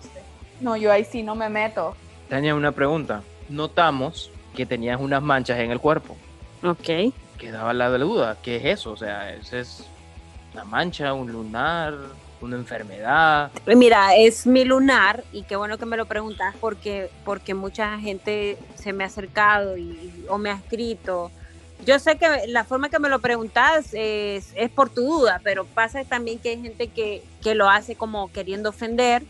No, 0.59 0.75
yo 0.75 0.91
ahí 0.91 1.03
sí 1.05 1.21
no 1.23 1.35
me 1.35 1.49
meto. 1.49 1.95
Tania, 2.29 2.55
una 2.55 2.71
pregunta. 2.71 3.21
Notamos 3.49 4.31
que 4.55 4.65
tenías 4.65 4.99
unas 4.99 5.21
manchas 5.21 5.59
en 5.59 5.71
el 5.71 5.79
cuerpo. 5.79 6.15
Ok. 6.63 7.13
Quedaba 7.37 7.73
la 7.73 7.89
duda. 7.89 8.37
¿Qué 8.41 8.55
es 8.57 8.65
eso? 8.79 8.91
O 8.91 8.97
sea, 8.97 9.31
¿es, 9.33 9.53
es 9.53 9.85
una 10.53 10.63
mancha, 10.63 11.13
un 11.13 11.31
lunar, 11.31 11.93
una 12.41 12.56
enfermedad? 12.56 13.52
Mira, 13.65 14.15
es 14.15 14.45
mi 14.45 14.63
lunar 14.63 15.23
y 15.32 15.43
qué 15.43 15.56
bueno 15.56 15.78
que 15.78 15.86
me 15.86 15.97
lo 15.97 16.06
preguntas 16.06 16.56
porque, 16.60 17.10
porque 17.26 17.54
mucha 17.54 17.97
gente 18.00 18.58
se 18.76 18.93
me 18.93 19.04
ha 19.04 19.08
acercado 19.08 19.78
y, 19.78 20.26
o 20.30 20.38
me 20.38 20.50
ha 20.52 20.56
escrito. 20.56 21.32
Yo 21.86 22.00
sé 22.00 22.17
que 22.17 22.47
la 22.47 22.63
forma 22.65 22.89
que 22.89 23.00
me 23.00 23.10
lo 23.10 23.19
preguntas 23.19 23.93
es, 23.93 24.52
es 24.56 24.69
por 24.69 24.89
tu 24.89 25.02
duda, 25.02 25.41
pero 25.43 25.65
pasa 25.65 26.04
también 26.04 26.39
que 26.39 26.50
hay 26.50 26.62
gente 26.62 26.88
que, 26.88 27.23
que 27.41 27.56
lo 27.56 27.69
hace 27.69 27.95
como 27.95 28.32
queriendo 28.32 28.69
ofender 28.69 29.23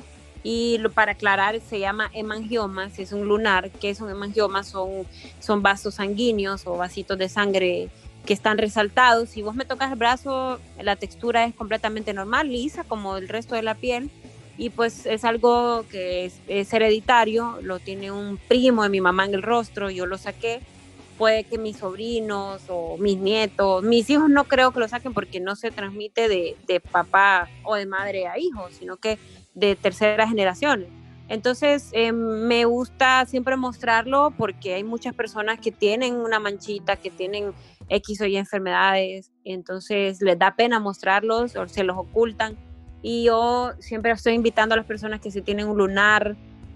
y 0.43 0.77
lo- 0.79 0.91
para 0.91 1.11
aclarar 1.13 1.59
se 1.59 1.79
llama 1.79 2.09
hemangioma, 2.13 2.89
si 2.89 3.01
es 3.01 3.11
un 3.11 3.27
lunar, 3.27 3.69
que 3.71 3.89
es 3.89 3.99
un 3.99 4.09
hemangioma, 4.09 4.63
son, 4.63 5.05
son 5.41 5.61
vasos 5.61 5.95
sanguíneos 5.95 6.65
o 6.65 6.77
vasitos 6.77 7.17
de 7.17 7.27
sangre 7.27 7.89
que 8.27 8.33
están 8.33 8.57
resaltados. 8.59 9.29
Si 9.29 9.41
vos 9.41 9.55
me 9.55 9.65
tocas 9.65 9.91
el 9.91 9.97
brazo, 9.97 10.59
la 10.79 10.97
textura 10.97 11.45
es 11.45 11.55
completamente 11.55 12.13
normal, 12.13 12.51
lisa 12.51 12.83
como 12.83 13.17
el 13.17 13.29
resto 13.29 13.55
de 13.55 13.63
la 13.63 13.73
piel. 13.73 14.11
Y 14.57 14.69
pues 14.69 15.05
es 15.05 15.23
algo 15.23 15.85
que 15.89 16.25
es, 16.25 16.41
es 16.47 16.73
hereditario, 16.73 17.57
lo 17.61 17.79
tiene 17.79 18.11
un 18.11 18.37
primo 18.37 18.83
de 18.83 18.89
mi 18.89 19.01
mamá 19.01 19.25
en 19.25 19.33
el 19.33 19.41
rostro, 19.41 19.89
yo 19.89 20.05
lo 20.05 20.17
saqué. 20.17 20.59
Puede 21.17 21.45
que 21.45 21.57
mis 21.57 21.77
sobrinos 21.77 22.61
o 22.67 22.97
mis 22.97 23.17
nietos, 23.17 23.83
mis 23.83 24.09
hijos 24.09 24.29
no 24.29 24.43
creo 24.43 24.71
que 24.71 24.79
lo 24.79 24.87
saquen 24.87 25.13
porque 25.13 25.39
no 25.39 25.55
se 25.55 25.71
transmite 25.71 26.27
de, 26.27 26.57
de 26.67 26.79
papá 26.79 27.49
o 27.63 27.75
de 27.75 27.85
madre 27.85 28.27
a 28.27 28.37
hijo, 28.37 28.67
sino 28.71 28.97
que 28.97 29.17
de 29.55 29.75
terceras 29.75 30.29
generaciones. 30.29 30.89
Entonces, 31.29 31.89
eh, 31.91 32.11
me 32.11 32.65
gusta 32.65 33.25
siempre 33.25 33.57
mostrarlo 33.57 34.33
porque 34.37 34.75
hay 34.75 34.83
muchas 34.83 35.13
personas 35.13 35.59
que 35.59 35.71
tienen 35.71 36.15
una 36.15 36.39
manchita, 36.39 36.95
que 36.95 37.09
tienen 37.09 37.53
X 37.89 38.21
o 38.21 38.25
Y 38.25 38.37
enfermedades, 38.37 39.31
entonces 39.43 40.21
les 40.21 40.37
da 40.37 40.55
pena 40.55 40.79
mostrarlos 40.79 41.55
o 41.55 41.67
se 41.67 41.83
los 41.83 41.97
ocultan. 41.97 42.57
Y 43.01 43.25
yo 43.25 43.71
siempre 43.79 44.11
estoy 44.11 44.33
invitando 44.33 44.73
a 44.73 44.77
las 44.77 44.85
personas 44.85 45.21
que 45.21 45.31
si 45.31 45.41
tienen 45.41 45.67
un 45.67 45.77
lunar, 45.77 46.35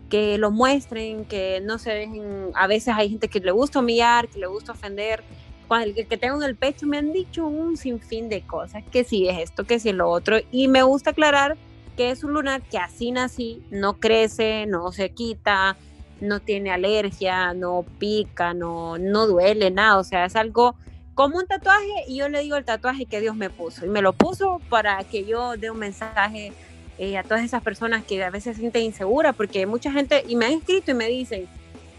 que 0.09 0.37
lo 0.37 0.51
muestren, 0.51 1.25
que 1.25 1.61
no 1.61 1.77
se 1.77 1.91
dejen, 1.91 2.51
a 2.53 2.67
veces 2.67 2.93
hay 2.95 3.09
gente 3.09 3.27
que 3.27 3.39
le 3.39 3.51
gusta 3.51 3.79
humillar, 3.79 4.27
que 4.27 4.39
le 4.39 4.47
gusta 4.47 4.73
ofender. 4.73 5.23
Cuando 5.67 5.87
el 5.87 6.07
que 6.07 6.17
tengo 6.17 6.35
en 6.35 6.43
el 6.43 6.55
pecho 6.55 6.85
me 6.85 6.97
han 6.97 7.13
dicho 7.13 7.47
un 7.47 7.77
sinfín 7.77 8.27
de 8.27 8.41
cosas, 8.41 8.83
que 8.91 9.05
si 9.05 9.29
es 9.29 9.39
esto, 9.39 9.63
que 9.63 9.79
si 9.79 9.89
es 9.89 9.95
lo 9.95 10.09
otro. 10.09 10.37
Y 10.51 10.67
me 10.67 10.83
gusta 10.83 11.11
aclarar 11.11 11.57
que 11.95 12.11
es 12.11 12.23
un 12.23 12.33
lunar 12.33 12.61
que 12.61 12.77
así 12.77 13.11
nací, 13.11 13.63
no 13.71 13.99
crece, 13.99 14.65
no 14.65 14.91
se 14.91 15.11
quita, 15.11 15.77
no 16.19 16.39
tiene 16.39 16.71
alergia, 16.71 17.53
no 17.53 17.85
pica, 17.99 18.53
no, 18.53 18.97
no 18.97 19.27
duele, 19.27 19.71
nada. 19.71 19.97
O 19.97 20.03
sea, 20.03 20.25
es 20.25 20.35
algo 20.35 20.75
como 21.13 21.37
un 21.37 21.45
tatuaje 21.45 22.05
y 22.07 22.17
yo 22.17 22.29
le 22.29 22.41
digo 22.41 22.55
el 22.55 22.65
tatuaje 22.65 23.05
que 23.05 23.19
Dios 23.21 23.35
me 23.35 23.49
puso. 23.49 23.85
Y 23.85 23.89
me 23.89 24.01
lo 24.01 24.13
puso 24.13 24.59
para 24.69 25.03
que 25.03 25.25
yo 25.25 25.57
dé 25.57 25.69
un 25.69 25.77
mensaje 25.79 26.53
eh, 26.97 27.17
a 27.17 27.23
todas 27.23 27.43
esas 27.43 27.61
personas 27.61 28.03
que 28.05 28.23
a 28.23 28.29
veces 28.29 28.55
se 28.55 28.61
sienten 28.61 28.83
inseguras, 28.83 29.35
porque 29.35 29.65
mucha 29.65 29.91
gente, 29.91 30.23
y 30.27 30.35
me 30.35 30.45
han 30.45 30.53
escrito 30.53 30.91
y 30.91 30.93
me 30.93 31.07
dicen, 31.07 31.47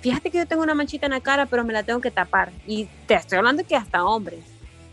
fíjate 0.00 0.30
que 0.30 0.38
yo 0.38 0.46
tengo 0.46 0.62
una 0.62 0.74
manchita 0.74 1.06
en 1.06 1.12
la 1.12 1.20
cara, 1.20 1.46
pero 1.46 1.64
me 1.64 1.72
la 1.72 1.82
tengo 1.82 2.00
que 2.00 2.10
tapar. 2.10 2.50
Y 2.66 2.86
te 3.06 3.14
estoy 3.14 3.38
hablando 3.38 3.64
que 3.64 3.76
hasta 3.76 4.04
hombres. 4.04 4.40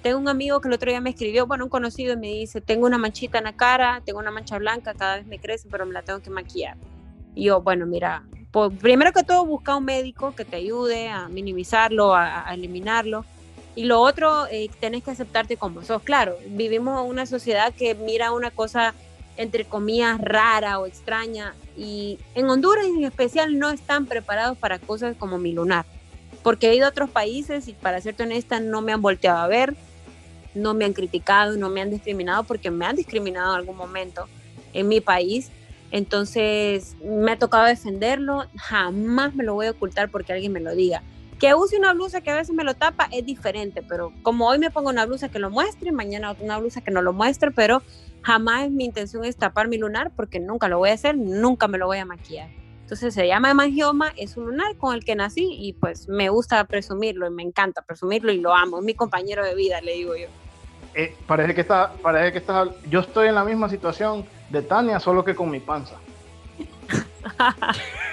Tengo 0.01 0.17
un 0.17 0.29
amigo 0.29 0.61
que 0.61 0.67
el 0.69 0.73
otro 0.73 0.89
día 0.89 1.01
me 1.01 1.09
escribió, 1.09 1.45
bueno, 1.45 1.65
un 1.65 1.69
conocido, 1.69 2.13
y 2.13 2.17
me 2.17 2.27
dice, 2.27 2.61
tengo 2.61 2.85
una 2.87 2.97
manchita 2.97 3.37
en 3.37 3.43
la 3.43 3.53
cara, 3.53 4.01
tengo 4.05 4.19
una 4.19 4.31
mancha 4.31 4.57
blanca, 4.57 4.93
cada 4.93 5.17
vez 5.17 5.25
me 5.27 5.39
crece, 5.39 5.67
pero 5.69 5.85
me 5.85 5.93
la 5.93 6.01
tengo 6.01 6.21
que 6.21 6.29
maquillar. 6.29 6.77
Y 7.35 7.45
yo, 7.45 7.61
bueno, 7.61 7.85
mira, 7.85 8.23
po- 8.51 8.71
primero 8.71 9.11
que 9.11 9.23
todo, 9.23 9.45
busca 9.45 9.75
un 9.75 9.85
médico 9.85 10.33
que 10.35 10.45
te 10.45 10.55
ayude 10.57 11.09
a 11.09 11.27
minimizarlo, 11.27 12.15
a, 12.15 12.49
a 12.49 12.53
eliminarlo. 12.53 13.25
Y 13.79 13.85
lo 13.85 14.01
otro, 14.01 14.45
eh, 14.47 14.69
tenés 14.81 15.05
que 15.05 15.11
aceptarte 15.11 15.55
como 15.55 15.85
sos. 15.85 16.01
Claro, 16.03 16.37
vivimos 16.47 17.09
una 17.09 17.25
sociedad 17.25 17.73
que 17.73 17.95
mira 17.95 18.33
una 18.33 18.51
cosa, 18.51 18.93
entre 19.37 19.63
comillas, 19.63 20.19
rara 20.19 20.79
o 20.79 20.85
extraña. 20.85 21.55
Y 21.77 22.19
en 22.35 22.49
Honduras 22.49 22.85
en 22.85 23.05
especial 23.05 23.57
no 23.57 23.69
están 23.69 24.05
preparados 24.05 24.57
para 24.57 24.79
cosas 24.79 25.15
como 25.17 25.37
mi 25.37 25.53
lunar. 25.53 25.85
Porque 26.43 26.69
he 26.69 26.75
ido 26.75 26.87
a 26.87 26.89
otros 26.89 27.09
países 27.09 27.69
y 27.69 27.73
para 27.73 28.01
serte 28.01 28.23
honesta 28.23 28.59
no 28.59 28.81
me 28.81 28.91
han 28.91 29.01
volteado 29.01 29.37
a 29.37 29.47
ver, 29.47 29.75
no 30.53 30.73
me 30.73 30.83
han 30.83 30.91
criticado, 30.91 31.55
no 31.55 31.69
me 31.69 31.79
han 31.79 31.89
discriminado 31.89 32.43
porque 32.43 32.71
me 32.71 32.85
han 32.85 32.97
discriminado 32.97 33.53
en 33.53 33.59
algún 33.59 33.77
momento 33.77 34.25
en 34.73 34.89
mi 34.89 34.99
país. 34.99 35.51
Entonces 35.91 36.97
me 37.01 37.31
ha 37.31 37.39
tocado 37.39 37.63
defenderlo, 37.63 38.43
jamás 38.57 39.35
me 39.35 39.45
lo 39.45 39.53
voy 39.53 39.67
a 39.67 39.71
ocultar 39.71 40.09
porque 40.09 40.33
alguien 40.33 40.51
me 40.51 40.59
lo 40.59 40.75
diga. 40.75 41.01
Que 41.39 41.53
use 41.53 41.77
una 41.77 41.93
blusa 41.93 42.21
que 42.21 42.31
a 42.31 42.35
veces 42.35 42.53
me 42.53 42.65
lo 42.65 42.73
tapa 42.73 43.07
es 43.11 43.25
diferente, 43.25 43.81
pero 43.81 44.13
como 44.23 44.47
hoy 44.47 44.59
me 44.59 44.71
pongo 44.71 44.89
una 44.89 45.05
blusa 45.05 45.29
que 45.29 45.39
lo 45.39 45.49
muestre, 45.49 45.91
mañana 45.91 46.35
una 46.39 46.59
blusa 46.59 46.81
que 46.81 46.91
no 46.91 47.01
lo 47.01 47.13
muestre, 47.13 47.51
pero 47.51 47.81
jamás 48.21 48.69
mi 48.69 48.83
intención 48.83 49.23
es 49.23 49.37
tapar 49.37 49.69
mi 49.69 49.77
lunar 49.77 50.11
porque 50.15 50.39
nunca 50.39 50.67
lo 50.67 50.79
voy 50.79 50.89
a 50.89 50.93
hacer, 50.93 51.17
nunca 51.17 51.69
me 51.69 51.77
lo 51.77 51.87
voy 51.87 51.99
a 51.99 52.05
maquillar. 52.05 52.49
Entonces 52.81 53.13
se 53.13 53.27
llama 53.27 53.51
hemangioma, 53.51 54.11
es 54.17 54.35
un 54.35 54.47
lunar 54.47 54.75
con 54.75 54.93
el 54.95 55.05
que 55.05 55.15
nací 55.15 55.47
y 55.47 55.73
pues 55.73 56.09
me 56.09 56.29
gusta 56.29 56.63
presumirlo 56.65 57.27
y 57.27 57.29
me 57.29 57.43
encanta 57.43 57.83
presumirlo 57.83 58.31
y 58.31 58.41
lo 58.41 58.53
amo, 58.53 58.79
es 58.79 58.83
mi 58.83 58.95
compañero 58.95 59.45
de 59.45 59.55
vida, 59.55 59.79
le 59.79 59.93
digo 59.93 60.15
yo. 60.15 60.27
Eh, 60.95 61.15
parece 61.27 61.53
que 61.55 61.61
está, 61.61 61.93
parece 62.01 62.31
que 62.31 62.39
está, 62.39 62.67
yo 62.89 63.01
estoy 63.01 63.27
en 63.27 63.35
la 63.35 63.45
misma 63.45 63.69
situación 63.69 64.25
de 64.49 64.63
Tania, 64.63 64.99
solo 64.99 65.23
que 65.23 65.35
con 65.35 65.51
mi 65.51 65.59
panza. 65.59 65.95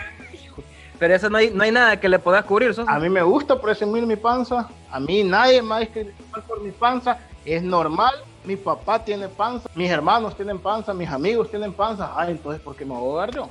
Pero 0.98 1.14
eso 1.14 1.28
no 1.30 1.38
hay, 1.38 1.50
no 1.50 1.62
hay 1.62 1.70
nada 1.72 1.98
que 2.00 2.08
le 2.08 2.18
puedas 2.18 2.44
cubrir, 2.44 2.74
Sosa. 2.74 2.90
A 2.90 2.98
mí 2.98 3.08
me 3.08 3.22
gusta 3.22 3.60
presumir 3.60 4.06
mi 4.06 4.16
panza, 4.16 4.68
a 4.90 5.00
mí 5.00 5.22
nadie 5.24 5.62
me 5.62 5.68
va 5.70 5.76
a 5.76 5.80
discriminar 5.80 6.42
por 6.46 6.60
mi 6.62 6.70
panza, 6.70 7.18
es 7.44 7.62
normal, 7.62 8.14
mi 8.44 8.56
papá 8.56 9.04
tiene 9.04 9.28
panza, 9.28 9.68
mis 9.74 9.90
hermanos 9.90 10.36
tienen 10.36 10.58
panza, 10.58 10.94
mis 10.94 11.08
amigos 11.08 11.50
tienen 11.50 11.72
panza, 11.72 12.12
ay, 12.16 12.32
entonces, 12.32 12.62
¿por 12.62 12.74
qué 12.76 12.84
me 12.84 12.92
voy 12.92 12.98
a 13.00 13.02
ahogar 13.02 13.30
yo? 13.34 13.48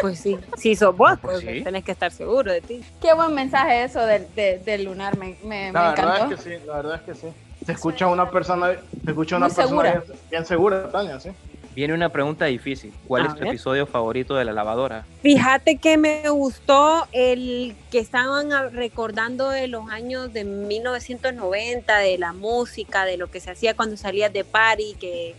Pues 0.00 0.18
sí, 0.18 0.38
si 0.56 0.74
sos 0.74 0.96
vos, 0.96 1.18
Pues 1.22 1.42
pues 1.42 1.56
sí. 1.58 1.62
tenés 1.62 1.84
que 1.84 1.92
estar 1.92 2.10
seguro 2.10 2.50
de 2.52 2.60
ti. 2.62 2.82
Qué 3.00 3.12
buen 3.14 3.34
mensaje 3.34 3.84
eso 3.84 4.00
del, 4.00 4.26
de- 4.34 4.58
del 4.58 4.84
lunar, 4.84 5.16
me, 5.16 5.36
me, 5.44 5.66
me 5.66 5.72
La 5.72 5.90
verdad 5.90 6.32
es 6.32 6.36
que 6.38 6.42
sí, 6.42 6.64
la 6.66 6.76
verdad 6.76 6.94
es 6.96 7.02
que 7.02 7.14
sí. 7.14 7.26
Se 7.66 7.72
escucha 7.72 8.06
una 8.06 8.30
persona, 8.30 8.70
se 9.04 9.10
escucha 9.10 9.36
una 9.36 9.46
Muy 9.46 9.54
persona 9.54 9.68
segura. 9.68 9.90
bien, 10.06 10.18
bien 10.30 10.46
segura, 10.46 10.90
Tania, 10.90 11.20
sí. 11.20 11.30
Viene 11.74 11.94
una 11.94 12.08
pregunta 12.08 12.46
difícil. 12.46 12.92
¿Cuál 13.06 13.22
A 13.22 13.26
es 13.26 13.34
tu 13.34 13.40
ver. 13.40 13.48
episodio 13.48 13.86
favorito 13.86 14.34
de 14.34 14.44
la 14.44 14.52
lavadora? 14.52 15.06
Fíjate 15.22 15.76
que 15.76 15.96
me 15.96 16.28
gustó 16.28 17.06
el 17.12 17.76
que 17.90 18.00
estaban 18.00 18.50
recordando 18.72 19.50
de 19.50 19.68
los 19.68 19.88
años 19.90 20.32
de 20.32 20.44
1990, 20.44 21.98
de 21.98 22.18
la 22.18 22.32
música, 22.32 23.04
de 23.04 23.16
lo 23.16 23.30
que 23.30 23.40
se 23.40 23.50
hacía 23.50 23.74
cuando 23.74 23.96
salías 23.96 24.32
de 24.32 24.44
party, 24.44 24.96
que, 24.98 25.34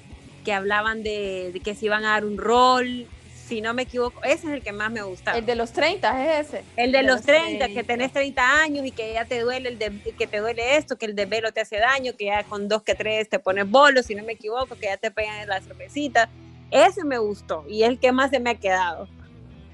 que 0.45 0.53
hablaban 0.53 1.03
de, 1.03 1.51
de 1.53 1.59
que 1.59 1.75
se 1.75 1.85
iban 1.87 2.05
a 2.05 2.11
dar 2.11 2.25
un 2.25 2.37
rol. 2.37 3.07
Si 3.51 3.59
no 3.59 3.73
me 3.73 3.81
equivoco, 3.81 4.23
ese 4.23 4.47
es 4.47 4.53
el 4.53 4.61
que 4.61 4.71
más 4.71 4.89
me 4.93 5.01
gustaba. 5.01 5.37
El 5.37 5.45
de 5.45 5.55
los 5.55 5.73
30 5.73 6.25
es 6.39 6.47
ese. 6.47 6.63
El 6.77 6.93
de 6.93 6.99
de 6.99 7.03
los 7.03 7.15
los 7.15 7.25
30, 7.25 7.67
que 7.67 7.73
30. 7.73 7.83
tenés 7.93 8.13
30 8.13 8.61
años 8.61 8.85
y 8.85 8.91
que 8.91 9.11
ya 9.11 9.25
te 9.25 9.41
duele 9.41 9.67
el 9.67 9.77
de- 9.77 9.91
que 10.17 10.25
te 10.25 10.39
duele 10.39 10.77
esto, 10.77 10.97
que 10.97 11.05
el 11.05 11.17
desvelo 11.17 11.51
te 11.51 11.59
hace 11.59 11.77
daño, 11.77 12.13
que 12.17 12.27
ya 12.27 12.45
con 12.45 12.69
dos 12.69 12.81
que 12.83 12.95
tres 12.95 13.27
te 13.27 13.39
pones 13.39 13.69
bolos, 13.69 14.05
si 14.05 14.15
no 14.15 14.23
me 14.23 14.31
equivoco, 14.31 14.75
que 14.77 14.85
ya 14.85 14.95
te 14.95 15.11
pegan 15.11 15.41
en 15.41 15.49
la 15.49 15.59
cervecita. 15.59 16.29
Ese 16.71 17.03
me 17.03 17.17
gustó 17.17 17.65
y 17.67 17.83
es 17.83 17.89
el 17.89 17.99
que 17.99 18.13
más 18.13 18.29
se 18.29 18.39
me 18.39 18.51
ha 18.51 18.55
quedado. 18.55 19.09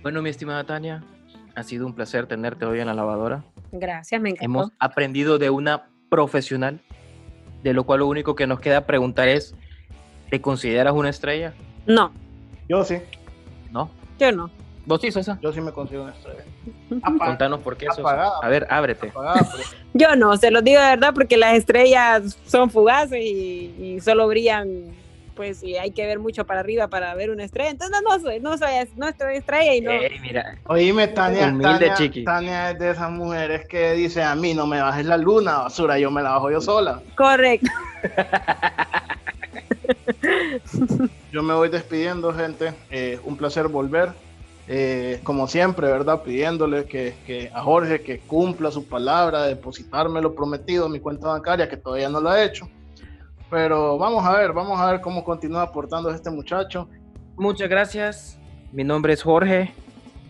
Bueno, 0.01 0.23
mi 0.23 0.31
estimada 0.31 0.63
Tania, 0.63 1.03
ha 1.53 1.61
sido 1.61 1.85
un 1.85 1.93
placer 1.93 2.25
tenerte 2.25 2.65
hoy 2.65 2.79
en 2.79 2.87
la 2.87 2.95
lavadora. 2.95 3.43
Gracias, 3.71 4.19
me 4.19 4.29
encantó. 4.31 4.43
Hemos 4.45 4.71
aprendido 4.79 5.37
de 5.37 5.51
una 5.51 5.83
profesional, 6.09 6.79
de 7.61 7.73
lo 7.73 7.83
cual 7.83 7.99
lo 7.99 8.07
único 8.07 8.33
que 8.33 8.47
nos 8.47 8.59
queda 8.59 8.87
preguntar 8.87 9.27
es, 9.27 9.53
¿te 10.31 10.41
consideras 10.41 10.95
una 10.95 11.09
estrella? 11.11 11.53
No, 11.85 12.11
Yo 12.67 12.83
sí. 12.83 12.95
Yo 14.19 14.31
no. 14.31 14.49
¿Vos 14.85 15.01
sí, 15.01 15.11
Sosa? 15.11 15.37
yo 15.41 15.51
sí 15.51 15.59
me 15.59 15.71
considero 15.73 16.03
una 16.03 16.13
estrella. 16.13 16.43
Apa- 17.03 17.25
Contanos 17.25 17.59
por 17.59 17.75
qué, 17.75 17.87
Sosa. 17.87 18.01
Apagada. 18.01 18.31
A 18.41 18.47
ver, 18.49 18.65
ábrete. 18.69 19.09
apagada, 19.09 19.45
Yo 19.93 20.15
no, 20.15 20.37
se 20.37 20.49
los 20.51 20.63
digo 20.63 20.79
de 20.79 20.87
verdad 20.87 21.11
porque 21.13 21.37
las 21.37 21.55
estrellas 21.55 22.37
son 22.45 22.69
fugaces 22.69 23.19
y, 23.19 23.73
y 23.79 23.99
solo 24.01 24.27
brillan, 24.27 24.67
pues 25.35 25.61
y 25.63 25.75
hay 25.75 25.91
que 25.91 26.05
ver 26.05 26.19
mucho 26.19 26.45
para 26.45 26.59
arriba 26.61 26.87
para 26.87 27.13
ver 27.15 27.31
una 27.31 27.43
estrella. 27.43 27.71
Entonces 27.71 27.97
no, 28.03 28.15
no 28.17 28.21
soy, 28.21 28.39
no 28.39 28.57
soy, 28.57 28.69
no 28.95 29.07
estoy 29.07 29.37
estrella 29.37 29.73
y 29.75 29.81
no. 29.81 29.91
Ey, 29.91 30.19
mira, 30.21 30.55
Oíme, 30.67 31.07
Tania, 31.09 31.47
Humilde, 31.47 31.63
Tania, 31.79 31.93
chiqui. 31.95 32.23
Tania 32.23 32.71
es 32.71 32.79
de 32.79 32.91
esas 32.91 33.11
mujeres 33.11 33.65
que 33.67 33.93
dice 33.93 34.23
a 34.23 34.35
mí 34.35 34.53
no 34.53 34.65
me 34.67 34.79
bajes 34.81 35.05
la 35.05 35.17
luna, 35.17 35.57
basura, 35.63 35.97
yo 35.99 36.11
me 36.11 36.21
la 36.23 36.31
bajo 36.31 36.49
yo 36.51 36.61
sola. 36.61 37.01
Correcto. 37.15 37.67
Yo 41.37 41.43
me 41.43 41.53
voy 41.53 41.69
despidiendo, 41.69 42.33
gente. 42.33 42.73
Eh, 42.89 43.19
un 43.23 43.37
placer 43.37 43.67
volver. 43.67 44.09
Eh, 44.67 45.19
como 45.21 45.47
siempre, 45.47 45.85
¿verdad? 45.85 46.23
Pidiéndole 46.23 46.85
que, 46.85 47.13
que 47.27 47.51
a 47.53 47.61
Jorge 47.61 48.01
que 48.01 48.17
cumpla 48.17 48.71
su 48.71 48.87
palabra, 48.87 49.43
de 49.43 49.49
depositarme 49.49 50.19
lo 50.19 50.33
prometido 50.33 50.87
en 50.87 50.93
mi 50.93 50.99
cuenta 50.99 51.27
bancaria, 51.27 51.69
que 51.69 51.77
todavía 51.77 52.09
no 52.09 52.21
lo 52.21 52.29
ha 52.31 52.43
hecho. 52.43 52.67
Pero 53.51 53.99
vamos 53.99 54.25
a 54.25 54.35
ver, 54.35 54.51
vamos 54.51 54.79
a 54.79 54.91
ver 54.91 54.99
cómo 54.99 55.23
continúa 55.23 55.61
aportando 55.61 56.09
este 56.09 56.31
muchacho. 56.31 56.89
muchas 57.35 57.69
gracias. 57.69 58.39
Mi 58.71 58.83
nombre 58.83 59.13
es 59.13 59.21
Jorge. 59.21 59.71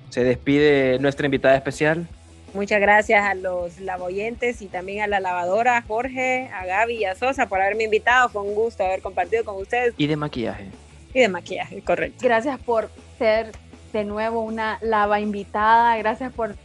Se 0.09 0.25
despide 0.25 0.99
nuestra 0.99 1.27
invitada 1.27 1.55
especial. 1.55 2.05
Muchas 2.53 2.81
gracias 2.81 3.23
a 3.23 3.33
los 3.33 3.79
lavoyentes 3.79 4.61
y 4.61 4.65
también 4.65 5.03
a 5.03 5.07
la 5.07 5.21
lavadora, 5.21 5.77
a 5.77 5.83
Jorge, 5.83 6.49
a 6.53 6.65
Gaby 6.65 6.95
y 6.95 7.05
a 7.05 7.15
Sosa 7.15 7.47
por 7.47 7.61
haberme 7.61 7.85
invitado. 7.85 8.27
Fue 8.27 8.41
un 8.41 8.53
gusto 8.53 8.83
haber 8.83 9.01
compartido 9.01 9.45
con 9.45 9.55
ustedes 9.55 9.93
Y 9.97 10.07
de 10.07 10.17
maquillaje. 10.17 10.69
Y 11.13 11.19
de 11.19 11.27
maquillaje, 11.29 11.81
correcto. 11.81 12.19
Gracias 12.23 12.59
por 12.59 12.89
ser 13.17 13.51
de 13.93 14.03
nuevo 14.03 14.41
una 14.41 14.77
lava 14.81 15.19
invitada. 15.19 15.97
Gracias 15.97 16.33
por 16.33 16.55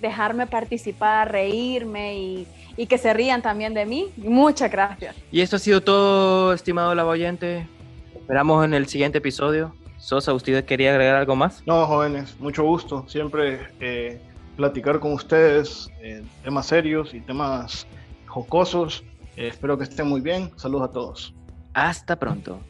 dejarme 0.00 0.46
participar, 0.46 1.30
reírme 1.30 2.18
y, 2.18 2.46
y 2.76 2.86
que 2.86 2.98
se 2.98 3.12
rían 3.12 3.42
también 3.42 3.74
de 3.74 3.86
mí. 3.86 4.08
Muchas 4.16 4.70
gracias. 4.70 5.14
Y 5.30 5.40
esto 5.40 5.56
ha 5.56 5.58
sido 5.58 5.80
todo, 5.82 6.52
estimado 6.52 6.94
la 6.94 7.06
oyente. 7.06 7.66
Esperamos 8.14 8.64
en 8.64 8.74
el 8.74 8.86
siguiente 8.86 9.18
episodio. 9.18 9.74
Sosa, 9.98 10.32
¿usted 10.32 10.64
quería 10.64 10.92
agregar 10.92 11.16
algo 11.16 11.36
más? 11.36 11.62
No, 11.66 11.86
jóvenes, 11.86 12.34
mucho 12.40 12.64
gusto. 12.64 13.04
Siempre 13.06 13.60
eh, 13.80 14.20
platicar 14.56 14.98
con 14.98 15.12
ustedes 15.12 15.90
eh, 16.00 16.22
temas 16.42 16.66
serios 16.66 17.12
y 17.12 17.20
temas 17.20 17.86
jocosos. 18.26 19.04
Eh, 19.36 19.48
espero 19.48 19.76
que 19.76 19.84
estén 19.84 20.06
muy 20.06 20.20
bien. 20.20 20.50
Saludos 20.56 20.88
a 20.88 20.92
todos. 20.92 21.34
Hasta 21.74 22.16
pronto. 22.18 22.60